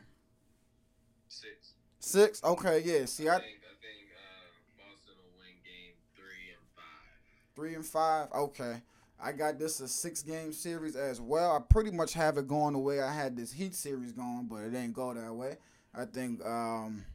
Six. 1.27 1.73
Six? 1.99 2.41
Okay, 2.45 2.81
yeah. 2.85 3.03
See, 3.05 3.27
I 3.27 3.35
I 3.35 3.39
think 3.39 3.57
I 3.57 3.75
think 3.81 4.07
uh, 4.15 4.87
Boston 4.87 5.13
will 5.17 5.37
win 5.37 5.51
game 5.65 5.95
three 6.15 6.53
and 6.55 6.65
five. 6.77 7.55
Three 7.57 7.75
and 7.75 7.85
five. 7.85 8.29
Okay. 8.33 8.81
I 9.23 9.31
got 9.31 9.57
this 9.57 9.79
a 9.79 9.87
six 9.87 10.21
game 10.21 10.51
series 10.51 10.97
as 10.97 11.21
well. 11.21 11.55
I 11.55 11.59
pretty 11.59 11.91
much 11.91 12.13
have 12.13 12.37
it 12.37 12.45
going 12.45 12.73
the 12.73 12.79
way 12.79 13.01
I 13.01 13.11
had 13.13 13.37
this 13.37 13.53
Heat 13.53 13.73
series 13.73 14.11
going, 14.11 14.47
but 14.49 14.63
it 14.63 14.75
ain't 14.75 14.91
go 14.91 15.13
that 15.13 15.33
way. 15.33 15.55
I 15.95 16.03
think 16.05 16.45
um 16.45 17.05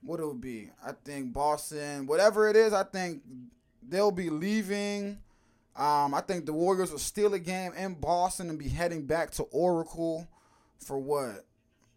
what 0.00 0.20
it 0.20 0.26
would 0.26 0.40
be. 0.40 0.70
I 0.86 0.92
think 1.04 1.32
Boston, 1.32 2.06
whatever 2.06 2.48
it 2.48 2.54
is, 2.54 2.72
I 2.72 2.84
think 2.84 3.22
they'll 3.82 4.12
be 4.12 4.30
leaving. 4.30 5.18
Um, 5.74 6.14
I 6.14 6.20
think 6.20 6.46
the 6.46 6.52
Warriors 6.52 6.92
will 6.92 6.98
steal 6.98 7.34
a 7.34 7.38
game 7.40 7.72
in 7.72 7.94
Boston 7.94 8.48
and 8.48 8.58
be 8.58 8.68
heading 8.68 9.04
back 9.06 9.32
to 9.32 9.42
Oracle 9.44 10.28
for 10.78 10.98
what? 10.98 11.44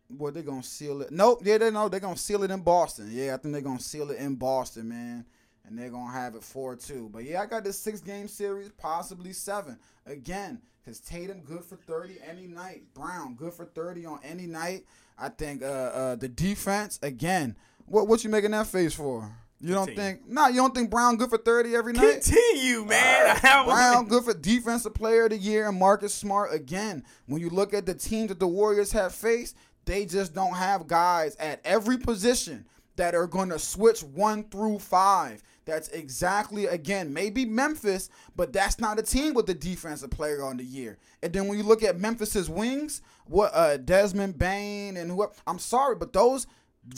What 0.08 0.34
they 0.34 0.42
gonna 0.42 0.64
seal 0.64 1.02
it? 1.04 1.12
Nope. 1.12 1.42
Yeah, 1.44 1.60
they 1.60 1.70
know 1.70 1.90
they're 1.90 2.00
gonna 2.00 2.18
seal 2.18 2.44
it 2.44 2.50
in 2.50 2.62
Boston. 2.62 3.10
Yeah, 3.12 3.36
I 3.36 3.38
think 3.38 3.54
they're 3.54 3.62
gonna 3.62 3.80
seal 3.80 4.10
it 4.10 4.18
in 4.18 4.36
Boston, 4.36 4.90
man 4.90 5.26
and 5.68 5.78
they're 5.78 5.90
gonna 5.90 6.12
have 6.12 6.36
it 6.36 6.44
four 6.44 6.76
two. 6.76 7.10
But 7.12 7.24
yeah, 7.26 7.42
I 7.42 7.46
got 7.46 7.64
this 7.64 7.78
six 7.80 8.00
game 8.00 8.28
series, 8.28 8.70
possibly 8.70 9.34
seven. 9.34 9.78
Again, 10.06 10.62
because 10.84 11.00
Tatum 11.00 11.42
good 11.42 11.64
for 11.64 11.76
thirty 11.76 12.18
any 12.26 12.48
night. 12.48 12.84
Brown 12.94 13.36
good 13.36 13.54
for 13.54 13.66
thirty 13.66 14.06
on 14.06 14.20
any 14.24 14.48
night. 14.48 14.86
I 15.18 15.30
think 15.30 15.62
uh, 15.64 15.66
uh 15.66 16.16
the 16.16 16.30
defense 16.30 17.00
again. 17.02 17.58
What 17.86 18.08
what 18.08 18.24
you 18.24 18.30
making 18.30 18.52
that 18.52 18.68
face 18.68 18.94
for? 18.94 19.32
You 19.60 19.74
don't 19.74 19.88
Continue. 19.88 20.12
think? 20.18 20.30
Nah, 20.30 20.48
you 20.50 20.58
don't 20.58 20.76
think 20.76 20.92
Brown 20.92 21.18
good 21.18 21.30
for 21.30 21.38
thirty 21.38 21.76
every 21.76 21.94
night? 21.94 22.22
Continue, 22.24 22.86
man. 22.86 23.40
I 23.44 23.64
was- 23.66 23.74
Brown 23.74 24.06
good 24.10 24.24
for 24.24 24.34
defensive 24.34 24.94
player 24.94 25.24
of 25.24 25.32
the 25.32 25.38
year 25.38 25.68
and 25.68 25.80
Marcus 25.80 26.14
Smart 26.14 26.54
again. 26.54 27.04
When 27.26 27.42
you 27.42 27.50
look 27.50 27.74
at 27.74 27.86
the 27.86 27.96
teams 27.96 28.30
that 28.30 28.40
the 28.40 28.48
Warriors 28.48 28.92
have 28.92 29.14
faced, 29.16 29.56
they 29.86 30.06
just 30.06 30.34
don't 30.36 30.54
have 30.54 30.86
guys 30.88 31.36
at 31.38 31.60
every 31.66 31.98
position 31.98 32.66
that 32.98 33.16
are 33.16 33.28
going 33.28 33.50
to 33.50 33.58
switch 33.60 34.02
one 34.04 34.44
through 34.44 34.80
five. 34.80 35.42
That's 35.68 35.90
exactly 35.90 36.66
again 36.66 37.14
maybe 37.14 37.46
Memphis, 37.46 38.10
but 38.36 38.54
that's 38.54 38.80
not 38.80 38.98
a 38.98 39.04
team 39.04 39.34
with 39.34 39.46
the 39.46 39.54
defensive 39.54 40.10
player 40.10 40.44
on 40.44 40.58
the 40.58 40.64
year. 40.64 40.98
And 41.22 41.34
then 41.34 41.48
when 41.48 41.58
you 41.58 41.64
look 41.64 41.84
at 41.84 42.00
Memphis's 42.00 42.50
wings, 42.50 43.02
what 43.26 43.52
uh 43.54 43.78
Desmond 43.78 44.40
Bane 44.40 44.98
and 44.98 45.12
whoever, 45.12 45.34
I'm 45.46 45.60
sorry, 45.60 45.96
but 45.96 46.14
those 46.14 46.48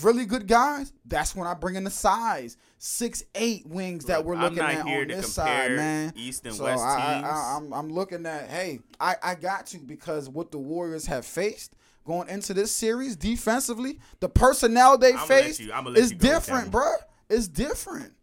really 0.03 0.25
good 0.25 0.47
guys. 0.47 0.93
That's 1.05 1.35
when 1.35 1.47
I 1.47 1.53
bring 1.55 1.75
in 1.75 1.83
the 1.83 1.89
size 1.89 2.57
six 2.77 3.23
eight 3.35 3.65
wings 3.65 4.05
that 4.05 4.23
we're 4.23 4.37
looking 4.37 4.59
at 4.59 4.85
here 4.85 5.01
on 5.01 5.07
to 5.07 5.15
this 5.15 5.33
side, 5.33 5.71
man. 5.71 6.13
East 6.15 6.45
and 6.45 6.55
so 6.55 6.65
West 6.65 6.83
I, 6.83 6.93
I, 6.95 7.13
teams. 7.15 7.25
I, 7.25 7.57
I'm 7.57 7.73
I'm 7.73 7.89
looking 7.89 8.25
at 8.25 8.49
hey, 8.49 8.79
I 8.99 9.15
I 9.21 9.35
got 9.35 9.65
to 9.67 9.79
because 9.79 10.29
what 10.29 10.51
the 10.51 10.59
Warriors 10.59 11.05
have 11.07 11.25
faced. 11.25 11.75
Going 12.05 12.29
into 12.29 12.55
this 12.55 12.71
series 12.71 13.15
defensively, 13.15 13.99
the 14.19 14.29
personnel 14.29 14.97
they 14.97 15.13
I'ma 15.13 15.25
faced 15.25 15.59
is 15.59 15.67
you 15.67 15.71
go 15.71 15.83
with 15.83 15.95
that 15.95 16.19
different, 16.19 16.71
bruh. 16.71 16.95
It's 17.29 17.47
different. 17.47 18.13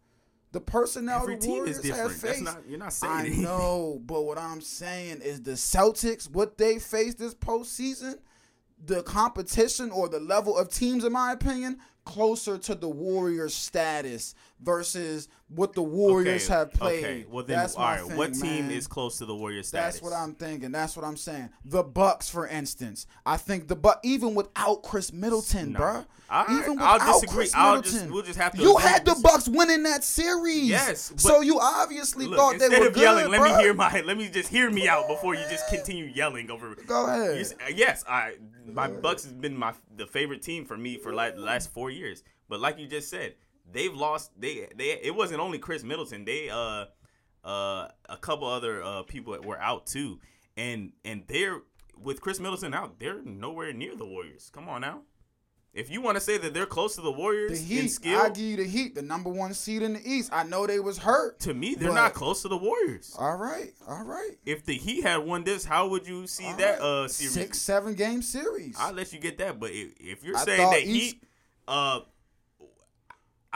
The 0.57 0.61
personnel 0.61 1.21
Every 1.21 1.35
the 1.35 1.41
team 1.41 1.51
Warriors 1.57 1.77
is 1.77 1.83
different. 1.83 2.11
have 2.13 2.21
That's 2.21 2.33
faced. 2.33 2.43
not 2.43 2.61
you're 2.67 2.79
not 2.79 2.93
saying 2.93 3.13
I 3.13 3.19
anything. 3.19 3.43
know, 3.43 4.01
but 4.05 4.23
what 4.23 4.39
I'm 4.39 4.59
saying 4.61 5.21
is 5.21 5.43
the 5.43 5.51
Celtics, 5.51 6.27
what 6.31 6.57
they 6.57 6.79
faced 6.79 7.19
this 7.19 7.35
postseason, 7.35 8.15
the 8.83 9.03
competition 9.03 9.91
or 9.91 10.09
the 10.09 10.19
level 10.19 10.57
of 10.57 10.69
teams, 10.69 11.03
in 11.03 11.11
my 11.13 11.31
opinion, 11.31 11.77
closer 12.05 12.57
to 12.57 12.73
the 12.73 12.89
Warriors' 12.89 13.53
status 13.53 14.33
versus 14.61 15.27
what 15.49 15.73
the 15.73 15.81
Warriors 15.83 16.45
Okay, 16.49 16.53
have 16.53 16.73
played. 16.73 17.03
Okay, 17.03 17.25
well 17.29 17.43
then, 17.43 17.57
That's 17.57 17.75
all 17.75 17.83
right. 17.85 18.01
thing, 18.03 18.17
what 18.17 18.33
team 18.33 18.67
man. 18.67 18.71
is 18.71 18.87
close 18.87 19.17
to 19.19 19.25
the 19.25 19.35
Warriors 19.35 19.67
status? 19.69 19.95
That's 19.95 20.03
what 20.03 20.13
I'm 20.13 20.33
thinking. 20.33 20.71
That's 20.71 20.95
what 20.97 21.05
I'm 21.05 21.15
saying. 21.17 21.49
The 21.63 21.83
Bucks, 21.83 22.29
for 22.29 22.47
instance, 22.47 23.07
I 23.25 23.37
think 23.37 23.67
the 23.67 23.75
Buck 23.75 23.99
even 24.03 24.35
without 24.35 24.83
Khris 24.83 25.13
Middleton, 25.13 25.73
No. 25.73 25.79
bruh. 25.79 26.05
All 26.29 26.43
right, 26.45 26.59
even 26.61 26.77
I'll 26.81 26.99
disagree. 27.21 27.35
Khris 27.45 27.55
I'll 27.55 27.75
Middleton, 27.77 27.99
just- 27.99 28.11
we'll 28.11 28.23
just 28.23 28.39
have 28.39 28.51
to 28.53 28.61
You 28.61 28.75
had 28.77 29.05
the 29.05 29.15
Bucks 29.23 29.47
winning 29.47 29.83
that 29.83 30.03
series. 30.03 30.63
Yes, 30.67 31.13
so 31.15 31.39
you 31.41 31.59
obviously 31.61 32.25
Look, 32.25 32.37
thought 32.37 32.59
they 32.59 32.67
were 32.67 32.89
good. 32.89 32.97
yelling, 32.97 33.29
let 33.29 33.41
me 33.41 33.63
hear 33.63 33.73
my. 33.73 34.01
Let 34.01 34.17
me 34.17 34.27
just 34.27 34.49
hear 34.49 34.69
me 34.69 34.89
out 34.89 35.07
before 35.07 35.35
you 35.35 35.41
just 35.49 35.69
continue 35.69 36.05
yelling 36.05 36.51
over. 36.51 36.75
Go 36.85 37.05
ahead. 37.05 37.45
Uh, 37.61 37.65
Yes, 37.73 38.03
I 38.09 38.33
my 38.65 38.89
Bucks 38.89 39.23
has 39.23 39.31
been 39.31 39.55
my 39.55 39.73
the 39.95 40.05
favorite 40.05 40.41
team 40.41 40.65
for 40.65 40.75
me 40.75 40.97
for 40.97 41.13
like 41.13 41.35
the 41.35 41.41
last 41.41 41.71
four 41.71 41.89
years. 41.91 42.23
But 42.49 42.59
like 42.59 42.77
you 42.79 42.87
just 42.87 43.09
said, 43.09 43.35
they've 43.71 43.93
lost. 43.93 44.31
They 44.39 44.67
they 44.75 44.99
it 45.01 45.15
wasn't 45.15 45.39
only 45.39 45.59
Khris 45.59 45.83
Middleton. 45.83 46.25
They 46.25 46.49
uh 46.49 46.85
uh 47.43 47.87
a 48.09 48.17
couple 48.19 48.47
other 48.47 48.83
uh 48.83 49.03
people 49.03 49.33
that 49.33 49.45
were 49.45 49.59
out 49.59 49.85
too, 49.85 50.19
and 50.55 50.91
and 51.05 51.23
they're 51.27 51.61
with 51.99 52.21
Khris 52.21 52.39
Middleton 52.39 52.73
out, 52.73 52.99
they're 52.99 53.21
nowhere 53.23 53.73
near 53.73 53.95
the 53.95 54.05
Warriors. 54.05 54.51
Come 54.53 54.69
on 54.69 54.81
now. 54.81 55.01
If 55.73 55.91
you 55.91 56.01
want 56.01 56.15
to 56.15 56.21
say 56.21 56.37
that 56.39 56.53
they're 56.55 56.65
close 56.65 56.95
to 56.95 57.01
the 57.01 57.11
The 57.11 57.17
Warriors 57.17 57.59
in 57.59 57.65
Heat, 57.67 57.87
skill, 57.89 58.19
I 58.19 58.29
give 58.29 58.37
you 58.39 58.57
the 58.57 58.63
Heat, 58.63 58.95
the 58.95 59.03
number 59.03 59.29
one 59.29 59.53
seed 59.53 59.83
in 59.83 59.93
the 59.93 60.01
East. 60.03 60.31
I 60.33 60.43
know 60.43 60.65
they 60.65 60.79
was 60.79 60.97
hurt. 60.97 61.39
to 61.41 61.53
me, 61.53 61.75
they're 61.75 61.93
not 61.93 62.13
close 62.15 62.41
to 62.43 62.47
the 62.47 62.57
Warriors. 62.57 63.15
All 63.17 63.35
right, 63.35 63.73
all 63.87 64.03
right. 64.03 64.31
If 64.45 64.65
the 64.65 64.73
Heat 64.75 65.03
had 65.03 65.17
won 65.17 65.43
this, 65.43 65.65
how 65.65 65.87
would 65.89 66.07
you 66.07 66.25
see 66.25 66.45
all 66.45 66.57
that 66.57 66.79
right. 66.79 66.81
uh 66.81 67.07
series? 67.07 67.33
six, 67.33 67.59
seven 67.59 67.93
game 67.93 68.21
series. 68.23 68.75
I'll 68.79 68.93
let 68.93 69.13
you 69.13 69.19
get 69.19 69.37
that, 69.37 69.59
but 69.59 69.69
if, 69.71 69.89
if 69.99 70.23
you're 70.23 70.37
I 70.37 70.45
saying 70.45 70.69
that 70.71 70.81
each- 70.81 70.87
Heat, 71.13 71.23
uh, 71.67 71.99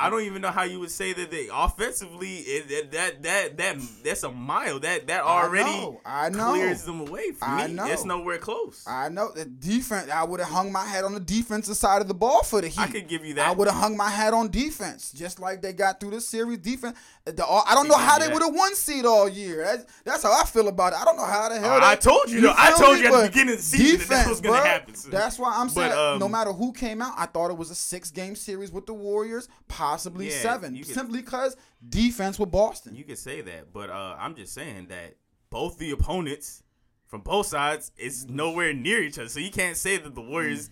I 0.01 0.09
don't 0.09 0.23
even 0.23 0.41
know 0.41 0.51
how 0.51 0.63
you 0.63 0.79
would 0.79 0.91
say 0.91 1.13
that 1.13 1.31
they 1.31 1.47
offensively 1.51 2.35
it, 2.37 2.91
that 2.91 3.23
that 3.23 3.57
that 3.57 3.79
that's 4.03 4.23
a 4.23 4.31
mile 4.31 4.79
that 4.79 5.07
that 5.07 5.23
I 5.23 5.43
already 5.43 5.63
know, 5.69 6.01
I 6.05 6.29
know. 6.29 6.51
clears 6.53 6.83
them 6.83 7.01
away 7.01 7.31
for 7.31 7.45
I 7.45 7.67
me. 7.67 7.73
know. 7.73 7.85
It's 7.87 8.05
nowhere 8.05 8.37
close. 8.37 8.83
I, 8.87 9.05
I 9.05 9.09
know 9.09 9.31
the 9.31 9.45
defense. 9.45 10.09
I 10.11 10.23
would 10.23 10.39
have 10.39 10.49
hung 10.49 10.71
my 10.71 10.85
hat 10.85 11.03
on 11.03 11.13
the 11.13 11.19
defensive 11.19 11.75
side 11.77 12.01
of 12.01 12.07
the 12.07 12.13
ball 12.13 12.43
for 12.43 12.61
the 12.61 12.67
Heat. 12.67 12.79
I 12.79 12.87
could 12.87 13.07
give 13.07 13.25
you 13.25 13.33
that. 13.35 13.47
I 13.47 13.51
would 13.51 13.67
have 13.67 13.77
hung 13.77 13.95
my 13.97 14.09
hat 14.09 14.33
on 14.33 14.49
defense, 14.49 15.11
just 15.11 15.39
like 15.39 15.61
they 15.61 15.73
got 15.73 15.99
through 15.99 16.11
the 16.11 16.21
series. 16.21 16.59
Defense. 16.59 16.97
The, 17.25 17.45
I 17.45 17.75
don't 17.75 17.87
know 17.87 17.97
how 17.97 18.17
they 18.17 18.27
would 18.27 18.41
have 18.41 18.53
won 18.53 18.73
seed 18.75 19.05
all 19.05 19.29
year. 19.29 19.63
That's, 19.63 19.85
that's 20.03 20.23
how 20.23 20.31
I 20.33 20.43
feel 20.45 20.67
about 20.67 20.93
it. 20.93 20.99
I 20.99 21.05
don't 21.05 21.17
know 21.17 21.25
how 21.25 21.49
the 21.49 21.59
hell. 21.59 21.71
Uh, 21.73 21.79
they- 21.79 21.85
I 21.85 21.95
told 21.95 22.29
you 22.31 22.41
though. 22.41 22.53
I 22.57 22.71
told 22.71 22.95
me? 22.95 23.01
you 23.01 23.05
at 23.07 23.11
the 23.11 23.17
But 23.17 23.27
beginning 23.31 23.53
of 23.53 23.59
the 23.59 23.63
season 23.63 23.99
that 23.99 24.09
that 24.09 24.27
was 24.27 24.41
gonna 24.41 24.57
happen. 24.65 24.95
So- 24.95 25.09
That's 25.09 25.37
why 25.37 25.53
I'm 25.55 25.67
But, 25.67 25.73
saying 25.73 25.93
um, 25.93 26.19
no 26.19 26.27
matter 26.27 26.51
who 26.51 26.71
came 26.73 27.01
out, 27.01 27.13
I 27.17 27.27
thought 27.27 27.51
it 27.51 27.57
was 27.57 27.69
a 27.69 27.75
six 27.75 28.09
game 28.09 28.35
series 28.35 28.71
with 28.71 28.87
the 28.87 28.93
Warriors, 28.93 29.47
possibly 29.91 30.29
Yeah, 30.29 30.39
seven, 30.41 30.75
could- 30.75 30.85
simply 30.85 31.21
because 31.21 31.57
defense 31.87 32.39
with 32.39 32.51
Boston. 32.51 32.95
You 32.95 33.03
can 33.03 33.15
say 33.17 33.41
that, 33.41 33.73
but 33.73 33.89
uh, 33.89 34.15
I'm 34.17 34.35
just 34.35 34.53
saying 34.53 34.87
that 34.87 35.15
both 35.49 35.77
the 35.77 35.91
opponents 35.91 36.63
from 37.07 37.21
both 37.21 37.47
sides 37.47 37.91
is 37.97 38.25
nowhere 38.29 38.73
near 38.73 39.01
each 39.03 39.19
other. 39.19 39.27
So 39.29 39.39
you 39.41 39.51
can't 39.51 39.75
say 39.75 39.97
that 39.97 40.15
the 40.15 40.21
Warriors, 40.21 40.69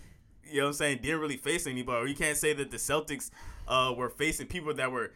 you 0.49 0.57
know 0.59 0.63
what 0.63 0.67
I'm 0.69 0.73
saying, 0.73 0.99
didn't 1.01 1.19
really 1.19 1.35
face 1.37 1.67
anybody, 1.67 2.01
or 2.01 2.07
you 2.07 2.15
can't 2.15 2.37
say 2.37 2.53
that 2.53 2.71
the 2.71 2.77
Celtics 2.77 3.29
uh, 3.67 3.93
were 3.95 4.09
facing 4.09 4.47
people 4.47 4.73
that 4.75 4.91
were 4.91 5.11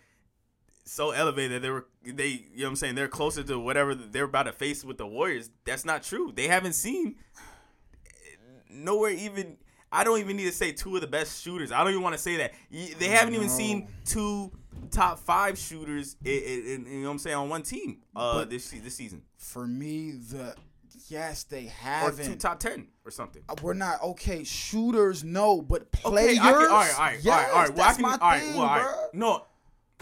so 0.86 1.12
elevated 1.12 1.62
they 1.62 1.70
were 1.70 1.86
they 2.04 2.28
you 2.28 2.42
know 2.58 2.64
what 2.66 2.70
I'm 2.72 2.76
saying 2.76 2.96
they're 2.96 3.08
closer 3.08 3.42
to 3.42 3.58
whatever 3.58 3.96
they're 3.96 4.26
about 4.26 4.44
to 4.44 4.52
face 4.52 4.84
with 4.84 4.98
the 4.98 5.08
Warriors. 5.08 5.50
That's 5.64 5.86
not 5.86 6.04
true. 6.04 6.34
They 6.36 6.50
haven't 6.50 6.74
seen 6.74 7.16
nowhere 8.70 9.12
even 9.12 9.56
I 9.94 10.04
don't 10.04 10.20
even 10.20 10.36
need 10.36 10.46
to 10.46 10.52
say 10.52 10.72
two 10.72 10.96
of 10.96 11.02
the 11.02 11.08
best 11.08 11.42
shooters. 11.44 11.72
I 11.72 11.80
don't 11.84 11.92
even 11.92 12.02
want 12.04 12.16
to 12.16 12.22
say 12.22 12.38
that. 12.38 12.54
They 12.72 13.08
haven't 13.08 13.36
even 13.36 13.48
seen 13.50 13.88
two 14.06 14.52
top 14.92 15.20
five 15.20 15.58
shooters 15.58 16.16
in, 16.26 16.32
in, 16.34 16.66
in- 16.66 16.86
you 16.86 17.00
know 17.02 17.08
what 17.08 17.12
I'm 17.14 17.20
saying 17.20 17.36
on 17.38 17.50
one 17.50 17.64
team 17.64 18.00
uh 18.16 18.44
this 18.46 18.72
this 18.72 18.96
season. 18.96 19.22
For 19.38 19.66
me, 19.68 20.12
the 20.12 20.56
yes 21.08 21.44
they 21.44 21.66
haven't. 21.66 22.26
Or 22.26 22.30
two 22.32 22.36
top 22.36 22.60
10 22.60 22.88
or 23.06 23.12
something. 23.12 23.44
Uh, 23.48 23.56
We're 23.62 23.74
not 23.74 24.02
okay. 24.04 24.44
Shooters, 24.44 25.24
no, 25.24 25.62
but 25.62 25.84
Okay, 25.84 26.02
players. 26.04 26.40
I 26.40 26.42
can, 26.42 26.54
all 26.54 26.60
right, 26.62 26.72
all 26.72 26.80
right, 27.06 27.20
yes, 27.22 27.26
all 27.26 27.32
right, 27.32 27.50
all 27.50 27.56
right. 27.62 27.70
Well, 27.76 27.86
that's 27.86 27.98
can, 27.98 28.02
my 28.04 28.18
all 28.20 28.30
right, 28.30 28.42
thing, 28.42 28.54
well, 28.56 28.64
all 28.68 28.76
right. 28.78 28.86
bruh. 29.14 29.14
No, 29.14 29.46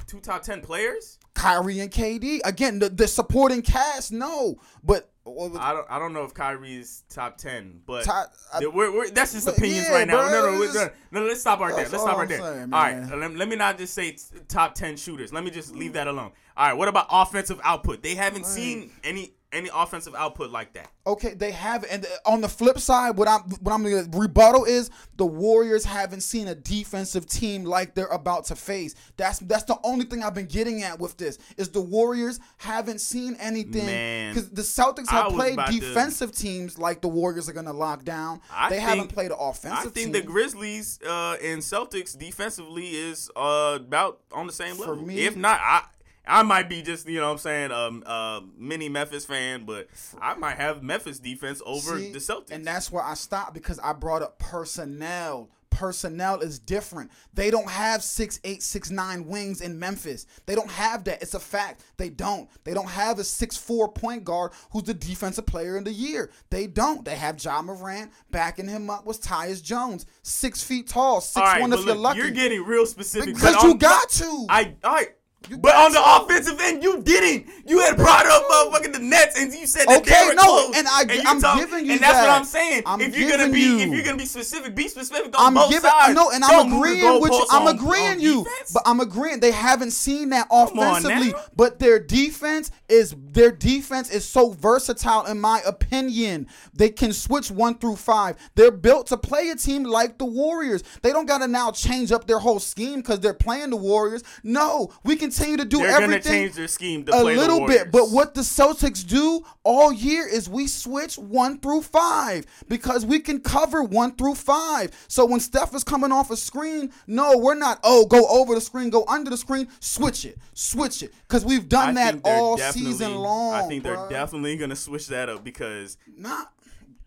two 0.08 0.20
top 0.20 0.42
10 0.44 0.62
players? 0.62 1.18
Kyrie 1.34 1.80
and 1.80 1.92
KD 1.92 2.40
again. 2.44 2.80
The, 2.80 2.90
the 2.90 3.08
supporting 3.08 3.62
cast, 3.62 4.12
no, 4.12 4.58
but 4.84 5.11
well, 5.24 5.58
I 5.58 5.74
don't 5.74 5.86
I 5.90 6.00
don't 6.00 6.14
know 6.14 6.24
if 6.24 6.34
Kyrie's 6.34 7.04
top 7.10 7.38
10, 7.38 7.82
but 7.86 8.04
Top- 8.06 8.34
I- 8.54 8.66
we're, 8.68 8.92
we're, 8.92 9.10
that's 9.12 9.34
just 9.34 9.48
opinions 9.48 9.88
yeah, 9.88 9.94
right 9.96 10.08
now. 10.08 10.18
bro, 10.18 10.30
no, 10.30 10.46
no, 10.52 10.58
no, 10.60 10.66
just- 10.66 10.92
no, 11.12 11.20
no, 11.22 11.26
let's 11.28 11.42
stop 11.42 11.60
right 11.60 11.76
there. 11.76 11.88
Let's 11.90 12.02
stop 12.04 12.18
right 12.18 12.24
I'm 12.24 12.28
there. 12.28 12.40
saying, 12.40 12.74
all 12.74 12.82
right, 12.82 13.18
let, 13.18 13.36
let 13.36 13.48
me 13.48 13.56
not 13.56 13.78
just 13.78 13.94
say 13.94 14.12
t- 14.12 14.20
top 14.48 14.74
10 14.76 14.98
shooters. 14.98 15.32
Let 15.32 15.44
me 15.44 15.52
just 15.52 15.76
leave 15.76 15.94
that 15.94 16.08
alone. 16.08 16.32
All 16.58 16.68
right, 16.68 16.74
what 16.74 16.88
about 16.88 17.08
offensive 17.12 17.60
output? 17.64 18.02
They 18.04 18.16
haven't 18.16 18.46
seen 18.46 18.92
any 19.04 19.34
any 19.54 19.70
offensive 19.74 20.16
output 20.16 20.50
like 20.52 20.74
that. 20.74 20.90
Okay, 21.06 21.34
they 21.34 21.52
have, 21.52 21.84
and 21.90 22.06
on 22.26 22.42
the 22.42 22.48
flip 22.48 22.80
side, 22.80 23.18
what 23.18 23.28
I'm 23.28 23.42
what 23.62 23.74
I'm 23.74 23.84
gonna 23.84 24.06
rebuttal 24.14 24.66
is 24.66 24.90
the 25.18 25.26
Warriors 25.26 25.84
haven't 25.84 26.22
seen 26.22 26.48
a 26.48 26.56
defensive 26.56 27.26
team 27.26 27.64
like 27.64 27.96
they're 27.96 28.06
about 28.08 28.46
to 28.46 28.56
face. 28.56 28.96
That's 29.18 29.40
that's 29.40 29.64
the 29.64 29.78
only 29.84 30.06
thing 30.06 30.24
I've 30.24 30.34
been 30.36 30.46
getting 30.46 30.84
at 30.84 31.00
with 31.00 31.18
this 31.18 31.38
is 31.58 31.70
the 31.70 31.82
Warriors 31.82 32.40
haven't 32.58 33.02
seen 33.02 33.36
anything 33.40 34.30
because 34.34 34.50
the 34.52 34.62
Celtics 34.62 35.10
have 35.10 35.32
played 35.34 35.54
about 35.54 35.72
to- 35.72 35.80
defensive 35.80 36.32
teams 36.36 36.78
like 36.78 37.02
the 37.02 37.08
Warriors 37.10 37.50
are 37.50 37.54
gonna 37.54 37.74
lock 37.74 38.04
down. 38.04 38.42
I 38.52 38.70
they 38.70 38.76
think- 38.78 38.88
haven't 38.90 39.08
played 39.08 39.32
an 39.32 39.38
offensive 39.40 39.78
I 39.80 39.82
think 39.84 39.94
team. 39.96 40.12
the 40.12 40.22
Grizzlies 40.22 41.00
uh, 41.06 41.38
and 41.42 41.62
Celtics 41.62 42.18
defensively 42.18 42.90
is 42.90 43.30
uh, 43.36 43.80
about 43.82 44.20
on 44.32 44.48
the 44.48 44.54
same 44.54 44.76
For 44.76 44.88
level. 44.92 45.06
me- 45.06 45.26
if 45.26 45.36
not, 45.36 45.60
I 45.62 45.84
I 46.32 46.44
might 46.44 46.70
be 46.70 46.82
just 46.82 47.08
you 47.08 47.20
know 47.20 47.28
what 47.28 47.34
I'm 47.34 47.38
saying 47.40 47.72
um 47.72 48.04
uh 48.06 48.42
mini 48.58 48.88
Memphis 48.90 49.26
fan, 49.26 49.66
but 49.66 49.88
I 50.22 50.36
might 50.36 50.58
have 50.58 50.82
Memphis 50.82 51.20
defense 51.20 51.62
over 51.66 52.00
See, 52.00 52.12
the 52.12 52.20
Celtics. 52.20 52.52
And 52.52 52.66
that's 52.66 52.92
where 52.92 53.04
I 53.04 53.16
stopped 53.16 53.54
because 53.54 53.80
I 53.80 53.94
brought 53.94 54.22
up 54.22 54.40
personnel. 54.40 55.50
Personnel 55.70 56.42
is 56.42 56.60
different. 56.60 57.12
They 57.34 57.50
don't 57.50 57.70
have 57.70 58.04
six 58.04 58.40
eight, 58.44 58.62
six 58.62 58.92
nine 58.92 59.26
wings 59.26 59.62
in 59.62 59.80
Memphis. 59.80 60.26
They 60.46 60.54
don't 60.54 60.70
have 60.70 61.06
that. 61.06 61.22
It's 61.22 61.34
a 61.34 61.40
fact. 61.40 61.84
They 61.98 62.10
don't. 62.10 62.50
They 62.66 62.74
don't 62.74 62.90
have 62.90 63.20
a 63.20 63.24
six 63.24 63.56
four 63.58 63.92
point 63.92 64.24
guard 64.24 64.52
who's 64.72 64.84
the 64.84 64.94
defensive 64.94 65.46
player 65.46 65.78
in 65.78 65.84
the 65.84 65.92
year. 65.92 66.30
They 66.50 66.68
don't. 66.68 67.04
They 67.06 67.16
have 67.16 67.44
Ja 67.44 67.62
Morant 67.62 68.12
backing 68.32 68.68
him 68.68 68.90
up 68.90 69.06
with 69.06 69.22
Tyus 69.22 69.64
Jones, 69.64 70.06
six 70.24 70.62
feet 70.62 70.88
tall, 70.88 71.22
six 71.22 71.42
right, 71.42 71.62
one 71.62 71.72
if 71.74 71.86
you're 71.86 71.96
lucky. 71.96 72.20
you're 72.20 72.32
getting 72.32 72.64
real 72.64 72.86
specific 72.86 73.34
because 73.34 73.56
you 73.64 73.72
on- 73.72 73.78
got 73.78 74.10
to. 74.10 74.46
I 74.50 74.76
all 74.84 74.94
right. 74.94 75.10
You 75.50 75.58
But 75.58 75.74
on 75.76 75.92
the 75.92 76.02
offensive 76.06 76.60
end, 76.62 76.84
you 76.84 77.02
didn't. 77.02 77.48
You 77.66 77.80
had 77.80 77.98
brought 77.98 78.26
up 78.28 78.48
motherfucking 78.48 78.94
the 78.94 79.00
Nets, 79.00 79.40
and 79.40 79.52
you 79.52 79.66
said 79.66 79.88
that 79.88 79.98
Okay, 80.02 80.14
they 80.22 80.28
were 80.28 80.34
no, 80.36 80.44
close. 80.44 80.78
and 80.78 80.88
I- 80.88 81.02
you 81.14 81.22
I'm 81.26 81.42
talk- 81.42 81.58
giving 81.58 81.80
you 81.86 81.88
that. 81.88 81.94
and 81.94 82.02
that's 82.04 82.20
what. 82.20 82.30
I'm 82.30 82.46
saying. 82.46 82.84
I'm 82.86 83.02
if 83.02 83.18
you're 83.18 83.30
gonna 83.30 83.50
be, 83.52 83.60
you. 83.60 83.80
if 83.80 83.90
you're 83.90 84.04
gonna 84.04 84.18
be 84.18 84.26
specific, 84.28 84.76
be 84.76 84.88
specific 84.88 85.38
on 85.38 85.48
I'm 85.48 85.54
both 85.56 85.72
giving 85.72 85.90
sides. 85.90 86.14
no, 86.14 86.30
and 86.30 86.44
I'm 86.44 86.70
the 86.70 86.76
agreeing 86.78 87.22
with 87.22 87.32
you. 87.32 87.46
I'm 87.50 87.68
on- 87.68 87.76
agreeing 87.76 88.08
on 88.12 88.20
you, 88.20 88.46
but 88.72 88.84
I'm 88.86 89.00
agreeing 89.00 89.40
they 89.40 89.50
haven't 89.52 89.92
seen 89.92 90.30
that 90.30 90.48
offensively. 90.52 91.34
But 91.56 91.80
their 91.80 91.98
defense 92.00 92.70
is 92.88 93.16
their 93.18 93.52
defense 93.52 94.12
is 94.12 94.24
so 94.28 94.52
versatile, 94.52 95.26
in 95.26 95.42
my 95.42 95.62
opinion. 95.66 96.48
They 96.74 96.90
can 96.90 97.14
switch 97.14 97.50
one 97.50 97.76
through 97.80 97.96
five. 97.96 98.36
They're 98.56 98.72
built 98.72 99.08
to 99.08 99.18
play 99.18 99.50
a 99.50 99.56
team 99.56 99.84
like 99.86 100.20
the 100.20 100.26
Warriors. 100.26 100.84
They 101.02 101.12
don't 101.12 101.26
gotta 101.26 101.48
now 101.48 101.72
change 101.72 102.12
up 102.12 102.28
their 102.28 102.40
whole 102.40 102.60
scheme 102.60 102.98
because 102.98 103.20
they're 103.22 103.34
playing 103.34 103.72
the 103.72 103.76
Warriors. 103.78 104.24
No, 104.44 104.92
we 105.04 105.16
continue 105.32 105.58
to 105.58 105.66
do 105.66 105.78
They're 105.80 105.92
gonna 105.92 106.04
everything 106.04 106.32
change 106.32 106.54
their 106.56 106.68
scheme 106.68 107.06
to 107.06 107.16
a 107.16 107.24
little 107.24 107.66
bit. 107.66 107.92
But 107.92 108.10
what 108.12 108.34
the 108.34 108.42
Celtics 108.42 109.06
do 109.06 109.46
all 109.64 109.92
year 109.92 110.28
is 110.28 110.50
we 110.50 110.68
switch 110.68 111.18
one 111.18 111.60
through 111.60 111.82
five 111.82 112.46
because 112.68 113.06
we 113.06 113.20
can 113.20 113.40
cover 113.40 113.84
one 113.84 114.16
through 114.16 114.36
five. 114.36 114.92
So 115.08 115.26
when 115.26 115.40
Steph 115.40 115.74
is 115.74 115.84
coming 115.84 116.12
off 116.12 116.32
a 116.32 116.38
screen, 116.38 116.92
no, 117.08 117.38
we're 117.38 117.56
not. 117.56 117.80
Oh, 117.84 118.06
go 118.06 118.26
over 118.28 118.56
the 118.56 118.62
screen, 118.62 118.90
go 118.90 119.06
under 119.08 119.30
the 119.30 119.38
screen, 119.38 119.68
switch 119.80 120.26
it, 120.26 120.38
switch 120.54 121.04
it, 121.04 121.14
because 121.28 121.46
we've 121.46 121.70
done 121.70 121.98
I 121.98 122.12
that 122.12 122.22
all 122.24 122.58
season 122.58 123.16
long. 123.16 123.54
I 123.54 123.68
think 123.68 123.84
they're 123.84 124.10
definitely 124.10 124.58
gonna 124.58 124.76
switch 124.76 125.08
that 125.08 125.30
up 125.30 125.44
because 125.44 125.98
not. 126.18 126.52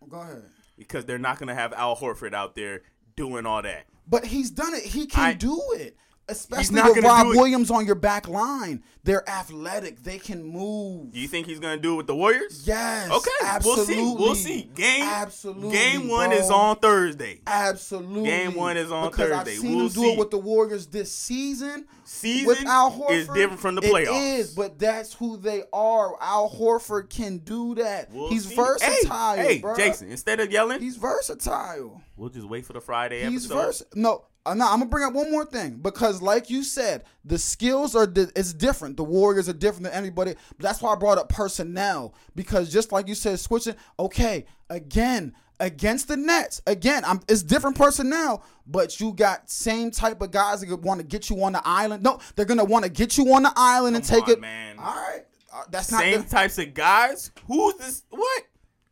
Go 0.08 0.20
ahead. 0.20 0.44
because 0.76 1.04
they're 1.06 1.18
not 1.18 1.38
gonna 1.38 1.54
have 1.54 1.72
Al 1.72 1.96
Horford 1.96 2.34
out 2.34 2.54
there 2.54 2.82
doing 3.16 3.46
all 3.46 3.62
that. 3.62 3.86
But 4.06 4.26
he's 4.26 4.50
done 4.50 4.74
it. 4.74 4.82
He 4.82 5.06
can 5.06 5.24
I- 5.24 5.32
do 5.32 5.60
it. 5.76 5.96
Especially 6.28 6.80
with 6.82 7.04
Rob 7.04 7.26
Williams 7.28 7.70
on 7.70 7.86
your 7.86 7.94
back 7.94 8.28
line. 8.28 8.82
They're 9.04 9.28
athletic. 9.28 10.02
They 10.02 10.18
can 10.18 10.42
move. 10.42 11.12
Do 11.12 11.20
you 11.20 11.28
think 11.28 11.46
he's 11.46 11.60
gonna 11.60 11.76
do 11.76 11.92
it 11.94 11.96
with 11.98 12.06
the 12.06 12.14
Warriors? 12.16 12.62
Yes. 12.66 13.10
Okay, 13.10 13.30
absolutely. 13.44 13.96
we'll 13.96 14.14
see. 14.14 14.14
We'll 14.24 14.34
see. 14.34 14.62
Game 14.74 15.02
Absolutely. 15.04 15.72
Game 15.72 16.08
one 16.08 16.30
bro. 16.30 16.38
is 16.38 16.50
on 16.50 16.76
Thursday. 16.76 17.40
Absolutely. 17.46 18.24
Game 18.30 18.54
one 18.54 18.76
is 18.78 18.90
on 18.90 19.10
because 19.10 19.28
Thursday. 19.28 19.52
I've 19.52 19.58
seen 19.58 19.76
We'll 19.76 19.86
him 19.86 19.92
do 19.92 20.00
see. 20.00 20.12
it 20.12 20.18
with 20.18 20.30
the 20.30 20.38
Warriors 20.38 20.86
this 20.86 21.12
season. 21.12 21.86
Season 22.04 22.46
with 22.46 22.64
Al 22.66 22.90
Horford 22.92 23.10
is 23.12 23.28
different 23.28 23.60
from 23.60 23.74
the 23.74 23.80
playoffs. 23.82 24.08
It 24.36 24.38
is, 24.40 24.54
but 24.54 24.78
that's 24.78 25.12
who 25.14 25.36
they 25.36 25.64
are. 25.72 26.14
Al 26.22 26.50
Horford 26.50 27.10
can 27.10 27.38
do 27.38 27.74
that. 27.76 28.10
We'll 28.10 28.28
He's 28.30 28.46
see. 28.48 28.54
versatile, 28.54 29.36
Hey, 29.36 29.58
hey. 29.58 29.72
Jason, 29.76 30.10
instead 30.10 30.40
of 30.40 30.50
yelling, 30.50 30.80
He's 30.80 30.96
versatile. 30.96 32.00
we'll 32.16 32.28
just 32.30 32.46
wait 32.48 32.64
for 32.66 32.72
the 32.74 32.80
Friday 32.80 33.20
episode. 33.22 33.30
He's 33.32 33.44
episode. 33.50 33.64
vers. 33.64 33.82
No, 33.94 34.24
uh, 34.46 34.54
no. 34.54 34.66
I'm 34.66 34.78
gonna 34.78 34.86
bring 34.86 35.04
up 35.04 35.12
one 35.12 35.30
more 35.30 35.44
thing 35.44 35.78
because, 35.80 36.20
like 36.22 36.50
you 36.50 36.62
said, 36.62 37.04
the 37.24 37.38
skills 37.38 37.94
are 37.94 38.06
di- 38.06 38.26
it's 38.36 38.52
different. 38.52 38.96
The 38.96 39.04
Warriors 39.04 39.48
are 39.48 39.54
different 39.54 39.84
than 39.84 39.94
anybody. 39.94 40.34
But 40.56 40.58
that's 40.60 40.82
why 40.82 40.92
I 40.92 40.96
brought 40.96 41.18
up 41.18 41.28
personnel 41.28 42.14
because 42.34 42.72
just 42.72 42.92
like 42.92 43.08
you 43.08 43.14
said, 43.14 43.38
switching. 43.40 43.74
Okay, 43.98 44.46
again 44.70 45.34
against 45.60 46.08
the 46.08 46.16
Nets. 46.16 46.60
Again, 46.66 47.04
I'm, 47.04 47.20
it's 47.28 47.42
different 47.42 47.76
personnel, 47.76 48.44
but 48.66 48.98
you 49.00 49.12
got 49.12 49.50
same 49.50 49.90
type 49.90 50.20
of 50.20 50.30
guys 50.30 50.60
that 50.60 50.80
want 50.80 51.00
to 51.00 51.06
get 51.06 51.30
you 51.30 51.42
on 51.42 51.52
the 51.52 51.62
island. 51.64 52.02
No, 52.02 52.20
they're 52.36 52.44
gonna 52.44 52.64
want 52.64 52.84
to 52.84 52.90
get 52.90 53.16
you 53.16 53.32
on 53.34 53.42
the 53.42 53.52
island 53.56 53.96
and 53.96 54.04
take 54.04 54.24
on, 54.24 54.30
it. 54.32 54.40
man. 54.40 54.78
All 54.78 54.94
right, 54.94 55.22
uh, 55.52 55.62
that's 55.70 55.90
not 55.90 56.00
Same 56.00 56.22
the, 56.22 56.28
types 56.28 56.58
of 56.58 56.74
guys. 56.74 57.30
Who's 57.46 57.74
this? 57.76 58.02
What? 58.10 58.42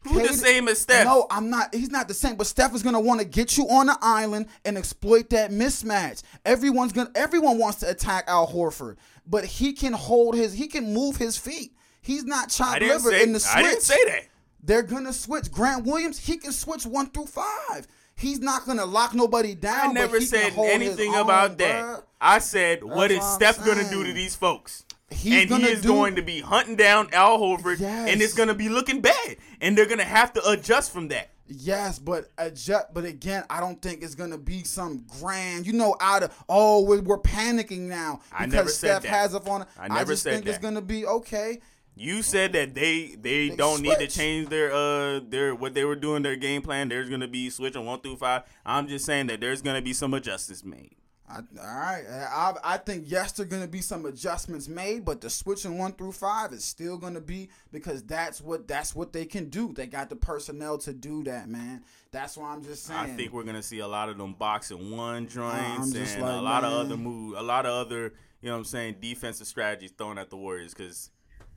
Who 0.05 0.21
the 0.21 0.35
same 0.35 0.69
as 0.69 0.81
Steph? 0.81 1.05
No, 1.05 1.27
I'm 1.31 1.49
not. 1.51 1.75
He's 1.75 1.91
not 1.91 2.09
the 2.09 2.15
same. 2.15 2.37
But 2.37 2.47
Steph 2.47 2.75
is 2.75 2.83
gonna 2.83 3.01
want 3.01 3.21
to 3.21 3.27
get 3.27 3.57
you 3.57 3.69
on 3.69 3.87
the 3.87 3.97
island 4.01 4.47
and 4.65 4.77
exploit 4.77 5.31
that 5.31 5.51
mismatch. 5.51 6.23
Everyone's 6.45 6.93
gonna. 6.93 7.11
Everyone 7.15 7.59
wants 7.59 7.79
to 7.81 7.91
attack 7.91 8.25
Al 8.27 8.49
Horford, 8.49 8.97
but 9.27 9.45
he 9.45 9.73
can 9.73 9.93
hold 9.93 10.35
his. 10.35 10.53
He 10.53 10.67
can 10.67 10.93
move 10.93 11.17
his 11.17 11.37
feet. 11.37 11.77
He's 12.01 12.25
not 12.25 12.51
chopped 12.51 12.81
liver 12.81 13.11
say. 13.11 13.23
in 13.23 13.33
the 13.33 13.41
switch. 13.41 13.57
I 13.57 13.63
didn't 13.63 13.83
say 13.83 14.05
that. 14.07 14.25
They're 14.63 14.83
gonna 14.83 15.13
switch. 15.13 15.51
Grant 15.51 15.85
Williams, 15.85 16.19
he 16.19 16.37
can 16.37 16.53
switch 16.53 16.85
one 16.85 17.07
through 17.07 17.27
five. 17.27 17.87
He's 18.15 18.41
not 18.41 18.67
gonna 18.67 18.87
lock 18.87 19.15
nobody 19.15 19.55
down. 19.55 19.91
I 19.91 19.93
never 19.93 20.21
said 20.21 20.53
anything 20.57 21.15
own, 21.15 21.21
about 21.21 21.59
that. 21.59 21.85
bruh. 21.85 22.03
I 22.21 22.39
said, 22.39 22.85
what 22.85 23.11
is 23.11 23.19
what 23.19 23.27
I'm 23.27 23.35
Steph 23.35 23.67
gonna 23.67 23.89
do 23.89 24.05
to 24.05 24.13
these 24.13 24.37
folks? 24.37 24.85
He's 25.13 25.51
and 25.51 25.63
he 25.63 25.69
is 25.71 25.83
do- 25.83 25.89
going 25.89 26.17
to 26.17 26.23
be 26.23 26.41
hunting 26.41 26.77
down 26.77 27.09
Al 27.13 27.39
Horford, 27.39 27.81
Yes. 27.81 28.09
and 28.11 28.21
it's 28.23 28.35
gonna 28.35 28.55
be 28.55 28.69
looking 28.69 29.01
bad, 29.01 29.37
and 29.61 29.77
they're 29.77 29.87
gonna 29.87 30.05
have 30.05 30.33
to 30.35 30.49
adjust 30.49 30.93
from 30.93 31.09
that. 31.09 31.31
Yes, 31.47 31.99
but 31.99 32.31
adjust. 32.39 32.87
But 32.95 33.05
again, 33.05 33.45
I 33.51 33.61
don't 33.61 33.81
think 33.83 34.03
it's 34.03 34.15
gonna 34.15 34.39
be 34.39 34.65
some 34.65 35.05
grand. 35.21 35.67
You 35.67 35.75
know, 35.75 35.95
out 36.01 36.23
of 36.23 36.45
oh, 36.49 36.83
we're, 36.85 37.03
we're 37.03 37.19
panicking 37.21 37.81
now 37.81 38.21
I 38.33 38.47
because 38.47 38.53
never 38.55 38.69
said 38.71 38.89
Steph 38.89 39.03
that. 39.03 39.09
has 39.09 39.35
us 39.35 39.47
on. 39.47 39.67
I 39.79 39.89
never 39.89 40.01
I 40.01 40.05
just 40.05 40.23
said 40.23 40.35
think 40.35 40.47
it's 40.47 40.59
gonna 40.59 40.81
be 40.81 41.05
okay. 41.07 41.61
You 41.95 42.23
said 42.23 42.55
that 42.55 42.75
they 42.75 43.17
they, 43.21 43.51
They 43.51 43.57
don't 43.57 43.83
need 43.83 43.99
to 43.99 44.07
change 44.07 44.49
their 44.49 44.73
uh 44.73 45.21
their 45.29 45.55
what 45.55 45.75
they 45.75 45.85
were 45.85 45.95
doing 45.97 46.23
their 46.23 46.37
game 46.37 46.63
plan. 46.63 46.89
There's 46.89 47.11
gonna 47.11 47.29
be 47.29 47.51
switching 47.51 47.85
one 47.85 48.01
through 48.01 48.17
five. 48.17 48.45
I'm 48.65 48.89
just 48.89 49.05
saying 49.05 49.27
that 49.27 49.41
there's 49.41 49.61
gonna 49.61 49.83
be 49.83 49.93
some 49.93 50.15
adjustments 50.15 50.65
made. 50.65 50.95
I, 51.33 51.37
all 51.39 51.77
right, 51.77 52.05
uh, 52.07 52.29
I, 52.31 52.75
I 52.75 52.77
think 52.77 53.05
yes, 53.07 53.33
there's 53.33 53.49
gonna 53.49 53.67
be 53.67 53.81
some 53.81 54.05
adjustments 54.05 54.69
made, 54.69 55.05
but 55.05 55.23
the 55.23 55.31
switching 55.31 55.79
one 55.79 55.93
through 55.93 56.13
five 56.13 56.53
is 56.53 56.65
still 56.65 56.99
gonna 56.99 57.23
be 57.23 57.49
because 57.73 58.03
that's 58.03 58.41
what 58.41 58.69
that's 58.69 58.95
what 58.95 59.13
they 59.15 59.25
can 59.25 59.49
do. 59.49 59.73
They 59.73 59.87
got 59.87 60.11
the 60.11 60.17
personnel 60.17 60.77
to 60.79 60.93
do 60.93 61.25
that, 61.25 61.49
man. 61.49 61.85
That's 62.11 62.37
why 62.37 62.53
I'm 62.53 62.63
just 62.63 62.85
saying. 62.85 63.01
I 63.01 63.07
think 63.09 63.33
we're 63.33 63.45
gonna 63.45 63.63
see 63.63 63.79
a 63.79 63.89
lot 63.89 64.11
of 64.11 64.19
them 64.19 64.35
boxing 64.35 64.95
one 64.95 65.27
joints 65.27 65.95
and 65.95 66.23
like, 66.23 66.33
a 66.33 66.43
lot 66.43 66.65
of 66.65 66.73
other 66.73 66.97
move, 66.97 67.39
a 67.39 67.43
lot 67.43 67.65
of 67.65 67.73
other 67.73 68.13
you 68.43 68.49
know 68.49 68.55
what 68.55 68.59
I'm 68.59 68.65
saying 68.65 68.97
defensive 69.01 69.47
strategies 69.47 69.93
thrown 69.93 70.19
at 70.19 70.29
the 70.29 70.37
Warriors 70.37 70.75
because 70.75 71.11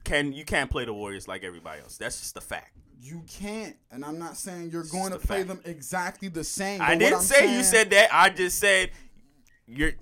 can 0.04 0.32
you 0.32 0.46
can't 0.46 0.70
play 0.70 0.86
the 0.86 0.94
Warriors 0.94 1.28
like 1.28 1.44
everybody 1.44 1.82
else. 1.82 1.98
That's 1.98 2.20
just 2.20 2.38
a 2.38 2.42
fact. 2.42 2.72
you 3.02 3.24
can't, 3.28 3.76
and 3.92 4.06
I'm 4.06 4.18
not 4.20 4.38
saying 4.38 4.70
you're 4.72 4.84
going 4.84 5.12
to 5.12 5.20
play 5.20 5.44
fact. 5.44 5.48
them 5.48 5.62
exactly 5.66 6.28
the 6.28 6.44
same. 6.44 6.82
I 6.82 6.96
didn't 6.96 7.22
say 7.22 7.56
you 7.58 7.64
said 7.64 7.90
that. 7.90 8.10
I 8.14 8.30
just 8.30 8.60
said 8.60 8.92
you're. 9.68 9.94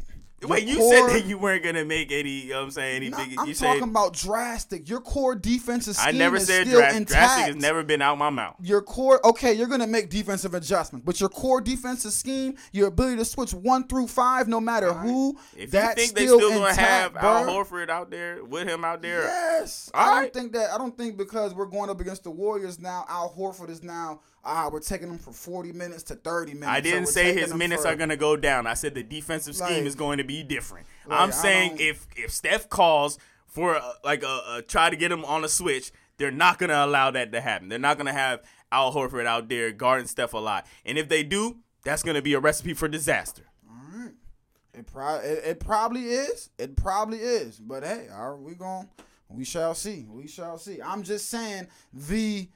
Wait, 0.50 0.68
you 0.68 0.78
core- 0.78 0.94
said 0.94 1.08
that 1.10 1.26
you 1.26 1.38
weren't 1.38 1.64
gonna 1.64 1.86
make 1.86 2.12
any. 2.12 2.30
You 2.30 2.50
know 2.52 2.58
what 2.60 2.64
I'm 2.66 2.72
saying 2.72 2.96
any 2.98 3.10
No, 3.10 3.18
big. 3.18 3.36
I'm 3.40 3.48
You 3.48 3.54
talking 3.54 3.80
said 3.82 3.90
about 3.90 4.14
drastic. 4.14 4.90
Your 4.90 5.02
core 5.02 5.36
defensive 5.36 5.96
I 6.00 6.12
never 6.12 6.38
is 6.38 6.48
said 6.48 6.68
still 6.68 6.80
drastic. 6.80 6.98
intact. 7.02 7.12
Drastic 7.20 7.46
has 7.54 7.56
never 7.56 7.84
been 7.84 8.02
out 8.02 8.18
my 8.18 8.30
mouth. 8.30 8.56
your 8.62 8.82
core 8.82 9.26
okay 9.26 9.54
you're 9.54 9.68
gonna 9.68 9.88
make 9.88 10.10
defensive 10.10 10.54
adjustments 10.54 11.06
but 11.06 11.20
your 11.20 11.30
core 11.30 11.62
defensive 11.62 12.12
scheme 12.12 12.56
your 12.72 12.88
ability 12.88 13.18
to 13.18 13.26
switch 13.26 13.54
one 13.54 13.88
through 13.88 14.08
five 14.08 14.48
no 14.48 14.60
matter 14.60 14.94
who 14.94 15.38
If 15.58 15.72
that's 15.72 16.00
you 16.00 16.04
think 16.08 16.16
they 16.18 16.26
still, 16.28 16.40
still 16.40 16.60
gonna 16.60 16.74
have 16.74 17.16
Al. 17.18 17.46
Horford 17.46 17.90
out 17.90 18.10
there 18.12 18.44
with 18.44 18.68
him 18.68 18.84
out 18.86 19.02
there, 19.02 19.24
yes 19.24 19.90
All 19.94 20.02
i 20.02 20.06
don't 20.14 20.18
right. 20.24 20.34
think 20.34 20.54
that 20.54 20.72
i 20.74 20.78
don't 20.78 20.98
think 20.98 21.18
because 21.18 21.54
we're 21.54 21.66
going 21.66 21.90
up 21.90 22.00
against 22.00 22.24
the 22.24 22.32
warriors 22.32 22.80
now 22.80 23.06
al 23.10 23.34
horford 23.38 23.70
is 23.70 23.84
now 23.84 24.20
ah 24.46 24.70
we're 24.72 24.80
taking 24.80 25.08
him 25.10 25.18
for 25.18 25.32
40 25.32 25.72
minutes 25.72 26.04
to 26.04 26.16
30 26.16 26.54
minutes 26.54 26.68
I 26.70 26.82
didn't 26.82 27.02
we're 27.04 27.12
say 27.12 27.34
his 27.34 27.54
minutes 27.54 27.84
for- 27.84 27.90
are 27.90 27.96
gonna 27.96 28.18
go 28.18 28.36
down. 28.36 28.68
I 28.68 28.74
said 28.74 28.94
the 28.96 29.04
defensive 29.04 29.56
scheme 29.56 29.68
Like- 29.70 29.84
is 29.86 29.96
going 29.96 30.18
to 30.18 30.24
be 30.26 30.33
different. 30.42 30.88
like, 31.06 31.20
I'm 31.20 31.32
saying 31.32 31.78
if 31.80 32.08
if 32.16 32.32
Steph 32.32 32.70
calls 32.70 33.20
for 33.46 33.76
uh, 33.76 33.94
like 34.04 34.24
a, 34.24 34.42
a 34.56 34.62
try 34.64 34.90
to 34.90 34.96
get 34.96 35.12
him 35.12 35.24
on 35.26 35.44
a 35.44 35.50
switch, 35.50 35.92
they're 36.18 36.32
not 36.32 36.58
gonna 36.58 36.84
allow 36.84 37.12
that 37.12 37.32
to 37.34 37.42
happen. 37.42 37.70
They're 37.70 37.78
not 37.78 37.98
gonna 37.98 38.14
have 38.14 38.42
Al 38.72 38.92
Horford 38.94 39.28
out 39.28 39.50
there 39.50 39.72
guarding 39.72 40.08
Steph 40.08 40.34
a 40.34 40.38
lot. 40.40 40.66
And 40.86 40.98
if 40.98 41.08
they 41.10 41.22
do, 41.24 41.58
that's 41.84 42.02
gonna 42.02 42.22
be 42.22 42.34
a 42.34 42.40
recipe 42.40 42.74
for 42.74 42.88
disaster. 42.88 43.44
all 43.70 43.76
right 44.00 44.14
it, 44.74 44.88
pro- 44.88 45.20
it, 45.20 45.42
it 45.46 45.60
probably 45.60 46.06
is 46.06 46.50
it 46.58 46.76
probably 46.76 47.20
is 47.20 47.60
but 47.60 47.84
hey 47.84 48.08
are 48.12 48.36
we 48.38 48.56
going 48.56 48.90
we 49.30 49.44
shall 49.46 49.76
see 49.76 50.06
we 50.10 50.28
shall 50.28 50.58
see 50.58 50.82
i'm 50.82 51.04
just 51.04 51.30
saying 51.30 51.68
the 51.94 52.50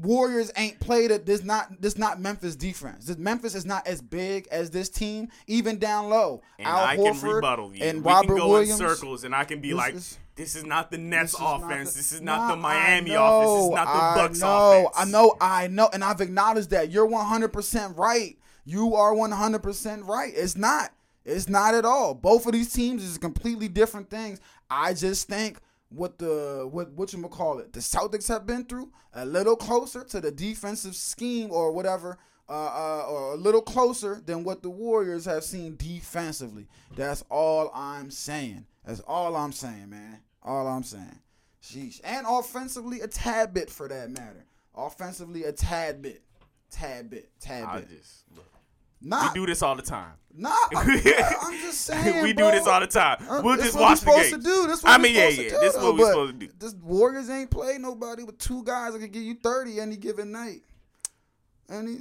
Warriors 0.00 0.50
ain't 0.56 0.78
played 0.80 1.10
it. 1.10 1.26
This 1.26 1.42
not 1.42 1.80
this 1.80 1.98
not 1.98 2.20
Memphis 2.20 2.54
defense. 2.54 3.06
This 3.06 3.16
Memphis 3.18 3.54
is 3.54 3.66
not 3.66 3.86
as 3.86 4.00
big 4.00 4.46
as 4.50 4.70
this 4.70 4.88
team, 4.88 5.28
even 5.46 5.78
down 5.78 6.08
low. 6.08 6.42
And 6.58 6.68
Al 6.68 6.84
I 6.84 6.96
can 6.96 7.20
rebuttal 7.20 7.74
you. 7.74 7.82
and 7.84 8.04
we 8.04 8.10
Robert 8.12 8.28
can 8.28 8.36
go 8.36 8.48
Williams. 8.48 8.80
in 8.80 8.88
circles, 8.88 9.24
and 9.24 9.34
I 9.34 9.44
can 9.44 9.60
be 9.60 9.70
This 9.70 9.76
like, 9.76 9.94
is- 9.94 10.18
"This 10.36 10.54
is 10.54 10.64
not 10.64 10.90
the 10.92 10.98
Nets 10.98 11.32
This 11.32 11.40
offense. 11.42 11.90
the- 11.92 11.96
this 11.98 12.12
is 12.12 12.20
not 12.20 12.48
the 12.50 12.56
Miami 12.56 13.16
I 13.16 13.28
offense. 13.28 13.50
This 13.56 13.64
is 13.64 13.70
not 13.70 13.84
the 13.86 14.02
I 14.02 14.14
Bucks 14.14 14.40
know, 14.40 14.86
offense." 14.86 14.96
I 14.96 15.04
know, 15.10 15.34
I 15.40 15.66
know, 15.66 15.90
and 15.92 16.04
I've 16.04 16.20
acknowledged 16.20 16.70
that. 16.70 16.90
You're 16.90 17.06
100% 17.06 17.96
right. 17.98 18.36
You 18.64 18.94
are 18.94 19.12
100% 19.14 20.04
right. 20.06 20.32
It's 20.36 20.54
not. 20.56 20.92
It's 21.24 21.48
not 21.48 21.74
at 21.74 21.84
all. 21.84 22.14
Both 22.14 22.46
of 22.46 22.52
these 22.52 22.72
teams 22.72 23.02
is 23.02 23.18
completely 23.18 23.68
different 23.68 24.10
things. 24.10 24.40
I 24.70 24.94
just 24.94 25.26
think 25.28 25.58
what 25.90 26.18
the 26.18 26.68
what 26.70 26.92
what 26.92 27.12
you 27.12 27.18
gonna 27.20 27.28
call 27.28 27.58
it, 27.58 27.72
the 27.72 27.80
Celtics 27.80 28.28
have 28.28 28.46
been 28.46 28.64
through 28.64 28.92
a 29.14 29.24
little 29.24 29.56
closer 29.56 30.04
to 30.04 30.20
the 30.20 30.30
defensive 30.30 30.94
scheme 30.94 31.50
or 31.50 31.72
whatever. 31.72 32.18
Uh, 32.50 33.02
uh, 33.04 33.06
or 33.10 33.34
a 33.34 33.36
little 33.36 33.60
closer 33.60 34.22
than 34.24 34.42
what 34.42 34.62
the 34.62 34.70
Warriors 34.70 35.26
have 35.26 35.44
seen 35.44 35.76
defensively. 35.76 36.66
That's 36.96 37.22
all 37.28 37.70
I'm 37.74 38.10
saying. 38.10 38.64
That's 38.86 39.00
all 39.00 39.36
I'm 39.36 39.52
saying, 39.52 39.90
man. 39.90 40.20
All 40.42 40.66
I'm 40.66 40.82
saying. 40.82 41.20
Sheesh. 41.62 42.00
And 42.02 42.26
offensively, 42.26 43.02
a 43.02 43.06
tad 43.06 43.52
bit 43.52 43.68
for 43.68 43.86
that 43.88 44.10
matter. 44.10 44.46
Offensively, 44.74 45.44
a 45.44 45.52
tad 45.52 46.00
bit. 46.00 46.22
Tad 46.70 47.10
bit. 47.10 47.30
Tad 47.38 47.70
bit. 47.72 47.86
I 47.90 47.94
just 47.94 48.24
look, 48.34 48.46
Nah, 49.00 49.28
we 49.28 49.40
do 49.40 49.46
this 49.46 49.62
all 49.62 49.76
the 49.76 49.82
time. 49.82 50.12
nah. 50.34 50.50
I'm, 50.76 50.88
I'm 50.88 51.58
just 51.60 51.80
saying. 51.82 52.22
we 52.22 52.32
bro. 52.32 52.50
do 52.50 52.56
this 52.58 52.66
all 52.66 52.80
the 52.80 52.86
time. 52.86 53.18
Uh, 53.28 53.40
We'll 53.44 53.56
this 53.56 53.66
just 53.66 53.78
watch 53.78 54.00
the 54.00 54.06
supposed 54.06 54.30
to 54.30 54.38
do. 54.38 54.66
This 54.66 54.82
I 54.84 54.98
mean, 54.98 55.14
yeah, 55.14 55.28
yeah. 55.28 55.50
do, 55.50 55.58
This 55.60 55.74
is 55.74 55.82
what 55.82 55.94
we 55.94 56.00
but 56.00 56.08
supposed 56.08 56.40
to 56.40 56.46
do. 56.46 56.52
This 56.58 56.74
Warriors 56.82 57.30
ain't 57.30 57.50
played 57.50 57.80
nobody 57.80 58.24
with 58.24 58.38
two 58.38 58.64
guys 58.64 58.92
that 58.92 58.98
can 59.00 59.10
give 59.10 59.22
you 59.22 59.36
thirty 59.42 59.80
any 59.80 59.96
given 59.96 60.32
night. 60.32 60.62
He, 61.70 61.74
uh, 61.76 61.98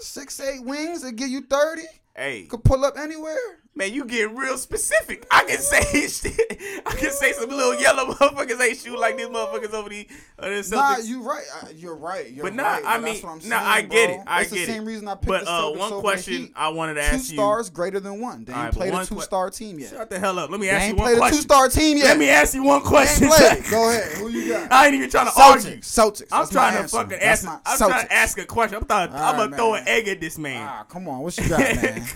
six 0.00 0.40
eight 0.40 0.64
wings 0.64 1.02
that 1.02 1.12
give 1.16 1.28
you 1.28 1.42
thirty. 1.42 1.82
Hey, 2.14 2.44
Could 2.44 2.64
pull 2.64 2.84
up 2.84 2.96
anywhere. 2.98 3.36
Man, 3.76 3.92
you 3.92 4.04
get 4.04 4.34
real 4.34 4.56
specific. 4.58 5.26
I 5.30 5.44
can 5.44 5.58
say 5.58 5.80
shit. 6.08 6.82
I 6.86 6.92
can 6.92 7.10
say 7.10 7.32
some 7.32 7.50
little 7.50 7.78
yellow 7.80 8.06
motherfuckers 8.14 8.60
ain't 8.60 8.78
shoot 8.78 8.98
like 8.98 9.16
these 9.16 9.26
motherfuckers 9.28 9.72
over 9.74 9.88
the 9.88 10.08
uh, 10.38 10.48
the 10.48 10.54
Celtics. 10.56 10.70
Nah, 10.72 10.96
you 10.98 11.22
right. 11.22 11.44
Uh, 11.62 11.66
You're 11.76 11.94
right. 11.96 12.30
You're 12.30 12.44
But 12.44 12.54
nah, 12.54 12.62
right. 12.64 12.82
I 12.84 12.98
mean, 12.98 13.22
I'm 13.24 13.48
nah, 13.48 13.58
I 13.60 13.82
get 13.82 14.08
bro. 14.08 14.16
it. 14.16 14.20
I 14.26 14.38
That's 14.40 14.52
get 14.52 14.56
the 14.56 14.62
it. 14.62 14.66
same 14.74 14.84
reason 14.86 15.06
I 15.08 15.14
picked 15.14 15.26
But 15.26 15.44
the 15.44 15.50
uh, 15.50 15.60
Celtics 15.62 15.78
one 15.78 15.92
over 15.92 16.00
question. 16.00 16.52
I 16.56 16.68
wanted 16.70 16.94
to 16.94 17.00
Two 17.02 17.06
ask 17.16 17.30
you. 17.30 17.36
stars 17.36 17.70
greater 17.70 18.00
than 18.00 18.20
one. 18.20 18.44
They 18.44 18.52
ain't 18.52 18.62
right, 18.64 18.72
played 18.72 18.94
a 18.94 19.04
two 19.06 19.20
star 19.20 19.50
team 19.50 19.78
yet. 19.78 19.90
Shut 19.90 20.10
the 20.10 20.18
hell 20.18 20.38
up. 20.38 20.50
Let 20.50 20.58
me 20.60 20.66
They 20.66 20.72
ask 20.72 20.88
you 20.88 20.96
one 20.96 21.08
ain't 21.10 21.18
one 21.20 21.30
played 21.30 21.36
a 21.36 21.40
two 21.42 21.46
question. 21.46 21.48
star 21.48 21.68
team 21.68 21.96
yet. 21.98 22.04
Let 22.06 22.18
me 22.18 22.28
ask 22.30 22.54
you 22.54 22.62
one 22.64 22.80
question. 22.82 23.28
Go 23.70 23.90
ahead. 23.90 24.12
Who 24.18 24.28
you 24.28 24.52
got? 24.52 24.72
I 24.72 24.86
ain't 24.86 24.94
even 24.94 25.10
trying 25.10 25.26
to 25.26 25.40
argue. 25.40 25.76
Celtics. 25.78 26.22
Celtics. 26.22 26.28
I'm 26.32 26.40
That's 26.40 26.50
trying 26.50 26.82
to 26.82 26.88
fucking 26.88 27.18
ask. 27.18 27.46
I'm 27.46 27.78
trying 27.78 28.06
to 28.06 28.12
ask 28.12 28.38
a 28.38 28.44
question. 28.46 28.76
I'm, 28.78 28.84
thought, 28.84 29.10
All 29.10 29.16
I'm 29.16 29.36
right, 29.36 29.44
gonna 29.44 29.56
throw 29.56 29.74
an 29.74 29.84
egg 29.86 30.08
at 30.08 30.20
this 30.20 30.38
man. 30.38 30.66
Ah, 30.66 30.84
come 30.88 31.08
on. 31.08 31.20
What 31.20 31.36
you 31.38 31.48
got, 31.48 31.58
man? 31.60 32.06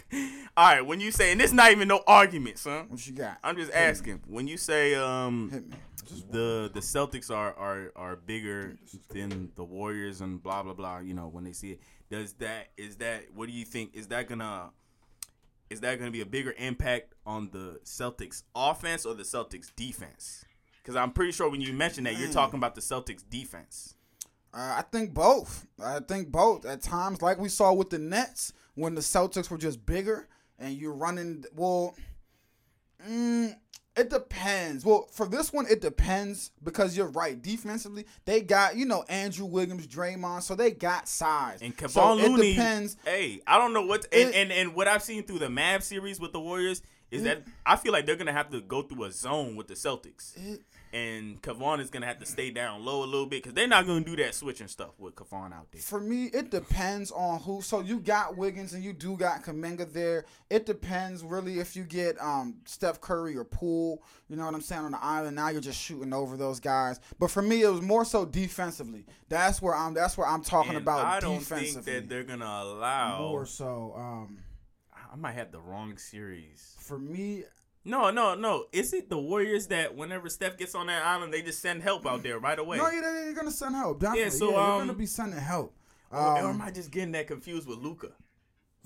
All 0.57 0.75
right, 0.75 0.85
when 0.85 1.01
you 1.01 1.11
say, 1.11 1.33
and 1.33 1.41
this 1.41 1.53
not 1.53 1.71
even 1.71 1.89
no 1.89 2.03
argument, 2.07 2.59
son. 2.59 2.87
What 2.89 3.07
you 3.07 3.15
got? 3.15 3.39
I'm 3.43 3.57
just 3.57 3.73
asking. 3.73 4.21
When 4.27 4.47
you 4.47 4.57
say 4.57 4.95
um 4.95 5.51
Hit 5.51 5.69
me. 5.69 5.77
The 6.31 6.71
the 6.73 6.81
Celtics 6.81 7.31
are 7.31 7.55
are 7.55 7.93
are 7.95 8.17
bigger 8.17 8.77
than 9.11 9.53
the 9.55 9.63
Warriors 9.63 10.21
and 10.21 10.43
blah 10.43 10.63
blah 10.63 10.75
blah, 10.75 10.99
you 10.99 11.15
know, 11.15 11.29
when 11.29 11.45
they 11.45 11.53
see 11.53 11.73
it, 11.73 11.81
does 12.11 12.33
that 12.35 12.69
is 12.77 12.97
that 12.97 13.27
what 13.33 13.47
do 13.47 13.53
you 13.53 13.65
think 13.65 13.95
is 13.95 14.09
that 14.09 14.29
gonna 14.29 14.71
is 15.71 15.81
that 15.81 15.99
going 15.99 16.09
to 16.09 16.13
be 16.13 16.21
a 16.21 16.27
bigger 16.27 16.53
impact 16.59 17.15
on 17.25 17.49
the 17.53 17.79
Celtics 17.85 18.43
offense 18.55 19.07
or 19.07 19.15
the 19.15 19.23
Celtics 19.23 19.71
defense? 19.77 20.45
Because 20.83 20.97
I'm 20.97 21.13
pretty 21.13 21.33
sure 21.33 21.49
when 21.49 21.61
you 21.61 21.73
mentioned 21.73 22.07
that, 22.07 22.19
you're 22.19 22.33
talking 22.33 22.59
about 22.59 22.75
the 22.75 22.81
Celtics 22.81 23.23
defense. 23.29 23.95
Uh, 24.53 24.75
I 24.79 24.85
think 24.91 25.15
both. 25.15 25.67
I 25.81 26.01
think 26.01 26.33
both. 26.33 26.67
At 26.67 26.83
times, 26.83 27.23
like 27.23 27.39
we 27.39 27.49
saw 27.49 27.73
with 27.73 27.91
the 27.91 27.99
Nets, 27.99 28.53
when 28.75 28.97
the 28.97 29.01
Celtics 29.01 29.49
were 29.49 29.59
just 29.59 29.87
bigger 29.87 30.27
and 30.61 30.77
you're 30.77 30.93
running. 30.95 31.45
Well, 31.57 31.97
mm, 33.07 33.55
it 33.97 34.09
depends. 34.11 34.85
Well, 34.85 35.09
for 35.13 35.27
this 35.27 35.53
one, 35.53 35.67
it 35.69 35.81
depends 35.81 36.53
because 36.63 36.97
you're 36.97 37.09
right. 37.11 37.41
Defensively, 37.41 38.07
they 38.25 38.41
got 38.41 38.77
you 38.77 38.87
know 38.87 39.05
Andrew 39.09 39.47
Wiggins, 39.47 39.87
Draymond, 39.87 40.43
so 40.43 40.55
they 40.55 40.71
got 40.71 41.09
size. 41.09 41.61
And 41.63 41.75
so 41.79 41.87
Kevon 41.87 42.23
it 42.23 42.31
Looney, 42.31 42.53
depends. 42.55 42.97
hey, 43.05 43.41
I 43.47 43.59
don't 43.59 43.73
know 43.73 43.85
what, 43.87 44.07
and, 44.13 44.31
It- 44.31 44.35
and 44.37 44.53
and 44.53 44.75
what 44.75 44.87
I've 44.89 45.03
seen 45.03 45.25
through 45.25 45.41
the 45.41 45.49
Mavs 45.49 45.83
series 45.85 46.21
with 46.21 46.33
the 46.33 46.41
Warriors 46.41 46.83
is 47.11 47.25
that 47.25 47.43
I 47.67 47.75
feel 47.75 47.91
like 47.93 48.07
they're 48.07 48.15
gonna 48.17 48.33
have 48.33 48.51
to 48.51 48.61
go 48.61 48.83
through 48.83 49.03
a 49.05 49.11
zone 49.11 49.57
with 49.57 49.67
the 49.67 49.75
Celtics, 49.75 50.37
It- 50.37 50.63
and 50.93 51.41
Kevon 51.43 51.80
is 51.80 51.88
gonna 51.91 52.07
have 52.07 52.18
to 52.18 52.26
stay 52.26 52.51
down 52.51 52.84
low 52.84 53.03
a 53.03 53.07
little 53.07 53.26
bit 53.26 53.43
because 53.43 53.55
they're 53.55 53.68
not 53.68 53.86
gonna 53.86 54.05
do 54.05 54.16
that 54.16 54.34
switching 54.34 54.66
stuff 54.68 54.91
with 54.99 55.14
Kevon 55.14 55.53
out 55.53 55.70
there. 55.72 55.80
For 55.80 56.01
me, 56.01 56.26
it 56.26 56.51
depends 56.51 57.11
on 57.12 57.41
who. 57.41 57.62
So 57.62 57.80
you 57.80 58.01
got 58.01 58.36
Wiggins 58.36 58.72
and 58.74 58.82
you 58.82 58.93
do 58.93 59.16
got 59.16 59.45
Kuminga 59.45 59.93
there. 59.93 60.24
It 60.51 60.66
depends 60.66 61.22
really 61.22 61.59
if 61.61 61.76
you 61.76 61.84
get 61.84 62.20
um 62.20 62.57
Steph 62.64 63.01
Curry 63.01 63.36
or 63.36 63.45
Poole. 63.45 64.03
You 64.28 64.36
know 64.36 64.45
what 64.47 64.55
I'm 64.55 64.61
saying 64.61 64.84
on 64.84 64.93
the 64.93 65.03
island. 65.05 65.36
Now 65.36 65.49
you're 65.49 65.61
just 65.61 65.80
shooting 65.80 66.12
over 66.12 66.36
those 66.36 66.61
guys. 66.61 67.01
But 67.18 67.30
for 67.30 67.43
me, 67.43 67.62
it 67.62 67.68
was 67.70 67.82
more 67.82 68.05
so 68.05 68.24
defensively. 68.24 69.07
That's 69.28 69.61
where 69.62 69.74
I'm. 69.74 69.95
That's 69.95 70.16
where 70.18 70.26
I'm 70.26 70.43
talking 70.43 70.70
And 70.74 70.78
about 70.82 71.05
I 71.05 71.20
don't 71.20 71.38
defensively. 71.38 71.82
think 71.82 71.84
that 71.86 72.09
they're 72.09 72.24
gonna 72.24 72.45
allow. 72.45 73.18
more 73.28 73.47
so. 73.47 73.95
Um, 73.97 74.38
I 75.12 75.16
might 75.16 75.32
have 75.32 75.51
the 75.51 75.61
wrong 75.61 75.97
series. 75.99 76.76
for 76.78 76.99
me, 76.99 77.45
No, 77.91 78.11
no, 78.11 78.34
no. 78.34 78.66
Is 78.72 78.93
it 78.93 79.11
the 79.11 79.18
Warriors 79.18 79.66
that 79.66 79.95
whenever 79.97 80.28
Steph 80.28 80.57
gets 80.57 80.74
on 80.74 80.86
that 80.86 81.05
island, 81.05 81.32
they 81.34 81.43
just 81.43 81.61
send 81.61 81.82
help 81.82 82.07
out 82.07 82.22
there 82.22 82.38
right 82.38 82.59
away? 82.59 82.76
no, 82.78 82.88
yeah, 82.88 83.01
they- 83.01 83.24
they're 83.24 83.32
gonna 83.34 83.51
send 83.51 83.74
help. 83.74 83.99
Definitely. 84.01 84.22
Yeah, 84.24 84.28
so, 84.30 84.51
they're 84.53 84.61
um, 84.61 84.78
gonna 84.80 84.95
be 84.95 85.07
sending 85.07 85.38
help. 85.38 85.74
or, 86.12 86.18
or 86.20 86.38
Um, 86.38 86.47
am 86.47 86.62
I 86.62 86.70
just 86.70 86.91
getting 86.91 87.12
that 87.12 87.26
confused 87.26 87.66
with 87.68 87.78
Luka? 87.78 88.12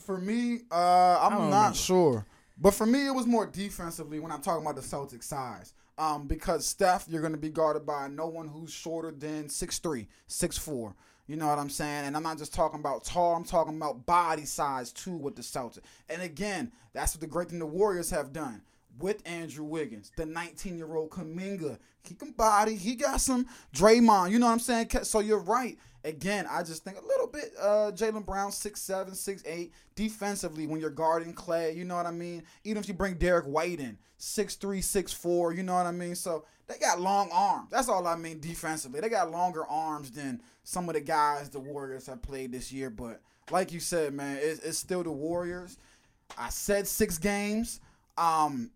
For 0.01 0.19
me, 0.19 0.63
uh, 0.73 1.19
I'm 1.21 1.51
not 1.51 1.69
know. 1.69 1.75
sure. 1.75 2.27
But 2.57 2.73
for 2.75 2.87
me, 2.87 3.07
it 3.07 3.15
was 3.15 3.27
more 3.27 3.47
defensively 3.47 4.21
when 4.21 4.31
I'm 4.33 4.41
talking 4.41 4.65
about 4.65 4.77
the 4.77 4.83
Celtics 4.83 5.25
size. 5.25 5.75
Um, 5.99 6.27
because 6.27 6.67
Steph, 6.67 7.07
you're 7.09 7.21
going 7.21 7.33
to 7.33 7.39
be 7.39 7.51
guarded 7.51 7.87
by 7.87 8.09
no 8.09 8.27
one 8.27 8.49
who's 8.49 8.73
shorter 8.73 9.13
than 9.13 9.49
6'3", 9.49 10.09
6'4". 10.29 10.95
You 11.27 11.37
know 11.37 11.47
what 11.47 11.59
I'm 11.59 11.71
saying? 11.71 12.05
And 12.07 12.17
I'm 12.17 12.23
not 12.23 12.37
just 12.39 12.53
talking 12.53 12.81
about 12.81 13.05
tall. 13.05 13.35
I'm 13.37 13.45
talking 13.45 13.77
about 13.77 14.05
body 14.05 14.45
size 14.45 14.93
too 14.93 15.17
with 15.17 15.37
the 15.37 15.43
Celtics. 15.43 15.81
And 16.09 16.21
again, 16.21 16.73
that's 16.93 17.15
what 17.15 17.21
the 17.21 17.27
great 17.27 17.49
thing 17.49 17.59
the 17.61 17.67
Warriors 17.67 18.11
have 18.11 18.33
done 18.33 18.61
with 18.99 19.23
Andrew 19.27 19.65
Wiggins, 19.65 20.13
the 20.17 20.27
19 20.27 20.77
year 20.77 20.95
old 20.95 21.11
Kuminga. 21.11 21.79
He 22.03 22.15
can 22.15 22.33
body. 22.33 22.77
He 22.77 22.95
got 22.95 23.21
some 23.21 23.47
Draymond. 23.75 24.31
You 24.31 24.39
know 24.39 24.47
what 24.47 24.53
I'm 24.53 24.59
saying? 24.59 24.91
So 25.03 25.21
you're 25.21 25.39
right. 25.39 25.79
Again, 26.05 26.47
I 26.51 26.63
just 26.63 26.85
think 26.85 26.99
a 26.99 27.07
little 27.07 27.27
bit. 27.27 27.53
Uh, 27.59 27.91
Jaylen 27.95 28.27
Brown, 28.27 28.53
six 28.53 28.83
seven, 28.83 29.15
six 29.15 29.43
eight. 29.47 29.73
Defensively, 29.95 30.67
when 30.67 30.81
you're 30.81 30.91
guarding 30.91 31.33
Klay, 31.33 31.75
you 31.75 31.85
know 31.85 31.97
what 31.97 32.05
I 32.05 32.11
mean. 32.11 32.43
Even 32.65 32.83
if 32.83 32.89
you 32.89 32.95
bring 32.95 33.15
Derrick 33.15 33.47
White 33.47 33.81
in, 33.81 33.97
six 34.19 34.55
three, 34.55 34.83
six 34.83 35.15
four. 35.15 35.55
You 35.55 35.63
know 35.63 35.75
what 35.75 35.87
I 35.87 35.93
mean. 35.93 36.15
So 36.15 36.45
they 36.67 36.77
got 36.79 37.01
long 37.01 37.31
arms. 37.33 37.71
That's 37.71 37.89
all 37.89 38.07
I 38.07 38.17
mean 38.17 38.39
defensively. 38.41 39.01
They 39.01 39.09
got 39.09 39.31
longer 39.31 39.67
arms 39.67 40.11
than 40.11 40.43
some 40.63 40.89
of 40.91 40.95
the 40.95 41.01
guys 41.01 41.49
the 41.49 41.61
Warriors 41.61 42.07
have 42.07 42.21
played 42.21 42.53
this 42.53 42.71
year. 42.71 42.91
But 42.91 43.23
like 43.51 43.73
you 43.73 43.81
said, 43.81 44.13
man, 44.13 44.39
it's, 44.41 44.61
it's 44.61 44.79
still 44.79 45.03
the 45.03 45.11
Warriors. 45.11 45.79
I 46.37 46.51
said 46.51 46.87
six 46.87 47.19
games. 47.19 47.81
Um, 48.17 48.71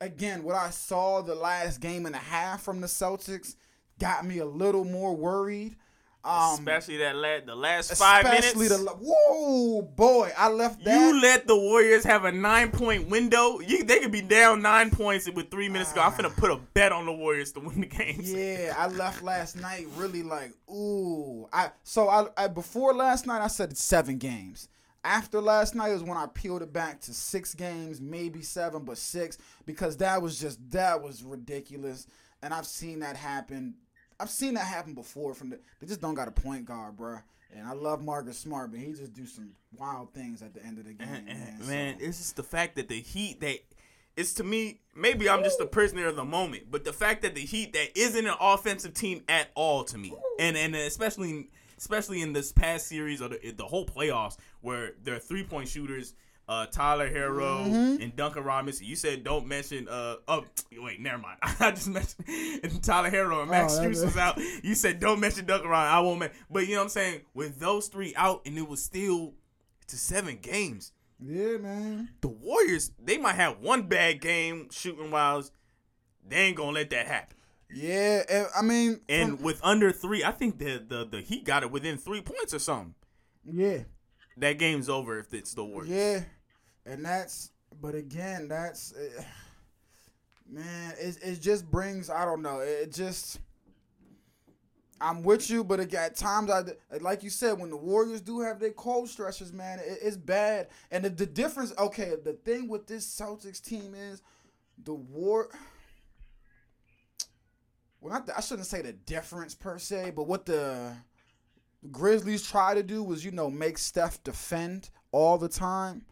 again, 0.00 0.42
what 0.42 0.56
I 0.56 0.70
saw 0.70 1.22
the 1.22 1.34
last 1.34 1.80
game 1.80 2.06
and 2.06 2.14
a 2.14 2.18
half 2.18 2.62
from 2.62 2.80
the 2.80 2.86
Celtics 2.86 3.54
got 3.98 4.24
me 4.26 4.38
a 4.38 4.46
little 4.46 4.84
more 4.84 5.14
worried. 5.16 5.76
Um, 6.24 6.54
especially 6.54 6.96
that 6.96 7.14
la- 7.14 7.38
the 7.46 7.54
last 7.54 7.94
five 7.94 8.24
especially 8.24 8.68
minutes. 8.68 8.84
the 8.84 8.90
whoa 9.00 9.82
boy, 9.82 10.32
I 10.36 10.48
left 10.48 10.82
that. 10.84 10.98
you 11.00 11.22
let 11.22 11.46
the 11.46 11.54
Warriors 11.56 12.02
have 12.02 12.24
a 12.24 12.32
nine 12.32 12.72
point 12.72 13.08
window. 13.08 13.60
You, 13.60 13.84
they 13.84 14.00
could 14.00 14.10
be 14.10 14.22
down 14.22 14.60
nine 14.60 14.90
points 14.90 15.30
with 15.30 15.52
three 15.52 15.68
minutes 15.68 15.90
to 15.90 15.96
go. 15.96 16.00
I'm 16.02 16.16
gonna 16.16 16.30
put 16.30 16.50
a 16.50 16.56
bet 16.74 16.90
on 16.90 17.06
the 17.06 17.12
Warriors 17.12 17.52
to 17.52 17.60
win 17.60 17.80
the 17.80 17.86
game. 17.86 18.20
Yeah, 18.24 18.74
I 18.76 18.88
left 18.88 19.22
last 19.22 19.54
night 19.54 19.86
really 19.94 20.24
like 20.24 20.50
ooh. 20.68 21.48
I 21.52 21.70
so 21.84 22.08
I, 22.08 22.26
I 22.36 22.48
before 22.48 22.92
last 22.92 23.24
night 23.28 23.40
I 23.40 23.46
said 23.46 23.76
seven 23.78 24.18
games. 24.18 24.68
After 25.06 25.40
last 25.40 25.76
night 25.76 25.92
is 25.92 26.02
when 26.02 26.16
I 26.18 26.26
peeled 26.26 26.62
it 26.62 26.72
back 26.72 27.00
to 27.02 27.14
six 27.14 27.54
games, 27.54 28.00
maybe 28.00 28.42
seven, 28.42 28.82
but 28.82 28.98
six 28.98 29.38
because 29.64 29.96
that 29.98 30.20
was 30.20 30.40
just 30.40 30.58
that 30.72 31.00
was 31.00 31.22
ridiculous, 31.22 32.08
and 32.42 32.52
I've 32.52 32.66
seen 32.66 32.98
that 33.00 33.16
happen. 33.16 33.74
I've 34.18 34.30
seen 34.30 34.54
that 34.54 34.66
happen 34.66 34.94
before. 34.94 35.32
From 35.32 35.50
the 35.50 35.60
they 35.80 35.86
just 35.86 36.00
don't 36.00 36.14
got 36.14 36.26
a 36.26 36.32
point 36.32 36.64
guard, 36.64 36.96
bruh. 36.96 37.22
And 37.54 37.64
I 37.68 37.72
love 37.72 38.02
Marcus 38.02 38.36
Smart, 38.36 38.72
but 38.72 38.80
he 38.80 38.92
just 38.92 39.12
do 39.14 39.26
some 39.26 39.50
wild 39.78 40.12
things 40.12 40.42
at 40.42 40.52
the 40.52 40.64
end 40.64 40.78
of 40.78 40.86
the 40.86 40.94
game, 40.94 41.08
And- 41.08 41.28
and, 41.28 41.58
man. 41.60 41.68
man, 41.68 41.98
So- 42.00 42.04
it's 42.06 42.18
just 42.18 42.36
the 42.36 42.42
fact 42.42 42.74
that 42.74 42.88
the 42.88 43.00
Heat 43.00 43.40
that 43.42 43.60
it's 44.16 44.32
to 44.34 44.44
me 44.44 44.80
maybe 44.92 45.28
I'm 45.30 45.44
just 45.44 45.60
a 45.60 45.66
prisoner 45.66 46.06
of 46.08 46.16
the 46.16 46.24
moment, 46.24 46.68
but 46.68 46.82
the 46.84 46.92
fact 46.92 47.22
that 47.22 47.36
the 47.36 47.42
Heat 47.42 47.74
that 47.74 47.96
isn't 47.96 48.26
an 48.26 48.34
offensive 48.40 48.92
team 48.92 49.22
at 49.28 49.50
all 49.54 49.84
to 49.84 49.96
me, 49.96 50.12
and 50.40 50.56
and 50.56 50.74
especially 50.74 51.48
especially 51.78 52.22
in 52.22 52.32
this 52.32 52.52
past 52.52 52.86
series 52.86 53.20
or 53.22 53.28
the, 53.28 53.52
the 53.56 53.64
whole 53.64 53.86
playoffs 53.86 54.36
where 54.60 54.92
there 55.02 55.14
are 55.14 55.20
three 55.20 55.44
point 55.44 55.68
shooters. 55.68 56.14
Uh, 56.48 56.64
Tyler 56.66 57.10
Herro 57.10 57.66
Mm-hmm. 57.66 58.02
and 58.02 58.14
Duncan 58.14 58.44
Robinson. 58.44 58.86
You 58.86 58.94
said 58.94 59.24
don't 59.24 59.48
mention. 59.48 59.88
Uh, 59.88 60.14
oh 60.28 60.44
wait, 60.80 61.00
never 61.00 61.18
mind. 61.18 61.38
I 61.42 61.72
just 61.72 61.88
mentioned 61.88 62.84
Tyler 62.84 63.10
Herro 63.10 63.40
and 63.42 63.50
Max 63.50 63.76
Oh, 63.76 63.82
Strus 63.82 64.04
was 64.04 64.16
out. 64.16 64.38
You 64.62 64.76
said 64.76 65.00
don't 65.00 65.18
mention 65.18 65.44
Duncan 65.46 65.68
Robinson. 65.68 65.96
I 65.96 66.00
won't 66.02 66.20
mention. 66.20 66.38
But 66.48 66.68
you 66.68 66.74
know 66.74 66.82
what 66.82 66.84
I'm 66.84 66.88
saying. 66.90 67.22
With 67.34 67.58
those 67.58 67.88
three 67.88 68.14
out, 68.16 68.42
and 68.46 68.56
it 68.56 68.68
was 68.68 68.80
still 68.80 69.34
to 69.88 69.96
seven 69.96 70.38
games 70.40 70.92
yeah, 71.20 71.56
man. 71.56 72.10
the 72.20 72.28
Warriors, 72.28 72.92
they 73.02 73.18
might 73.18 73.34
have 73.34 73.58
one 73.58 73.82
bad 73.88 74.20
game 74.20 74.68
shooting 74.70 75.10
wise. 75.10 75.50
They 76.28 76.36
ain't 76.36 76.56
gonna 76.56 76.70
let 76.72 76.90
that 76.90 77.08
happen. 77.08 77.36
Yeah, 77.72 78.22
eh, 78.28 78.44
I 78.56 78.62
mean, 78.62 79.00
And 79.08 79.36
from- 79.36 79.44
with 79.44 79.60
under 79.64 79.90
three, 79.92 80.22
I 80.24 80.30
think 80.32 80.58
the 80.58 80.78
the 80.86 81.04
the 81.04 81.20
Heat 81.20 81.44
got 81.44 81.62
it 81.62 81.70
within 81.70 81.98
three 81.98 82.20
points 82.20 82.54
or 82.54 82.58
something. 82.58 82.94
yeah. 83.44 83.78
That 84.38 84.58
game's 84.58 84.88
over 84.90 85.18
if 85.18 85.32
it's 85.32 85.54
the 85.54 85.64
Warriors. 85.64 85.88
Yeah, 85.88 86.24
and 86.92 87.04
that's 87.04 87.50
but 87.80 87.94
again, 87.94 88.48
that's 88.48 88.92
uh, 88.94 89.22
man. 90.48 90.94
It 91.00 91.18
it 91.22 91.40
just 91.40 91.70
brings 91.70 92.10
I 92.10 92.24
don't 92.26 92.42
know. 92.42 92.60
It, 92.60 92.92
just 92.92 93.40
I'm 95.00 95.22
with 95.22 95.50
you, 95.50 95.64
but 95.64 95.80
at 95.80 96.16
times 96.16 96.50
I 96.50 96.64
like 97.00 97.22
you 97.22 97.30
said 97.30 97.58
when 97.58 97.70
the 97.70 97.76
Warriors 97.76 98.20
do 98.20 98.40
have 98.40 98.60
their 98.60 98.72
cold 98.72 99.08
stretches, 99.08 99.52
man, 99.52 99.78
it, 99.78 99.98
it's 100.02 100.16
bad. 100.16 100.68
And 100.90 101.04
the, 101.04 101.10
the 101.10 101.26
difference, 101.26 101.72
okay, 101.78 102.14
the 102.22 102.32
thing 102.34 102.68
with 102.68 102.86
this 102.86 103.06
Celtics 103.06 103.62
team 103.62 103.94
is 103.94 104.22
the 104.84 104.94
war. 104.94 105.48
Well, 108.00 108.12
not 108.12 108.26
the, 108.26 108.36
I 108.36 108.40
shouldn't 108.40 108.66
say 108.66 108.82
the 108.82 108.92
difference 108.92 109.54
per 109.54 109.78
se, 109.78 110.12
but 110.14 110.26
what 110.26 110.46
the 110.46 110.92
Grizzlies 111.90 112.46
try 112.46 112.74
to 112.74 112.82
do 112.82 113.02
was, 113.02 113.24
you 113.24 113.30
know, 113.30 113.50
make 113.50 113.78
Steph 113.78 114.22
defend 114.22 114.90
all 115.12 115.38
the 115.38 115.48
time. 115.48 116.04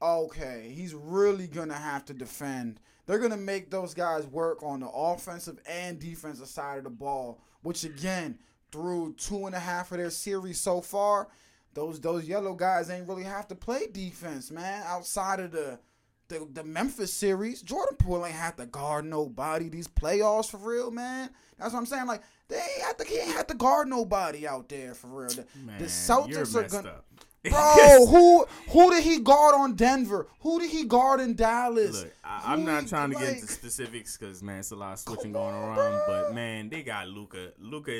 Okay, 0.00 0.72
he's 0.74 0.94
really 0.94 1.46
gonna 1.46 1.74
have 1.74 2.04
to 2.06 2.14
defend. 2.14 2.80
They're 3.06 3.18
gonna 3.18 3.36
make 3.36 3.70
those 3.70 3.94
guys 3.94 4.26
work 4.26 4.62
on 4.62 4.80
the 4.80 4.88
offensive 4.88 5.58
and 5.68 5.98
defensive 5.98 6.48
side 6.48 6.78
of 6.78 6.84
the 6.84 6.90
ball, 6.90 7.40
which 7.62 7.84
again, 7.84 8.38
through 8.72 9.14
two 9.14 9.46
and 9.46 9.54
a 9.54 9.60
half 9.60 9.92
of 9.92 9.98
their 9.98 10.10
series 10.10 10.60
so 10.60 10.80
far, 10.80 11.28
those 11.72 12.00
those 12.00 12.26
yellow 12.26 12.54
guys 12.54 12.90
ain't 12.90 13.08
really 13.08 13.24
have 13.24 13.48
to 13.48 13.54
play 13.54 13.86
defense, 13.92 14.50
man. 14.50 14.82
Outside 14.86 15.40
of 15.40 15.52
the 15.52 15.78
the, 16.28 16.46
the 16.52 16.64
Memphis 16.64 17.12
series, 17.12 17.62
Jordan 17.62 17.96
Poole 17.98 18.24
ain't 18.26 18.34
have 18.34 18.56
to 18.56 18.66
guard 18.66 19.04
nobody 19.04 19.68
these 19.68 19.88
playoffs 19.88 20.50
for 20.50 20.58
real, 20.58 20.90
man. 20.90 21.30
That's 21.58 21.72
what 21.72 21.78
I'm 21.80 21.86
saying. 21.86 22.06
Like 22.06 22.22
they 22.48 22.56
ain't 22.56 22.82
have 22.82 22.96
to, 22.98 23.04
he 23.04 23.18
ain't 23.18 23.32
have 23.36 23.46
to 23.48 23.54
guard 23.54 23.88
nobody 23.88 24.46
out 24.46 24.68
there 24.68 24.94
for 24.94 25.08
real. 25.08 25.28
The, 25.28 25.46
Man, 25.64 25.78
the 25.78 25.86
Celtics 25.86 26.54
are 26.54 26.68
gonna. 26.68 26.88
up. 26.88 27.04
Bro, 27.50 28.06
who 28.10 28.46
who 28.70 28.90
did 28.90 29.02
he 29.04 29.20
guard 29.20 29.54
on 29.54 29.74
Denver? 29.74 30.26
Who 30.40 30.60
did 30.60 30.70
he 30.70 30.84
guard 30.84 31.20
in 31.20 31.34
Dallas? 31.34 32.02
Look, 32.04 32.12
I, 32.24 32.52
I'm 32.52 32.60
Who 32.60 32.66
not 32.66 32.86
trying 32.86 33.10
to 33.10 33.18
get 33.18 33.34
into 33.34 33.46
specifics 33.48 34.16
because 34.16 34.42
man, 34.42 34.58
it's 34.60 34.70
a 34.70 34.76
lot 34.76 34.92
of 34.92 34.98
switching 35.00 35.32
going 35.32 35.54
on, 35.54 35.76
around. 35.76 35.76
bro. 35.76 36.04
But 36.06 36.34
man, 36.34 36.68
they 36.68 36.82
got 36.82 37.08
Luka. 37.08 37.52
Luka, 37.58 37.90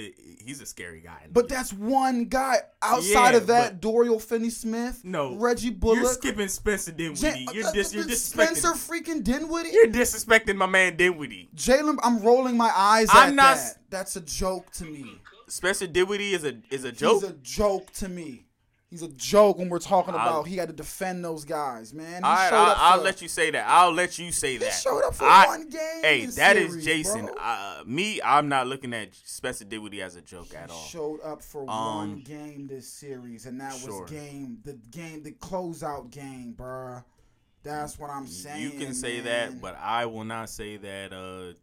he's 0.45 0.61
a 0.61 0.67
scary 0.67 1.01
guy. 1.01 1.27
But 1.33 1.49
that's 1.49 1.73
one 1.73 2.27
guy 2.27 2.59
outside 2.83 3.31
Yeah, 3.33 3.37
of 3.39 3.47
that. 3.49 3.81
Dorian 3.81 4.19
Finney-Smith, 4.19 5.01
no 5.05 5.35
Reggie 5.37 5.71
Bullock. 5.71 5.97
You're 6.03 6.13
skipping 6.13 6.49
Spencer 6.49 6.93
Dinwiddie. 6.93 7.49
You're 7.53 7.67
uh, 7.67 7.73
dis- 7.73 7.93
you're 7.95 8.05
uh, 8.05 8.07
disrespecting. 8.07 8.57
Spencer 8.57 8.69
freaking 8.73 9.25
Dinwiddie. 9.25 9.71
You're 9.73 9.89
disrespecting 9.89 10.57
my 10.57 10.67
man 10.67 10.97
Dinwiddie. 10.97 11.51
Jalen, 11.57 11.99
I'm 12.03 12.21
rolling 12.23 12.57
my 12.57 12.71
eyes 12.75 13.09
I'm 13.11 13.31
at 13.31 13.35
not- 13.35 13.57
that. 13.57 13.79
That's 13.91 14.17
a 14.17 14.21
joke 14.21 14.71
to 14.73 14.85
me. 14.85 15.21
Spencer 15.49 15.87
Dinwiddie 15.87 16.33
is 16.35 16.45
a 16.45 16.57
is 16.71 16.85
a 16.85 16.91
joke. 16.93 17.23
He's 17.23 17.31
a 17.31 17.35
joke 17.35 17.93
to 17.95 18.09
me. 18.09 18.46
He's 18.89 19.03
a 19.03 19.09
joke 19.09 19.59
when 19.59 19.69
we're 19.69 19.81
talking 19.81 20.15
I'll- 20.15 20.29
about 20.41 20.47
he 20.47 20.57
had 20.57 20.69
to 20.69 20.75
defend 20.75 21.25
those 21.25 21.45
guys, 21.45 21.93
man. 21.93 22.23
He 22.23 22.23
All 22.23 22.35
right, 22.35 22.53
I'll, 22.53 22.71
up 22.71 22.77
I'll 22.81 23.01
let 23.03 23.21
you 23.21 23.27
say 23.27 23.51
that. 23.51 23.67
I'll 23.69 23.93
let 23.93 24.17
you 24.17 24.31
say 24.31 24.53
He 24.53 24.59
that. 24.59 24.71
showed 24.75 25.03
up 25.03 25.15
for 25.15 25.25
I- 25.25 25.47
one 25.47 25.69
game. 25.69 26.03
Hey, 26.03 26.27
that 26.27 26.57
is 26.57 26.69
series, 26.71 26.85
Jason. 26.85 27.29
Uh, 27.37 27.83
me, 27.85 28.23
I'm 28.23 28.49
not 28.49 28.69
looking 28.69 28.95
at 28.95 29.09
Spencer 29.15 29.65
Dinwiddie 29.65 30.03
as 30.03 30.15
a 30.15 30.21
joke 30.23 30.55
at 30.55 30.71
all. 30.71 30.85
showed 30.85 31.21
up 31.23 31.43
for 31.43 31.63
Um, 31.69 31.97
one 31.97 32.21
game 32.21 32.69
this 32.69 32.89
series, 32.89 33.47
and 33.47 33.61
that 33.61 33.75
sure. 33.75 34.03
was 34.03 34.11
game 34.11 34.59
the 34.65 34.75
game 34.93 35.25
the 35.25 35.33
closeout 35.33 36.11
game, 36.11 36.55
bruh. 36.57 37.03
That's 37.65 37.99
what 37.99 38.11
I'm 38.11 38.29
saying. 38.29 38.63
You 38.63 38.71
can 38.71 38.95
say 38.95 39.17
man. 39.21 39.25
that, 39.25 39.61
but 39.61 39.77
I 39.81 40.07
will 40.07 40.23
not 40.25 40.49
say 40.49 40.77
that 40.77 41.13
uh, 41.13 41.55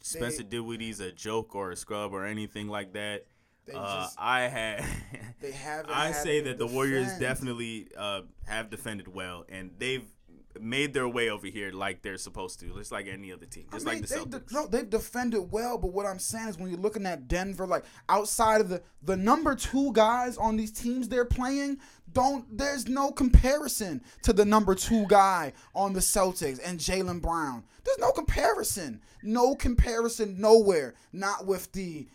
Spencer 0.00 0.42
Dinwiddie's 0.42 1.00
a 1.00 1.12
joke 1.12 1.54
or 1.54 1.70
a 1.72 1.76
scrub 1.76 2.14
or 2.14 2.24
anything 2.24 2.68
like 2.68 2.94
that. 2.94 3.26
They 3.66 3.74
Uh, 3.74 4.02
just- 4.04 4.16
I 4.18 4.42
had. 4.42 4.84
they 5.40 5.50
haven't. 5.52 5.90
I 5.90 6.12
say 6.12 6.40
that 6.42 6.58
the 6.58 6.66
Warriors 6.66 7.08
definitely 7.18 7.88
uh, 7.96 8.22
have 8.46 8.70
defended 8.70 9.08
well, 9.12 9.44
and 9.48 9.70
they've 9.78 10.04
made 10.58 10.94
their 10.94 11.06
way 11.06 11.28
over 11.28 11.46
here 11.48 11.70
like 11.70 12.00
they're 12.00 12.16
supposed 12.16 12.58
to, 12.60 12.74
just 12.78 12.90
like 12.90 13.06
any 13.06 13.30
other 13.30 13.44
team, 13.44 13.66
just 13.70 13.86
I 13.86 13.90
mean, 13.92 14.00
like 14.00 14.08
the 14.08 14.14
they 14.14 14.20
Celtics. 14.22 14.48
de- 14.48 14.54
no, 14.54 14.66
they've 14.66 14.88
defended 14.88 15.52
well, 15.52 15.76
but 15.76 15.92
what 15.92 16.06
I'm 16.06 16.18
saying 16.18 16.48
is 16.48 16.56
when 16.56 16.70
you're 16.70 16.78
looking 16.80 17.04
at 17.04 17.28
Denver, 17.28 17.66
like 17.66 17.84
outside 18.08 18.62
of 18.62 18.70
the 18.70 18.80
the 19.02 19.18
number 19.18 19.54
two 19.54 19.92
guys 19.92 20.38
on 20.38 20.56
these 20.56 20.72
teams 20.72 21.08
they're 21.10 21.26
playing, 21.26 21.76
don't 22.10 22.46
there's 22.56 22.88
no 22.88 23.12
comparison 23.12 24.02
to 24.22 24.32
the 24.32 24.46
number 24.46 24.74
two 24.74 25.04
guy 25.08 25.52
on 25.74 25.92
the 25.92 26.00
Celtics 26.00 26.58
and 26.64 26.80
Jaylen 26.80 27.20
Brown. 27.20 27.62
There's 27.84 27.98
no 27.98 28.10
comparison, 28.12 29.02
no 29.22 29.54
comparison 29.56 30.40
nowhere. 30.40 30.94
Not 31.12 31.44
with 31.46 31.70
the 31.72 32.08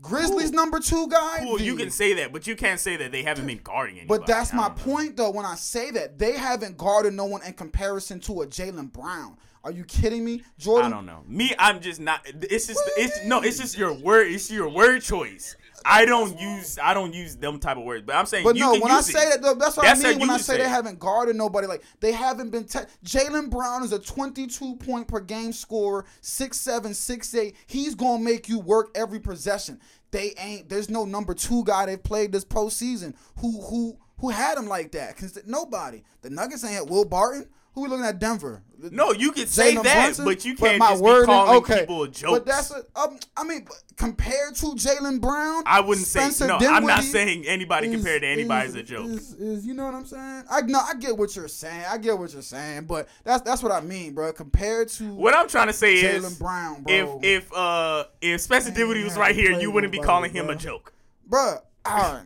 Grizzlies 0.00 0.52
number 0.52 0.78
two 0.80 1.08
guy. 1.08 1.40
Cool, 1.42 1.60
you 1.60 1.74
can 1.74 1.90
say 1.90 2.14
that, 2.14 2.32
but 2.32 2.46
you 2.46 2.54
can't 2.54 2.78
say 2.78 2.96
that 2.96 3.10
they 3.10 3.22
haven't 3.22 3.46
been 3.46 3.60
guarding 3.62 3.98
anybody. 3.98 4.18
But 4.18 4.26
that's 4.26 4.52
my 4.52 4.68
point, 4.68 5.16
though. 5.16 5.30
When 5.30 5.44
I 5.44 5.56
say 5.56 5.90
that, 5.92 6.18
they 6.18 6.32
haven't 6.32 6.76
guarded 6.76 7.14
no 7.14 7.24
one 7.24 7.42
in 7.42 7.52
comparison 7.52 8.20
to 8.20 8.42
a 8.42 8.46
Jaylen 8.46 8.92
Brown. 8.92 9.36
Are 9.64 9.72
you 9.72 9.84
kidding 9.84 10.24
me, 10.24 10.44
Jordan? 10.56 10.92
I 10.92 10.96
don't 10.96 11.04
know. 11.04 11.24
Me, 11.26 11.52
I'm 11.58 11.80
just 11.80 12.00
not. 12.00 12.20
It's 12.26 12.68
just. 12.68 12.80
It's 12.96 13.24
no. 13.24 13.40
It's 13.40 13.58
just 13.58 13.76
your 13.76 13.92
word. 13.92 14.28
It's 14.28 14.50
your 14.50 14.68
word 14.68 15.02
choice. 15.02 15.56
I 15.84 16.04
don't 16.04 16.38
use. 16.38 16.78
I 16.82 16.94
don't 16.94 17.14
use 17.14 17.36
them 17.36 17.58
type 17.58 17.76
of 17.76 17.84
words. 17.84 18.04
But 18.06 18.16
I'm 18.16 18.26
saying. 18.26 18.44
But 18.44 18.56
no, 18.56 18.78
when 18.78 18.90
I 18.90 19.00
say 19.00 19.22
it. 19.22 19.30
that, 19.30 19.42
though, 19.42 19.54
that's 19.54 19.76
what 19.76 19.84
That's 19.84 20.04
I 20.04 20.10
mean. 20.10 20.20
When 20.20 20.30
I 20.30 20.36
say 20.36 20.54
say 20.54 20.58
they 20.58 20.68
haven't 20.68 20.98
guarded 20.98 21.36
nobody, 21.36 21.66
like 21.66 21.82
they 22.00 22.12
haven't 22.12 22.50
been. 22.50 22.64
Te- 22.64 22.80
Jaylen 23.04 23.50
Brown 23.50 23.82
is 23.82 23.92
a 23.92 23.98
22 23.98 24.76
point 24.76 25.08
per 25.08 25.20
game 25.20 25.52
scorer, 25.52 26.04
six 26.20 26.58
seven, 26.58 26.94
six 26.94 27.34
eight. 27.34 27.56
He's 27.66 27.94
gonna 27.94 28.22
make 28.22 28.48
you 28.48 28.58
work 28.58 28.90
every 28.94 29.20
possession. 29.20 29.80
They 30.10 30.34
ain't. 30.38 30.68
There's 30.68 30.88
no 30.88 31.04
number 31.04 31.34
two 31.34 31.64
guy 31.64 31.86
they've 31.86 32.02
played 32.02 32.32
this 32.32 32.44
postseason 32.44 33.14
who 33.38 33.60
who 33.62 33.98
who 34.18 34.30
had 34.30 34.58
him 34.58 34.66
like 34.66 34.92
that. 34.92 35.16
Cause 35.16 35.38
nobody. 35.46 36.02
The 36.22 36.30
Nuggets 36.30 36.64
ain't 36.64 36.74
had 36.74 36.90
Will 36.90 37.04
Barton. 37.04 37.48
Who 37.78 37.82
we 37.84 37.90
looking 37.90 38.06
at 38.06 38.18
Denver? 38.18 38.60
No, 38.90 39.12
you 39.12 39.30
can 39.30 39.46
say 39.46 39.76
Jalen 39.76 39.82
that, 39.84 40.02
Brunson? 40.06 40.24
but 40.24 40.44
you 40.44 40.56
can't 40.56 40.78
my 40.80 40.90
just 40.90 41.02
wording- 41.02 41.22
be 41.22 41.26
calling 41.26 41.56
okay. 41.58 41.80
people 41.80 42.02
a 42.02 42.08
joke. 42.08 42.30
But 42.32 42.46
that's 42.46 42.72
a, 42.72 42.84
um, 42.96 43.16
I 43.36 43.44
mean, 43.44 43.68
compared 43.96 44.56
to 44.56 44.66
Jaylen 44.74 45.20
Brown, 45.20 45.62
I 45.64 45.78
wouldn't 45.78 46.04
Spencer 46.08 46.46
say 46.46 46.46
no. 46.48 46.58
I'm 46.58 46.84
not 46.84 47.04
saying 47.04 47.44
anybody 47.46 47.86
is- 47.86 47.94
compared 47.94 48.22
to 48.22 48.28
anybody 48.28 48.68
is, 48.68 48.74
is 48.74 48.80
a 48.80 48.82
joke. 48.82 49.06
Is, 49.10 49.32
is- 49.34 49.64
you 49.66 49.74
know 49.74 49.84
what 49.84 49.94
I'm 49.94 50.06
saying? 50.06 50.42
I 50.50 50.62
no, 50.62 50.80
I 50.80 50.94
get 50.94 51.16
what 51.16 51.36
you're 51.36 51.46
saying. 51.46 51.84
I 51.88 51.98
get 51.98 52.18
what 52.18 52.32
you're 52.32 52.42
saying, 52.42 52.86
but 52.86 53.06
that's 53.22 53.42
that's 53.42 53.62
what 53.62 53.70
I 53.70 53.80
mean, 53.80 54.12
bro. 54.14 54.32
Compared 54.32 54.88
to 54.88 55.14
what 55.14 55.34
I'm 55.36 55.46
trying 55.46 55.68
to 55.68 55.72
say 55.72 55.94
is, 55.94 56.24
Jaylen 56.24 56.38
Brown, 56.40 56.84
if 56.88 57.04
bro, 57.06 57.20
if 57.22 57.52
uh 57.52 58.04
if 58.20 58.40
Spencer 58.40 58.72
Dinwiddie 58.72 59.04
was 59.04 59.16
right 59.16 59.36
here, 59.36 59.52
you 59.52 59.70
wouldn't 59.70 59.92
be 59.92 60.00
calling 60.00 60.32
him 60.32 60.46
bro. 60.46 60.54
a 60.54 60.58
joke. 60.58 60.92
bro, 61.26 61.58
all 61.86 62.12
right. 62.12 62.22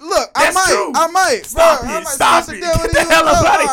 Look, 0.00 0.30
I 0.36 0.52
might, 0.52 0.66
true. 0.68 0.92
I 0.94 1.06
might, 1.08 1.40
Stop 1.44 1.80
bro, 1.80 1.88
it, 1.90 1.92
I 1.92 1.98
might 2.04 2.06
stop 2.12 2.44
it. 2.48 2.52
Dinwiddie 2.60 2.70
Get 2.70 2.92
the 2.92 3.00
is- 3.00 3.08
hell 3.08 3.26
up 3.26 3.42
look, 3.42 3.50
outta 3.50 3.67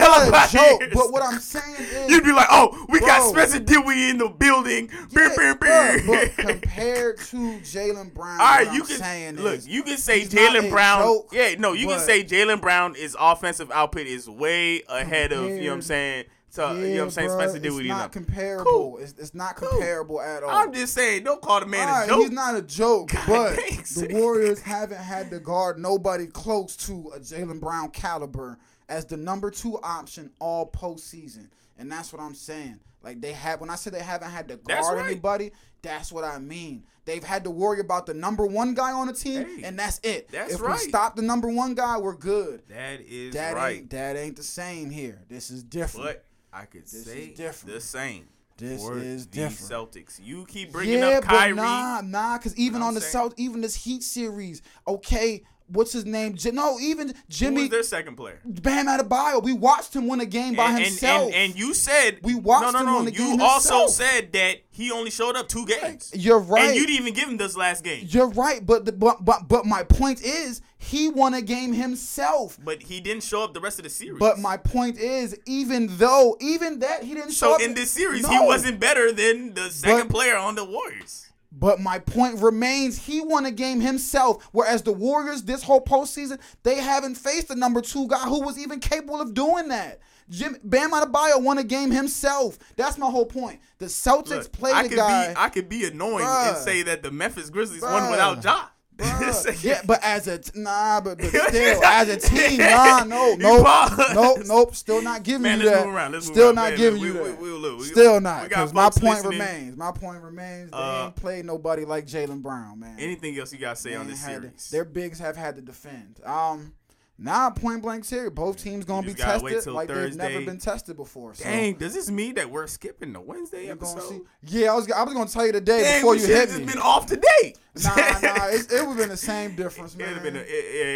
hell 0.00 0.10
not 0.10 0.28
up 0.28 0.34
a 0.54 0.58
outta 0.58 0.78
joke, 0.80 0.90
but 0.94 1.12
what 1.12 1.22
I'm 1.22 1.38
saying 1.38 1.76
is, 1.78 2.10
You'd 2.10 2.24
be 2.24 2.32
like, 2.32 2.48
oh, 2.50 2.86
we 2.88 3.00
got 3.00 3.28
Spencer 3.30 3.60
Dinwiddie 3.60 4.10
in 4.10 4.18
the 4.18 4.28
building. 4.28 4.90
Yeah, 5.10 5.32
beer, 5.36 5.54
beer. 5.54 6.02
but 6.06 6.36
compared 6.46 7.18
to 7.18 7.36
Jaylen 7.60 8.12
Brown, 8.14 8.40
All 8.40 8.46
right, 8.46 8.72
you 8.72 8.80
I'm 8.82 8.86
can 8.86 8.96
saying 8.98 9.36
look. 9.36 9.54
is, 9.58 9.68
You 9.68 9.82
can 9.82 9.96
say 9.98 10.22
Jaylen 10.22 10.70
Brown. 10.70 11.02
joke, 11.02 11.28
yeah, 11.32 11.54
no, 11.58 11.72
you 11.72 11.86
can 11.86 12.00
say 12.00 12.24
Jaylen 12.24 12.60
Brown 12.60 12.94
is 12.96 13.16
offensive 13.18 13.70
output 13.70 14.06
is 14.06 14.28
way 14.28 14.82
ahead 14.88 15.32
of 15.32 15.44
you 15.44 15.48
know 15.48 15.54
what 15.54 15.56
I'm 15.56 15.80
Compared- 15.80 15.84
saying. 15.84 16.24
So 16.52 16.72
you 16.72 16.80
know 16.88 16.94
what 16.96 17.02
I'm 17.04 17.10
saying. 17.10 17.30
Spencer 17.30 17.56
it's 17.58 17.76
not 17.86 18.02
no. 18.02 18.08
comparable. 18.08 18.64
Cool. 18.64 18.98
It's, 18.98 19.14
it's 19.18 19.34
not 19.36 19.54
Cool. 19.54 19.68
comparable 19.68 20.20
at 20.20 20.42
all. 20.42 20.50
I'm 20.50 20.72
just 20.72 20.94
saying, 20.94 21.22
don't 21.22 21.40
call 21.40 21.60
the 21.60 21.66
man 21.66 21.88
All 21.88 21.94
a 21.94 21.98
right, 22.00 22.08
joke. 22.08 22.20
He's 22.22 22.30
not 22.32 22.56
a 22.56 22.62
joke, 22.62 23.10
God 23.12 23.24
but 23.28 23.56
the. 23.56 24.08
Warriors 24.20 24.60
haven't 24.60 24.98
had 24.98 25.30
to 25.30 25.38
guard 25.38 25.78
nobody 25.78 26.26
close 26.26 26.74
to 26.88 27.12
a 27.14 27.20
Jaylen 27.20 27.60
Brown 27.60 27.90
caliber 27.90 28.58
as 28.90 29.06
the 29.06 29.16
number 29.16 29.50
two 29.50 29.78
option 29.82 30.30
all 30.40 30.70
postseason, 30.70 31.48
and 31.78 31.90
that's 31.90 32.12
what 32.12 32.20
I'm 32.20 32.34
saying. 32.34 32.80
Like 33.02 33.22
they 33.22 33.32
have, 33.32 33.60
when 33.62 33.70
I 33.70 33.76
say 33.76 33.90
they 33.90 34.00
haven't 34.02 34.30
had 34.30 34.48
to 34.48 34.60
That's 34.66 34.86
guard 34.86 34.98
right. 34.98 35.06
anybody, 35.10 35.52
that's 35.80 36.12
what 36.12 36.22
I 36.24 36.38
mean. 36.38 36.84
They've 37.06 37.24
had 37.24 37.44
to 37.44 37.50
worry 37.50 37.80
about 37.80 38.04
the 38.04 38.12
number 38.12 38.44
one 38.44 38.74
guy 38.74 38.92
on 38.92 39.06
the 39.06 39.14
team, 39.14 39.46
Hey, 39.46 39.62
and 39.64 39.78
that's 39.78 40.00
it. 40.02 40.28
that's 40.30 40.52
if 40.52 40.60
right. 40.60 40.72
we 40.72 40.88
stop 40.90 41.16
the 41.16 41.22
number 41.22 41.48
one 41.48 41.74
guy, 41.74 41.96
we're 41.96 42.14
good. 42.14 42.62
that 42.68 43.00
is 43.00 43.32
That 43.32 43.54
right. 43.54 43.78
ain't 43.78 43.90
that 43.90 44.16
ain't 44.16 44.36
the 44.36 44.42
same 44.42 44.90
here. 44.90 45.22
This 45.30 45.50
is 45.50 45.62
different. 45.62 46.06
But 46.08 46.24
I 46.52 46.66
could 46.66 46.82
This 46.82 47.06
say 47.06 47.18
is 47.28 47.36
different. 47.38 47.74
the 47.74 47.80
same. 47.80 48.28
This 48.58 48.82
is 48.82 49.26
the 49.28 49.32
different. 49.36 49.92
Celtics. 49.94 50.20
You 50.22 50.44
keep 50.44 50.70
bringing 50.70 50.98
yeah, 50.98 51.18
up 51.18 51.24
Kyrie. 51.24 51.54
but 51.54 51.62
nah, 51.62 52.00
nah, 52.02 52.36
because 52.36 52.54
even 52.58 52.82
on 52.82 52.92
the 52.92 53.00
saying? 53.00 53.12
South, 53.30 53.34
even 53.38 53.62
this 53.62 53.74
Heat 53.74 54.02
series, 54.02 54.60
okay, 54.86 55.42
what's 55.72 55.92
his 55.92 56.04
name? 56.04 56.34
J- 56.34 56.50
no, 56.50 56.78
even 56.80 57.08
Who 57.08 57.14
Jimmy 57.28 57.60
was 57.62 57.70
their 57.70 57.82
second 57.82 58.16
player? 58.16 58.40
Bam 58.44 58.86
Adebayo. 58.86 59.42
We 59.42 59.52
watched 59.52 59.94
him 59.94 60.06
win 60.08 60.20
a 60.20 60.26
game 60.26 60.54
by 60.54 60.66
and, 60.68 60.76
and- 60.76 60.84
himself. 60.86 61.26
And, 61.26 61.34
and 61.34 61.58
you 61.58 61.74
said 61.74 62.18
We 62.22 62.34
watched 62.34 62.72
no, 62.72 62.72
no, 62.72 62.78
him 62.80 62.86
no. 62.86 62.96
win 62.96 63.04
the 63.06 63.12
you 63.12 63.18
game 63.18 63.40
also 63.40 63.80
himself. 63.80 63.90
said 63.90 64.32
that 64.32 64.56
he 64.70 64.90
only 64.90 65.10
showed 65.10 65.36
up 65.36 65.48
two 65.48 65.66
games. 65.66 66.10
You're 66.14 66.38
right. 66.38 66.68
And 66.68 66.76
you 66.76 66.86
didn't 66.86 67.00
even 67.02 67.14
give 67.14 67.28
him 67.28 67.36
this 67.36 67.56
last 67.56 67.84
game. 67.84 68.06
You're 68.08 68.30
right, 68.30 68.64
but 68.64 68.84
the, 68.84 68.92
but 68.92 69.24
but 69.24 69.48
but 69.48 69.66
my 69.66 69.82
point 69.82 70.22
is 70.22 70.62
he 70.78 71.08
won 71.08 71.34
a 71.34 71.42
game 71.42 71.72
himself. 71.74 72.58
But 72.62 72.82
he 72.82 73.00
didn't 73.00 73.22
show 73.22 73.44
up 73.44 73.52
the 73.52 73.60
rest 73.60 73.78
of 73.78 73.84
the 73.84 73.90
series. 73.90 74.18
But 74.18 74.38
my 74.38 74.56
point 74.56 74.98
is, 74.98 75.38
even 75.46 75.88
though 75.98 76.36
even 76.40 76.78
that 76.78 77.02
he 77.04 77.14
didn't 77.14 77.32
show 77.32 77.48
so 77.48 77.54
up 77.56 77.60
in 77.60 77.74
this 77.74 77.90
series, 77.90 78.26
he 78.26 78.38
wasn't 78.40 78.80
better 78.80 79.12
than 79.12 79.52
the 79.54 79.70
second 79.70 80.08
But- 80.08 80.14
player 80.14 80.36
on 80.36 80.54
the 80.54 80.64
Warriors. 80.64 81.26
But 81.52 81.80
my 81.80 81.98
point 81.98 82.40
remains, 82.40 83.06
he 83.06 83.20
won 83.20 83.44
a 83.44 83.50
game 83.50 83.80
himself. 83.80 84.48
Whereas 84.52 84.82
the 84.82 84.92
Warriors, 84.92 85.42
this 85.42 85.62
whole 85.64 85.80
postseason, 85.84 86.38
they 86.62 86.76
haven't 86.76 87.16
faced 87.16 87.50
a 87.50 87.56
number 87.56 87.80
two 87.80 88.06
guy 88.06 88.20
who 88.28 88.40
was 88.42 88.58
even 88.58 88.78
capable 88.78 89.20
of 89.20 89.34
doing 89.34 89.68
that. 89.68 90.00
Jim 90.28 90.56
Bam 90.62 90.92
Adebayo 90.92 91.42
won 91.42 91.58
a 91.58 91.64
game 91.64 91.90
himself. 91.90 92.56
That's 92.76 92.96
my 92.96 93.10
whole 93.10 93.26
point. 93.26 93.58
The 93.78 93.86
Celtics 93.86 94.28
Look, 94.28 94.52
played 94.52 94.74
I 94.76 94.84
a 94.84 94.88
could 94.88 94.96
guy. 94.96 95.28
be 95.28 95.34
I 95.36 95.48
could 95.48 95.68
be 95.68 95.84
annoying 95.86 96.24
Bruh. 96.24 96.50
and 96.50 96.56
say 96.56 96.82
that 96.82 97.02
the 97.02 97.10
Memphis 97.10 97.50
Grizzlies 97.50 97.82
Bruh. 97.82 98.00
won 98.00 98.10
without 98.12 98.44
Ja. 98.44 98.66
Yeah, 99.62 99.80
but 99.84 100.02
as 100.02 100.26
a 100.28 100.38
t- 100.38 100.50
nah, 100.60 101.00
but, 101.00 101.18
but 101.18 101.26
still 101.48 101.84
as 101.84 102.08
a 102.08 102.16
team, 102.16 102.58
nah, 102.58 103.04
no, 103.06 103.34
no, 103.34 103.62
paused. 103.62 104.14
nope, 104.14 104.38
nope, 104.46 104.74
still 104.74 105.02
not 105.02 105.22
giving 105.22 105.42
Man, 105.42 105.60
you 105.60 105.70
that. 105.70 105.84
move 105.86 105.94
around. 105.94 106.12
Let's 106.12 106.26
move 106.26 106.34
still 106.36 106.52
not 106.54 106.70
Man, 106.70 106.78
giving 106.78 107.00
we- 107.00 107.06
you 107.08 107.12
we- 107.14 107.28
that. 107.30 107.40
we- 107.40 107.74
we- 107.76 107.84
still 107.84 108.20
not, 108.20 108.44
because 108.48 108.72
my 108.72 108.90
point 108.90 109.02
listening. 109.24 109.38
remains. 109.38 109.76
My 109.76 109.92
point 109.92 110.22
remains. 110.22 110.70
They 110.70 110.76
Uh, 110.76 111.06
ain't 111.06 111.16
played 111.16 111.44
nobody 111.44 111.84
like 111.84 112.06
Jaylen 112.06 112.42
Brown, 112.42 112.78
man. 112.80 112.96
Anything 112.98 113.38
else 113.38 113.52
you 113.52 113.58
got 113.58 113.76
to 113.76 113.82
say 113.82 113.94
on 113.94 114.06
this 114.06 114.22
had 114.22 114.36
to- 114.42 114.48
series? 114.48 114.70
their 114.70 114.84
bigs 114.84 115.18
have 115.18 115.36
had 115.36 115.56
to 115.56 115.62
defend. 115.62 116.20
Um, 116.24 116.74
now 117.22 117.50
point 117.50 117.82
blank 117.82 118.06
series, 118.06 118.30
both 118.30 118.56
teams 118.62 118.86
gonna 118.86 119.06
be 119.06 119.12
gotta 119.12 119.40
tested 119.46 119.72
like 119.74 119.88
they've 119.88 120.16
never 120.16 120.40
been 120.40 120.58
tested 120.58 120.96
before. 120.96 121.34
So 121.34 121.44
Dang, 121.44 121.74
does 121.74 121.92
this 121.92 122.10
mean 122.10 122.34
that 122.36 122.50
we're 122.50 122.66
skipping 122.66 123.12
the 123.12 123.20
Wednesday 123.20 123.66
we're 123.66 123.72
episode? 123.72 124.22
Yeah, 124.42 124.72
I 124.72 124.74
was 124.74 124.90
I 124.90 125.02
was 125.02 125.12
gonna 125.12 125.28
tell 125.28 125.44
you 125.44 125.52
today 125.52 125.82
Dang, 125.82 126.00
before 126.00 126.16
you 126.16 126.26
hit 126.26 126.50
me. 126.50 126.56
just 126.64 126.72
been 126.74 126.82
off 126.82 127.04
today. 127.04 127.54
Nah, 127.84 127.94
nah, 128.20 128.46
it, 128.48 128.70
it 128.72 128.80
would 128.80 128.88
have 128.88 128.96
been 128.96 129.08
the 129.10 129.16
same 129.16 129.54
difference, 129.54 129.94
It'd 129.94 130.04
man. 130.06 130.14
have 130.14 130.22
been 130.22 130.36
a, 130.36 130.40
it, 130.40 130.46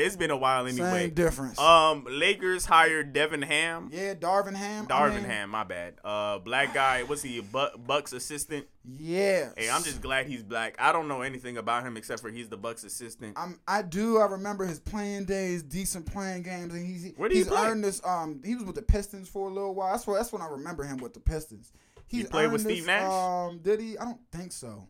it's 0.07 0.17
been 0.17 0.31
a 0.31 0.37
while 0.37 0.67
anyway. 0.67 1.03
Same 1.07 1.11
difference. 1.15 1.59
Um, 1.59 2.07
Lakers 2.11 2.67
hired 2.67 3.13
Devin 3.13 3.43
Ham. 3.43 3.91
yeah, 3.93 4.15
Darvin 4.15 4.55
Ham. 4.55 4.87
I 4.91 4.93
Darvin 4.93 5.15
mean, 5.17 5.25
Ham, 5.25 5.51
my 5.51 5.65
bad. 5.65 5.95
Uh, 6.05 6.39
black 6.39 6.75
guy. 6.75 7.03
What's 7.05 7.23
he? 7.23 7.41
Bu- 7.41 7.79
Bucks 7.87 8.13
assistant. 8.13 8.67
Yeah. 8.99 9.51
Hey, 9.57 9.71
I'm 9.71 9.83
just 9.83 10.03
glad 10.03 10.27
he's 10.27 10.43
black. 10.43 10.75
I 10.79 10.93
don't 10.93 11.09
know 11.09 11.23
anything 11.23 11.57
about 11.57 11.85
him 11.87 11.97
except 11.97 12.21
for 12.21 12.31
he's 12.31 12.49
the 12.49 12.57
Bucks 12.59 12.85
assistant. 12.85 13.39
I'm, 13.39 13.59
I 13.67 13.83
do. 13.83 14.19
I 14.19 14.27
remember 14.27 14.67
his 14.67 14.79
playing 14.81 15.25
days, 15.25 15.63
decent 15.63 16.05
playing 16.13 16.43
games, 16.43 16.75
and 16.75 16.85
he's 16.87 17.13
Where 17.17 17.29
did 17.29 17.37
he 17.37 17.41
he's 17.43 17.49
play? 17.49 17.67
earned 17.69 17.83
this. 17.85 18.03
Um, 18.05 18.43
he 18.45 18.55
was 18.55 18.65
with 18.65 18.75
the 18.75 18.83
Pistons 18.83 19.29
for 19.29 19.49
a 19.49 19.53
little 19.53 19.75
while. 19.75 19.93
That's 19.93 20.07
what 20.07 20.17
that's 20.19 20.33
when 20.33 20.43
I 20.43 20.49
remember 20.49 20.83
him 20.85 20.99
with 20.99 21.15
the 21.15 21.21
Pistons. 21.21 21.73
He's 22.07 22.29
played 22.29 22.53
with 22.53 22.61
earned 22.61 22.71
Steve 22.71 22.85
this, 22.85 22.87
Nash? 22.87 23.11
Um, 23.11 23.59
did 23.63 23.81
he? 23.81 23.97
I 23.97 24.05
don't 24.05 24.21
think 24.31 24.53
so. 24.53 24.87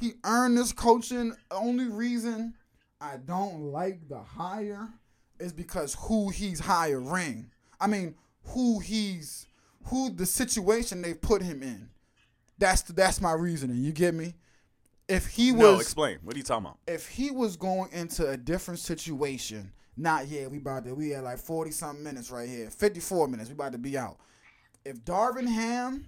He 0.00 0.12
earned 0.24 0.58
this 0.58 0.72
coaching. 0.72 1.34
Only 1.50 1.86
reason 1.86 2.54
I 3.00 3.16
don't 3.16 3.72
like 3.72 4.08
the 4.08 4.20
hire 4.20 4.88
is 5.38 5.52
because 5.52 5.96
who 6.00 6.30
he's 6.30 6.60
hiring. 6.60 7.50
I 7.80 7.86
mean, 7.86 8.14
who 8.44 8.80
he's 8.80 9.46
who 9.86 10.10
the 10.10 10.26
situation 10.26 11.02
they 11.02 11.14
put 11.14 11.42
him 11.42 11.62
in. 11.62 11.88
That's 12.58 12.82
that's 12.82 13.20
my 13.20 13.32
reasoning. 13.32 13.78
You 13.78 13.92
get 13.92 14.14
me? 14.14 14.34
if 15.08 15.26
he 15.26 15.52
no, 15.52 15.72
was 15.72 15.80
explain. 15.80 16.18
What 16.22 16.34
are 16.34 16.38
you 16.38 16.44
talking 16.44 16.66
about? 16.66 16.78
if 16.86 17.08
he 17.08 17.30
was 17.30 17.56
going 17.56 17.90
into 17.92 18.28
a 18.28 18.36
different 18.36 18.80
situation, 18.80 19.72
not 19.96 20.28
yeah, 20.28 20.46
we 20.46 20.58
about 20.58 20.84
to 20.84 20.94
we 20.94 21.10
had 21.10 21.24
like 21.24 21.38
forty 21.38 21.70
something 21.70 22.02
minutes 22.02 22.30
right 22.30 22.48
here, 22.48 22.70
fifty 22.70 23.00
four 23.00 23.28
minutes, 23.28 23.48
we 23.48 23.54
about 23.54 23.72
to 23.72 23.78
be 23.78 23.96
out. 23.98 24.18
If 24.84 25.04
Darvin 25.04 25.46
Ham 25.46 26.06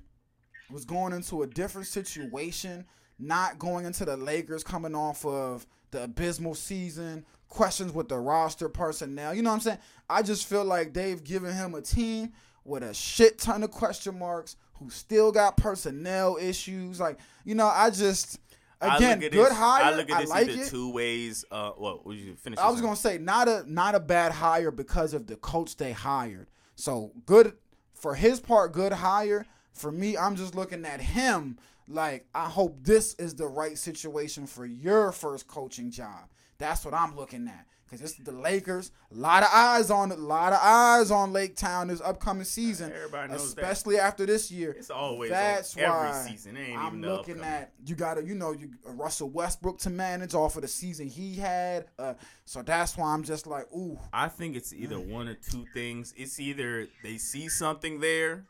was 0.70 0.84
going 0.84 1.12
into 1.12 1.42
a 1.42 1.46
different 1.46 1.86
situation, 1.86 2.84
not 3.18 3.58
going 3.58 3.84
into 3.86 4.04
the 4.04 4.16
Lakers 4.16 4.64
coming 4.64 4.94
off 4.94 5.24
of 5.24 5.66
the 5.90 6.04
abysmal 6.04 6.54
season, 6.54 7.24
questions 7.48 7.92
with 7.92 8.08
the 8.08 8.18
roster 8.18 8.68
personnel, 8.68 9.34
you 9.34 9.42
know 9.42 9.50
what 9.50 9.56
I'm 9.56 9.60
saying? 9.60 9.78
I 10.10 10.22
just 10.22 10.46
feel 10.46 10.64
like 10.64 10.92
they've 10.92 11.22
given 11.22 11.54
him 11.54 11.74
a 11.74 11.80
team 11.80 12.32
with 12.64 12.82
a 12.82 12.94
shit 12.94 13.38
ton 13.38 13.62
of 13.62 13.70
question 13.70 14.18
marks, 14.18 14.56
who 14.74 14.90
still 14.90 15.30
got 15.30 15.56
personnel 15.56 16.36
issues. 16.40 16.98
Like, 16.98 17.18
you 17.44 17.54
know, 17.54 17.66
I 17.66 17.90
just 17.90 18.40
again, 18.80 19.20
good 19.20 19.32
this, 19.32 19.52
hire. 19.52 19.84
I 19.84 19.96
look 19.96 20.10
at 20.10 20.20
this 20.20 20.30
like 20.30 20.48
either 20.48 20.62
it. 20.62 20.68
two 20.68 20.90
ways. 20.92 21.44
Uh, 21.50 21.70
what? 21.70 22.04
Would 22.06 22.16
you 22.16 22.34
finish? 22.36 22.58
I 22.58 22.70
was 22.70 22.80
gonna 22.80 22.96
say 22.96 23.18
not 23.18 23.48
a 23.48 23.64
not 23.66 23.94
a 23.94 24.00
bad 24.00 24.32
hire 24.32 24.70
because 24.70 25.14
of 25.14 25.26
the 25.26 25.36
coach 25.36 25.76
they 25.76 25.92
hired. 25.92 26.48
So 26.74 27.12
good 27.26 27.54
for 27.92 28.14
his 28.14 28.40
part, 28.40 28.72
good 28.72 28.92
hire. 28.92 29.46
For 29.72 29.90
me, 29.90 30.16
I'm 30.16 30.36
just 30.36 30.54
looking 30.54 30.84
at 30.84 31.00
him 31.00 31.58
like 31.88 32.26
I 32.34 32.48
hope 32.48 32.78
this 32.82 33.14
is 33.14 33.34
the 33.34 33.46
right 33.46 33.78
situation 33.78 34.46
for 34.46 34.66
your 34.66 35.12
first 35.12 35.46
coaching 35.46 35.90
job. 35.90 36.28
That's 36.58 36.84
what 36.84 36.94
I'm 36.94 37.16
looking 37.16 37.48
at. 37.48 37.66
Cause 37.90 38.00
it's 38.00 38.14
the 38.14 38.32
Lakers. 38.32 38.90
A 39.12 39.14
lot 39.14 39.42
of 39.44 39.50
eyes 39.52 39.90
on 39.90 40.10
it. 40.10 40.18
A 40.18 40.22
lot 40.22 40.52
of 40.52 40.58
eyes 40.60 41.10
on 41.12 41.32
Lake 41.32 41.54
Town 41.54 41.88
this 41.88 42.00
upcoming 42.00 42.44
season. 42.44 42.90
Everybody 42.90 43.32
knows 43.32 43.54
that. 43.54 43.60
especially 43.60 43.98
after 43.98 44.26
this 44.26 44.50
year. 44.50 44.74
It's 44.76 44.90
always 44.90 45.30
That's 45.30 45.76
every 45.76 45.90
why 45.90 46.26
season. 46.28 46.56
I'm 46.76 47.00
looking 47.02 47.40
at 47.40 47.72
you 47.86 47.94
got 47.94 48.14
to 48.14 48.24
you 48.24 48.34
know 48.34 48.52
you 48.52 48.70
Russell 48.84 49.30
Westbrook 49.30 49.78
to 49.80 49.90
manage 49.90 50.34
off 50.34 50.56
of 50.56 50.62
the 50.62 50.68
season 50.68 51.06
he 51.06 51.36
had. 51.36 51.86
Uh, 51.98 52.14
so 52.46 52.62
that's 52.62 52.96
why 52.96 53.12
I'm 53.12 53.22
just 53.22 53.46
like, 53.46 53.70
ooh, 53.72 53.98
I 54.12 54.28
think 54.28 54.56
it's 54.56 54.72
either 54.72 54.98
one 54.98 55.28
or 55.28 55.34
two 55.34 55.64
things. 55.74 56.14
It's 56.16 56.40
either 56.40 56.88
they 57.04 57.18
see 57.18 57.48
something 57.48 58.00
there 58.00 58.44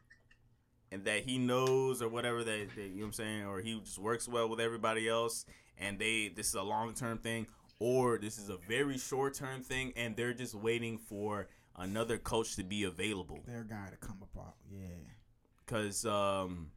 and 0.95 1.05
that 1.05 1.25
he 1.25 1.39
knows 1.39 2.01
or 2.01 2.09
whatever 2.09 2.45
that, 2.45 2.69
that 2.77 2.83
you 2.83 2.89
know 2.89 3.01
what 3.01 3.07
I'm 3.07 3.13
saying, 3.13 3.47
or 3.47 3.61
he 3.61 3.81
just 3.81 3.99
works 3.99 4.29
well 4.29 4.49
with 4.49 4.61
everybody 4.61 5.09
else 5.09 5.45
and 5.77 5.99
they 5.99 6.29
this 6.29 6.49
is 6.49 6.55
a 6.55 6.63
long 6.63 6.95
term 6.95 7.19
thing, 7.19 7.49
or 7.81 8.17
this 8.17 8.39
is 8.39 8.49
a 8.49 8.57
very 8.69 8.97
short 8.97 9.35
term 9.35 9.63
thing 9.63 9.93
and 9.97 10.17
they're 10.17 10.33
just 10.33 10.55
waiting 10.55 10.97
for 10.99 11.49
another 11.77 12.17
coach 12.17 12.55
to 12.57 12.63
be 12.63 12.85
available. 12.85 13.41
their 13.45 13.65
guy 13.65 13.89
to 13.91 13.97
come 13.97 14.23
about. 14.33 14.55
Yeah. 14.71 14.87
Cause 15.67 16.07
um 16.07 16.71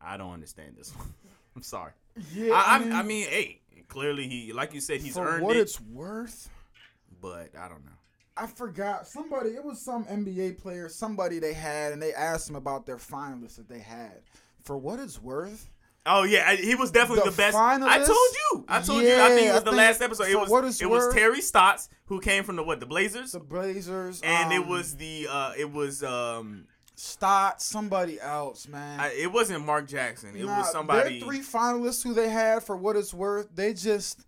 I 0.00 0.16
don't 0.16 0.32
understand 0.32 0.76
this 0.78 0.96
one. 0.96 1.12
I'm 1.56 1.62
sorry. 1.62 1.92
Yeah, 2.32 2.54
I, 2.54 2.78
I, 2.78 3.00
I 3.00 3.02
mean, 3.02 3.26
hey, 3.28 3.60
clearly 3.88 4.28
he, 4.28 4.52
like 4.52 4.72
you 4.72 4.80
said, 4.80 5.00
he's 5.00 5.14
for 5.14 5.26
earned 5.26 5.44
what 5.44 5.56
it, 5.56 5.60
it's 5.60 5.80
worth, 5.80 6.48
but 7.20 7.50
I 7.58 7.68
don't 7.68 7.84
know. 7.84 7.99
I 8.40 8.46
forgot 8.46 9.06
somebody. 9.06 9.50
It 9.50 9.64
was 9.64 9.80
some 9.80 10.04
NBA 10.06 10.58
player, 10.58 10.88
somebody 10.88 11.38
they 11.38 11.52
had, 11.52 11.92
and 11.92 12.00
they 12.00 12.14
asked 12.14 12.48
him 12.48 12.56
about 12.56 12.86
their 12.86 12.96
finalists 12.96 13.56
that 13.56 13.68
they 13.68 13.80
had. 13.80 14.22
For 14.62 14.76
what 14.76 14.98
it's 15.00 15.20
worth, 15.20 15.68
Oh 16.06 16.22
yeah, 16.22 16.54
he 16.54 16.74
was 16.74 16.90
definitely 16.90 17.24
the, 17.24 17.30
The 17.30 17.36
best. 17.36 17.56
I 17.56 17.98
told 17.98 18.08
you. 18.08 18.64
I 18.68 18.80
told 18.80 19.02
you. 19.02 19.14
I 19.20 19.28
think 19.28 19.48
it 19.48 19.52
was 19.54 19.64
the 19.64 19.72
last 19.72 20.00
episode. 20.00 20.28
It 20.28 20.36
was 20.36 20.80
it 20.80 20.88
was 20.88 21.12
Terry 21.14 21.40
Stotts 21.42 21.88
who 22.06 22.20
came 22.20 22.42
from 22.42 22.56
the 22.56 22.62
what 22.62 22.80
the 22.80 22.86
Blazers, 22.86 23.32
the 23.32 23.40
Blazers, 23.40 24.20
and 24.22 24.52
it 24.52 24.62
um, 24.62 24.68
was 24.68 24.96
the 24.96 25.28
uh 25.30 25.52
it 25.58 25.70
was 25.70 26.02
um 26.02 26.66
Stott, 26.96 27.62
somebody 27.62 28.20
else, 28.20 28.68
man. 28.68 29.00
I, 29.00 29.12
it 29.12 29.32
wasn't 29.32 29.64
Mark 29.64 29.88
Jackson. 29.88 30.36
It 30.36 30.44
Nah, 30.44 30.58
was 30.58 30.70
somebody. 30.70 31.18
Their 31.18 31.28
three 31.28 31.40
finalists 31.40 32.02
who 32.02 32.12
they 32.12 32.28
had 32.28 32.62
for 32.62 32.76
what 32.76 32.96
it's 32.96 33.14
worth, 33.14 33.48
they 33.54 33.72
just. 33.72 34.24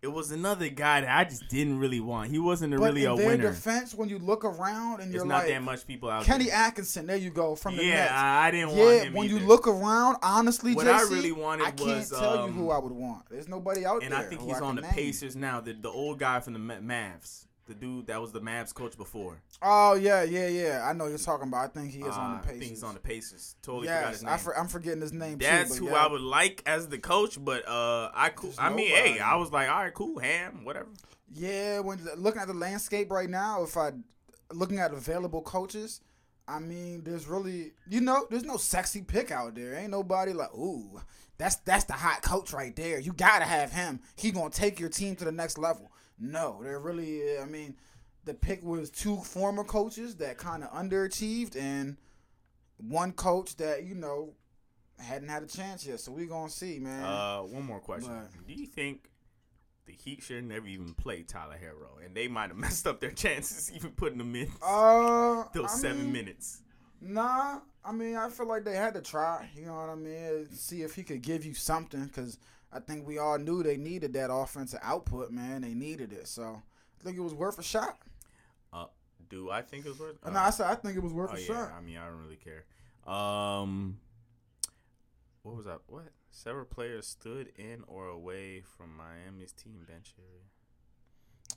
It 0.00 0.06
was 0.12 0.30
another 0.30 0.68
guy 0.68 1.00
that 1.00 1.10
I 1.10 1.24
just 1.28 1.48
didn't 1.48 1.80
really 1.80 1.98
want. 1.98 2.30
He 2.30 2.38
wasn't 2.38 2.72
a 2.72 2.78
But 2.78 2.94
really 2.94 3.04
in 3.04 3.10
a 3.10 3.16
their 3.16 3.26
winner. 3.26 3.50
defense, 3.50 3.96
when 3.96 4.08
you 4.08 4.20
look 4.20 4.44
around 4.44 5.00
and 5.00 5.10
you're 5.12 5.22
it's 5.22 5.28
not 5.28 5.38
like 5.38 5.48
that 5.48 5.62
much 5.62 5.86
people 5.88 6.08
out 6.08 6.24
there. 6.24 6.34
Kenny 6.36 6.44
there. 6.50 6.54
Atkinson, 6.54 7.06
there 7.08 7.16
you 7.16 7.30
go 7.30 7.56
from 7.56 7.76
the 7.76 7.84
Yeah, 7.84 7.94
Nets. 8.04 8.12
I, 8.12 8.46
I 8.46 8.50
didn't 8.52 8.68
want 8.68 8.80
Yeah, 8.80 9.00
him. 9.04 9.12
when 9.14 9.28
you 9.28 9.40
look 9.40 9.66
around, 9.66 10.18
honestly, 10.22 10.74
What 10.74 10.86
JC, 10.86 10.92
I 10.92 11.02
really 11.12 11.32
wanted 11.32 11.66
I 11.66 11.70
can't 11.72 11.80
was, 11.98 12.10
tell 12.10 12.36
you 12.36 12.42
um, 12.42 12.52
who 12.52 12.70
I 12.70 12.78
would 12.78 12.92
want. 12.92 13.28
There's 13.28 13.48
nobody 13.48 13.84
out 13.84 14.02
and 14.04 14.12
there. 14.12 14.18
And 14.20 14.26
I 14.26 14.30
think 14.30 14.42
he's 14.42 14.60
I 14.60 14.64
on 14.64 14.76
the 14.76 14.82
name. 14.82 14.92
Pacers 14.92 15.34
now. 15.34 15.60
The 15.60 15.72
the 15.72 15.90
old 15.90 16.20
guy 16.20 16.38
from 16.38 16.52
the 16.52 16.60
Mavs, 16.60 17.46
the 17.68 17.74
dude 17.74 18.06
that 18.08 18.20
was 18.20 18.32
the 18.32 18.40
Mavs 18.40 18.74
coach 18.74 18.96
before. 18.96 19.40
Oh 19.62 19.94
yeah, 19.94 20.22
yeah, 20.24 20.48
yeah. 20.48 20.82
I 20.88 20.92
know 20.94 21.06
you're 21.06 21.18
talking 21.18 21.46
about. 21.48 21.64
I 21.64 21.68
think 21.68 21.92
he 21.92 22.00
is 22.00 22.16
on 22.16 22.36
Uh, 22.36 22.40
the 22.40 22.46
Pacers. 22.46 22.56
I 22.56 22.58
think 22.58 22.70
he's 22.70 22.82
on 22.82 22.94
the 22.94 23.00
Pacers. 23.00 23.54
Totally 23.62 23.86
forgot 23.88 24.10
his 24.10 24.22
name. 24.24 24.32
I 24.32 24.36
for, 24.38 24.58
I'm 24.58 24.66
forgetting 24.68 25.00
his 25.00 25.12
name 25.12 25.38
That's 25.38 25.76
too. 25.76 25.86
who 25.86 25.90
yeah. 25.92 26.04
I 26.04 26.08
would 26.08 26.20
like 26.22 26.62
as 26.66 26.88
the 26.88 26.98
coach, 26.98 27.38
but 27.44 27.68
uh, 27.68 28.10
I 28.14 28.30
cool. 28.30 28.50
There's 28.50 28.58
I 28.58 28.70
mean, 28.70 28.88
nobody. 28.90 29.10
hey, 29.12 29.18
I 29.20 29.36
was 29.36 29.52
like, 29.52 29.68
all 29.68 29.82
right, 29.82 29.94
cool, 29.94 30.18
ham, 30.18 30.64
whatever. 30.64 30.88
Yeah, 31.32 31.80
when 31.80 31.98
looking 32.16 32.40
at 32.40 32.48
the 32.48 32.54
landscape 32.54 33.10
right 33.10 33.28
now, 33.30 33.62
if 33.62 33.76
I 33.76 33.92
looking 34.52 34.78
at 34.78 34.92
available 34.92 35.42
coaches, 35.42 36.00
I 36.48 36.58
mean, 36.58 37.02
there's 37.04 37.26
really 37.26 37.72
you 37.88 38.00
know, 38.00 38.26
there's 38.30 38.44
no 38.44 38.56
sexy 38.56 39.02
pick 39.02 39.30
out 39.30 39.54
there. 39.54 39.74
Ain't 39.74 39.90
nobody 39.90 40.32
like, 40.32 40.54
ooh, 40.54 41.00
that's 41.36 41.56
that's 41.56 41.84
the 41.84 41.92
hot 41.92 42.22
coach 42.22 42.52
right 42.54 42.74
there. 42.74 42.98
You 42.98 43.12
gotta 43.12 43.44
have 43.44 43.72
him. 43.72 44.00
He 44.16 44.30
gonna 44.30 44.48
take 44.50 44.80
your 44.80 44.88
team 44.88 45.16
to 45.16 45.24
the 45.26 45.32
next 45.32 45.58
level. 45.58 45.92
No, 46.20 46.60
there 46.62 46.78
really. 46.80 47.38
I 47.38 47.44
mean, 47.44 47.76
the 48.24 48.34
pick 48.34 48.62
was 48.62 48.90
two 48.90 49.16
former 49.16 49.64
coaches 49.64 50.16
that 50.16 50.38
kind 50.38 50.64
of 50.64 50.72
underachieved 50.72 51.56
and 51.56 51.96
one 52.76 53.12
coach 53.12 53.56
that 53.56 53.84
you 53.84 53.94
know 53.94 54.34
hadn't 54.98 55.28
had 55.28 55.42
a 55.42 55.46
chance 55.46 55.86
yet. 55.86 56.00
So 56.00 56.12
we 56.12 56.26
gonna 56.26 56.50
see, 56.50 56.78
man. 56.78 57.04
Uh, 57.04 57.40
one 57.40 57.64
more 57.64 57.80
question: 57.80 58.10
But- 58.12 58.46
Do 58.46 58.54
you 58.54 58.66
think 58.66 59.10
the 59.86 59.92
Heat 59.92 60.22
should 60.22 60.44
never 60.44 60.66
even 60.66 60.92
play 60.94 61.22
Tyler 61.22 61.56
Herro, 61.62 62.04
and 62.04 62.14
they 62.14 62.28
might 62.28 62.48
have 62.48 62.56
messed 62.58 62.86
up 62.86 63.00
their 63.00 63.12
chances 63.12 63.72
even 63.76 63.90
putting 63.92 64.18
them 64.18 64.34
in 64.34 64.48
uh, 64.62 65.44
those 65.54 65.66
I 65.72 65.76
seven 65.76 66.04
mean, 66.04 66.12
minutes? 66.12 66.62
Nah, 67.00 67.60
I 67.84 67.92
mean, 67.92 68.16
I 68.16 68.28
feel 68.28 68.46
like 68.48 68.64
they 68.64 68.74
had 68.74 68.94
to 68.94 69.00
try. 69.00 69.48
You 69.54 69.66
know 69.66 69.74
what 69.76 69.88
I 69.90 69.94
mean? 69.94 70.48
See 70.52 70.82
if 70.82 70.94
he 70.96 71.04
could 71.04 71.22
give 71.22 71.46
you 71.46 71.54
something, 71.54 72.04
because 72.06 72.38
I 72.72 72.80
think 72.80 73.06
we 73.06 73.18
all 73.18 73.38
knew 73.38 73.62
they 73.62 73.76
needed 73.76 74.12
that 74.14 74.32
offensive 74.32 74.80
output. 74.82 75.30
Man, 75.30 75.62
they 75.62 75.74
needed 75.74 76.12
it. 76.12 76.28
So 76.28 76.62
I 77.00 77.04
think 77.04 77.16
it 77.16 77.22
was 77.22 77.34
worth 77.34 77.58
a 77.58 77.62
shot. 77.62 77.98
Uh, 78.72 78.86
do 79.30 79.50
I 79.50 79.62
think 79.62 79.86
it 79.86 79.88
was 79.88 79.98
worth? 79.98 80.16
Uh, 80.22 80.30
no, 80.30 80.40
I 80.40 80.50
said 80.50 80.66
I 80.66 80.74
think 80.74 80.96
it 80.96 81.02
was 81.02 81.12
worth 81.12 81.30
Oh 81.32 81.36
a 81.36 81.40
yeah, 81.40 81.46
shot. 81.46 81.72
I 81.76 81.80
mean, 81.80 81.96
I 81.96 82.06
don't 82.06 82.20
really 82.20 82.36
care. 82.36 82.64
Um, 83.12 83.98
what 85.42 85.56
was 85.56 85.66
that? 85.66 85.80
What? 85.86 86.08
Several 86.30 86.66
players 86.66 87.06
stood 87.06 87.50
in 87.56 87.82
or 87.86 88.06
away 88.06 88.60
from 88.60 88.94
Miami's 88.96 89.52
team 89.52 89.84
bench 89.88 90.14
area. 90.18 90.44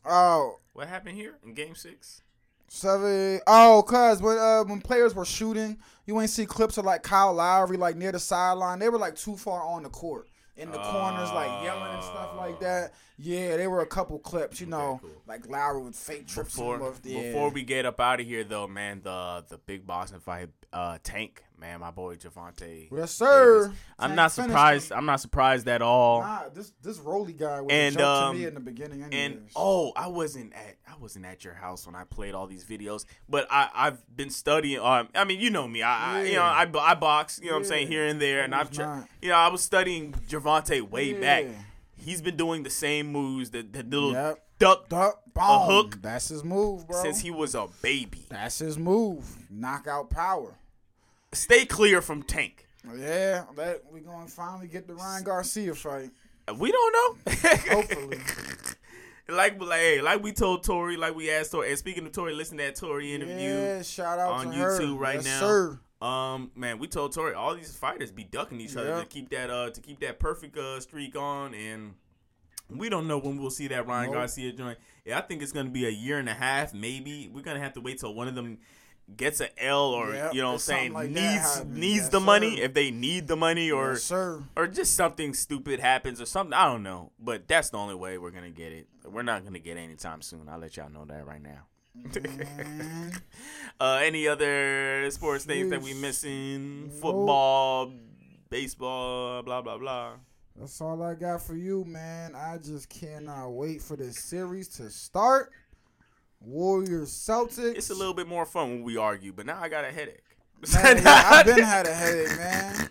Oh, 0.05 0.59
What 0.73 0.87
happened 0.87 1.17
here 1.17 1.37
in 1.43 1.53
Game 1.53 1.75
Six? 1.75 2.21
seven. 2.67 3.41
Oh, 3.47 3.83
cause 3.85 4.21
when 4.21 4.37
uh, 4.37 4.63
when 4.63 4.81
players 4.81 5.13
were 5.13 5.25
shooting, 5.25 5.77
you 6.05 6.19
ain't 6.21 6.29
see 6.29 6.45
clips 6.45 6.77
of 6.77 6.85
like 6.85 7.03
Kyle 7.03 7.33
Lowry 7.33 7.77
like 7.77 7.95
near 7.97 8.11
the 8.11 8.19
sideline. 8.19 8.79
They 8.79 8.89
were 8.89 8.97
like 8.97 9.15
too 9.15 9.35
far 9.37 9.61
on 9.61 9.83
the 9.83 9.89
court. 9.89 10.29
In 10.57 10.69
the 10.69 10.77
corners, 10.77 11.31
like 11.31 11.63
yelling 11.63 11.93
and 11.93 12.03
stuff 12.03 12.35
like 12.35 12.55
oh. 12.57 12.63
that. 12.63 12.93
Yeah, 13.17 13.55
there 13.57 13.69
were 13.69 13.81
a 13.81 13.85
couple 13.85 14.19
clips, 14.19 14.59
you 14.59 14.65
Okay, 14.67 14.71
know, 14.71 14.99
cool. 15.01 15.11
like 15.27 15.47
Lowry 15.47 15.81
would 15.81 15.95
fake 15.95 16.27
trips 16.27 16.55
Before 16.55 16.75
him 16.75 16.81
off. 16.81 16.99
Yeah. 17.03 17.21
before 17.21 17.49
we 17.49 17.63
get 17.63 17.85
up 17.85 17.99
out 17.99 18.19
of 18.19 18.25
here 18.25 18.43
though, 18.43 18.67
man, 18.67 19.01
the 19.03 19.45
the 19.47 19.57
big 19.57 19.87
Boston 19.87 20.19
fight, 20.19 20.49
uh, 20.73 20.97
Tank, 21.03 21.43
man, 21.59 21.79
my 21.81 21.91
boy 21.91 22.15
Gervonta. 22.15 22.87
Yes, 22.91 23.11
sir. 23.11 23.63
Davis. 23.65 23.77
I'm 23.99 24.09
Tank 24.09 24.15
not 24.15 24.31
surprised. 24.31 24.91
I'm 24.91 25.05
not 25.05 25.19
surprised 25.19 25.67
at 25.67 25.81
all. 25.81 26.21
Nah, 26.21 26.49
this 26.53 26.71
this 26.81 26.97
Rolly 26.99 27.33
guy 27.33 27.59
was 27.61 27.71
And, 27.71 27.99
a 27.99 28.07
um, 28.07 28.33
to 28.35 28.39
me 28.39 28.45
in 28.47 28.53
the 28.53 28.59
beginning. 28.59 29.03
Anyways. 29.03 29.13
And 29.31 29.47
oh, 29.55 29.91
I 29.95 30.07
wasn't 30.07 30.53
at 30.53 30.77
I 30.87 30.95
wasn't 30.99 31.25
at 31.25 31.43
your 31.43 31.53
house 31.53 31.85
when 31.85 31.95
I 31.95 32.03
played 32.05 32.33
all 32.33 32.47
these 32.47 32.63
videos, 32.63 33.05
but 33.27 33.47
I 33.51 33.69
I've 33.73 34.15
been 34.15 34.29
studying. 34.29 34.79
Um, 34.79 35.09
I 35.13 35.23
mean, 35.25 35.39
you 35.39 35.49
know 35.49 35.67
me. 35.67 35.81
I, 35.83 36.19
I 36.19 36.23
you 36.23 36.35
know 36.35 36.43
I, 36.43 36.67
I 36.81 36.95
box. 36.95 37.39
You 37.41 37.47
know 37.49 37.53
what 37.53 37.59
I'm 37.59 37.65
saying 37.65 37.87
here 37.87 38.05
and 38.05 38.21
there, 38.21 38.43
and 38.43 38.55
I've 38.55 38.69
he's 38.69 38.77
tr- 38.77 38.83
not. 38.83 39.07
you 39.21 39.29
know 39.29 39.35
I 39.35 39.49
was 39.49 39.61
studying 39.61 40.13
Gervonta 40.29 40.81
way 40.89 41.13
back. 41.13 41.45
He's 41.97 42.21
been 42.21 42.35
doing 42.35 42.63
the 42.63 42.69
same 42.71 43.11
moves, 43.11 43.51
the, 43.51 43.61
the 43.61 43.83
little 43.83 44.13
Yep. 44.13 44.43
duck 44.57 44.89
Duck, 44.89 45.21
boom. 45.35 45.43
hook. 45.69 45.99
That's 46.01 46.29
his 46.29 46.43
move, 46.43 46.87
bro. 46.87 46.99
since 47.03 47.19
he 47.19 47.29
was 47.29 47.53
a 47.53 47.67
baby. 47.83 48.25
That's 48.27 48.57
his 48.57 48.75
move. 48.75 49.23
Knockout 49.51 50.09
power. 50.09 50.55
Stay 51.33 51.65
clear 51.65 52.01
from 52.01 52.23
Tank. 52.23 52.67
Yeah, 52.97 53.45
that 53.55 53.83
we 53.91 54.01
gonna 54.01 54.27
finally 54.27 54.67
get 54.67 54.87
the 54.87 54.95
Ryan 54.95 55.23
Garcia 55.23 55.73
fight. 55.75 56.09
We 56.57 56.71
don't 56.71 56.93
know. 56.93 57.33
Hopefully. 57.75 58.17
like, 59.29 59.61
like, 59.61 59.79
hey, 59.79 60.01
like 60.01 60.21
we 60.23 60.31
told 60.33 60.63
Tori, 60.63 60.97
like 60.97 61.15
we 61.15 61.29
asked 61.31 61.51
Tori. 61.51 61.69
And 61.69 61.77
speaking 61.77 62.05
of 62.05 62.11
Tori, 62.11 62.33
listen 62.33 62.57
to 62.57 62.63
that 62.65 62.75
Tori 62.75 63.13
interview. 63.13 63.35
Yeah, 63.37 63.81
shout 63.83 64.19
out 64.19 64.31
on 64.31 64.47
to 64.47 64.57
her. 64.57 64.79
YouTube 64.79 64.99
right 64.99 65.15
Yes, 65.15 65.25
now. 65.25 65.39
Sir. 65.39 65.79
Um, 66.01 66.51
man, 66.55 66.79
we 66.79 66.87
told 66.87 67.13
Tori 67.13 67.35
all 67.35 67.55
these 67.55 67.75
fighters 67.77 68.11
be 68.11 68.23
ducking 68.23 68.59
each 68.59 68.75
other 68.75 68.89
Yeah. 68.89 68.99
to 69.01 69.05
keep 69.05 69.29
that 69.29 69.49
uh 69.51 69.69
to 69.69 69.79
keep 69.81 69.99
that 69.99 70.19
perfect 70.19 70.57
uh 70.57 70.79
streak 70.79 71.15
on, 71.15 71.53
and 71.53 71.93
we 72.67 72.89
don't 72.89 73.07
know 73.07 73.19
when 73.19 73.37
we'll 73.37 73.51
see 73.51 73.67
that 73.67 73.85
Ryan 73.87 74.07
Nope. 74.07 74.15
Garcia 74.15 74.51
joint. 74.51 74.79
Yeah, 75.05 75.19
I 75.19 75.21
think 75.21 75.43
it's 75.43 75.51
gonna 75.51 75.69
be 75.69 75.85
a 75.85 75.89
year 75.91 76.17
and 76.17 76.27
a 76.27 76.33
half, 76.33 76.73
maybe. 76.73 77.29
We're 77.31 77.43
gonna 77.43 77.59
have 77.59 77.73
to 77.73 77.81
wait 77.81 77.99
till 77.99 78.13
one 78.15 78.27
of 78.27 78.33
them. 78.35 78.57
Gets 79.17 79.39
an 79.41 79.49
L 79.57 79.87
or 79.91 80.13
Yep, 80.13 80.33
you 80.33 80.41
know 80.41 80.47
what 80.47 80.53
I'm 80.53 80.59
saying 80.59 80.93
like 80.93 81.09
needs 81.09 81.65
needs 81.65 81.95
yes, 82.03 82.09
the 82.09 82.19
money 82.19 82.61
if 82.61 82.73
they 82.73 82.91
need 82.91 83.27
the 83.27 83.35
money 83.35 83.69
or 83.71 83.91
yes, 83.91 84.03
sir. 84.03 84.41
or 84.55 84.67
just 84.67 84.95
something 84.95 85.33
stupid 85.33 85.79
happens 85.79 86.21
or 86.21 86.25
something 86.25 86.53
I 86.53 86.65
don't 86.65 86.83
know. 86.83 87.11
But 87.19 87.47
that's 87.47 87.69
the 87.71 87.77
only 87.77 87.95
way 87.95 88.17
we're 88.17 88.31
gonna 88.31 88.51
get 88.51 88.71
it. 88.71 88.87
We're 89.05 89.23
not 89.23 89.43
gonna 89.43 89.59
get 89.59 89.77
it 89.77 89.81
anytime 89.81 90.21
soon. 90.21 90.47
I'll 90.49 90.59
let 90.59 90.77
y'all 90.77 90.89
know 90.89 91.05
that 91.05 91.25
right 91.25 91.41
now. 91.41 91.67
Uh 93.79 93.99
any 94.01 94.27
other 94.27 95.09
sports 95.11 95.43
things 95.45 95.69
that 95.71 95.81
we 95.81 95.93
missing? 95.93 96.89
Football 97.01 97.91
baseball 98.49 99.41
blah 99.41 99.61
blah 99.61 99.77
blah. 99.77 100.11
That's 100.55 100.79
all 100.81 101.01
I 101.01 101.15
got 101.15 101.41
for 101.41 101.55
you, 101.55 101.83
man. 101.85 102.35
I 102.35 102.57
just 102.57 102.89
cannot 102.89 103.49
wait 103.49 103.81
for 103.81 103.95
this 103.95 104.19
series 104.23 104.67
to 104.77 104.89
start. 104.89 105.51
Warriors 106.41 107.11
Celtics. 107.11 107.75
it's 107.75 107.89
a 107.89 107.95
little 107.95 108.13
bit 108.13 108.27
more 108.27 108.45
fun 108.45 108.69
when 108.69 108.83
we 108.83 108.97
argue 108.97 109.31
but 109.31 109.45
now 109.45 109.59
I 109.61 109.69
got 109.69 109.85
a 109.85 109.91
headache 109.91 110.31
Man, 110.73 110.97
yeah, 110.97 111.23
I've 111.31 111.45
been 111.45 111.63
had 111.63 111.87
a 111.87 111.93
headache, 111.93 112.37
man. 112.37 112.89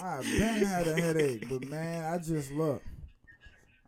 I've 0.00 0.22
been 0.22 0.64
had 0.64 0.86
a 0.86 0.94
headache, 0.94 1.48
but 1.48 1.68
man, 1.68 2.04
I 2.04 2.18
just 2.18 2.52
look. 2.52 2.82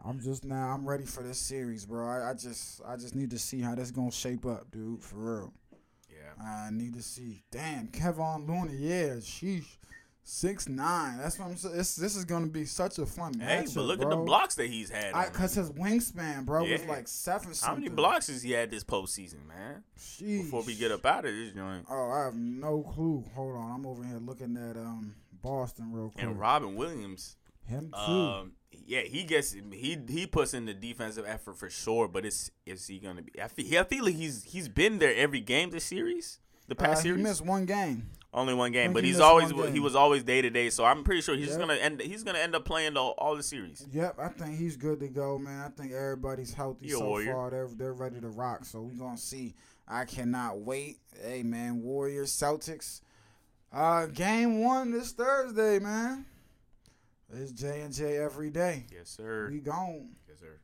I'm 0.04 0.18
just 0.18 0.44
now. 0.44 0.70
I'm 0.70 0.88
ready 0.88 1.04
for 1.04 1.22
this 1.22 1.38
series, 1.38 1.86
bro. 1.86 2.08
I, 2.08 2.30
I 2.30 2.34
just, 2.34 2.80
I 2.86 2.96
just 2.96 3.14
need 3.14 3.30
to 3.30 3.38
see 3.38 3.60
how 3.60 3.76
this 3.76 3.92
gonna 3.92 4.10
shape 4.10 4.46
up, 4.46 4.68
dude. 4.72 5.00
For 5.00 5.16
real. 5.16 5.52
yeah 6.10 6.44
I 6.44 6.70
need 6.72 6.94
to 6.94 7.02
see. 7.02 7.44
Damn, 7.52 7.86
Kevon 7.88 8.48
Looney. 8.48 8.78
Yeah, 8.78 9.16
sheesh. 9.16 9.76
Six 10.32 10.68
nine. 10.68 11.18
That's 11.18 11.40
what 11.40 11.48
I'm 11.48 11.56
saying. 11.56 11.76
This, 11.76 11.96
this 11.96 12.14
is 12.14 12.24
gonna 12.24 12.46
be 12.46 12.64
such 12.64 13.00
a 13.00 13.04
fun 13.04 13.34
hey 13.40 13.64
matchup, 13.64 13.74
but 13.74 13.82
look 13.82 14.00
bro. 14.00 14.06
at 14.12 14.16
the 14.16 14.22
blocks 14.24 14.54
that 14.54 14.68
he's 14.68 14.88
had 14.88 15.12
Cause 15.32 15.56
his 15.56 15.70
wingspan, 15.72 16.46
bro, 16.46 16.62
was 16.62 16.84
like 16.84 17.08
seven. 17.08 17.50
How 17.60 17.74
many 17.74 17.88
blocks 17.88 18.28
has 18.28 18.40
he 18.40 18.52
had 18.52 18.70
this 18.70 18.84
postseason, 18.84 19.44
man? 19.48 19.82
Sheesh. 19.98 20.44
Before 20.44 20.62
we 20.62 20.76
get 20.76 20.92
up 20.92 21.04
out 21.04 21.24
of 21.24 21.34
this 21.34 21.52
joint. 21.52 21.84
Oh, 21.90 22.10
I 22.12 22.26
have 22.26 22.36
no 22.36 22.82
clue. 22.82 23.24
Hold 23.34 23.56
on, 23.56 23.72
I'm 23.72 23.84
over 23.84 24.04
here 24.04 24.18
looking 24.18 24.56
at 24.56 24.76
um 24.76 25.16
Boston 25.42 25.92
real 25.92 26.10
quick. 26.10 26.22
And 26.24 26.38
Robin 26.38 26.76
Williams, 26.76 27.34
Him 27.66 27.90
too. 27.90 28.12
um, 28.12 28.52
yeah, 28.86 29.00
he 29.00 29.24
gets 29.24 29.52
he 29.72 29.98
he 30.08 30.28
puts 30.28 30.54
in 30.54 30.64
the 30.64 30.74
defensive 30.74 31.24
effort 31.26 31.58
for 31.58 31.68
sure. 31.68 32.06
But 32.06 32.24
it's 32.24 32.52
is 32.64 32.86
he 32.86 33.00
gonna 33.00 33.22
be? 33.22 33.32
I 33.42 33.48
feel 33.48 33.80
I 33.80 33.82
feel 33.82 34.04
like 34.04 34.14
he's 34.14 34.44
he's 34.44 34.68
been 34.68 35.00
there 35.00 35.12
every 35.12 35.40
game 35.40 35.70
this 35.70 35.82
series. 35.86 36.38
The 36.68 36.76
Uh, 36.76 36.84
past 36.86 37.04
he 37.04 37.10
missed 37.10 37.44
one 37.44 37.66
game. 37.66 38.10
Only 38.32 38.54
one 38.54 38.70
game, 38.72 38.92
but 38.92 39.02
he's 39.04 39.18
always 39.20 39.50
he 39.72 39.80
was 39.80 39.94
always 39.94 40.22
day 40.22 40.40
to 40.40 40.50
day. 40.50 40.70
So 40.70 40.84
I'm 40.84 41.02
pretty 41.04 41.20
sure 41.20 41.36
he's 41.36 41.48
Yep. 41.50 41.58
gonna 41.58 41.74
end 41.74 42.00
he's 42.00 42.22
gonna 42.22 42.38
end 42.38 42.54
up 42.54 42.64
playing 42.64 42.94
the, 42.94 43.00
all 43.00 43.36
the 43.36 43.42
series. 43.42 43.86
Yep, 43.92 44.18
I 44.18 44.28
think 44.28 44.58
he's 44.58 44.76
good 44.76 45.00
to 45.00 45.08
go, 45.08 45.38
man. 45.38 45.60
I 45.66 45.68
think 45.68 45.92
everybody's 45.92 46.54
healthy 46.54 46.90
so 46.90 47.04
warrior. 47.06 47.32
far. 47.32 47.50
They're 47.50 47.68
they're 47.76 47.92
ready 47.92 48.20
to 48.20 48.28
rock. 48.28 48.64
So 48.64 48.82
we're 48.82 48.92
gonna 48.98 49.18
see. 49.18 49.54
I 49.88 50.04
cannot 50.04 50.60
wait. 50.60 50.98
Hey 51.22 51.42
man, 51.42 51.82
Warriors 51.82 52.32
Celtics. 52.32 53.00
Uh, 53.72 54.06
game 54.06 54.62
one 54.62 54.90
this 54.92 55.12
Thursday, 55.12 55.78
man. 55.78 56.26
It's 57.32 57.52
J 57.52 57.82
and 57.82 57.94
J 57.94 58.16
every 58.18 58.50
day. 58.50 58.86
Yes, 58.92 59.08
sir. 59.08 59.48
We 59.50 59.60
gone. 59.60 60.10
Yes, 60.28 60.38
sir. 60.40 60.58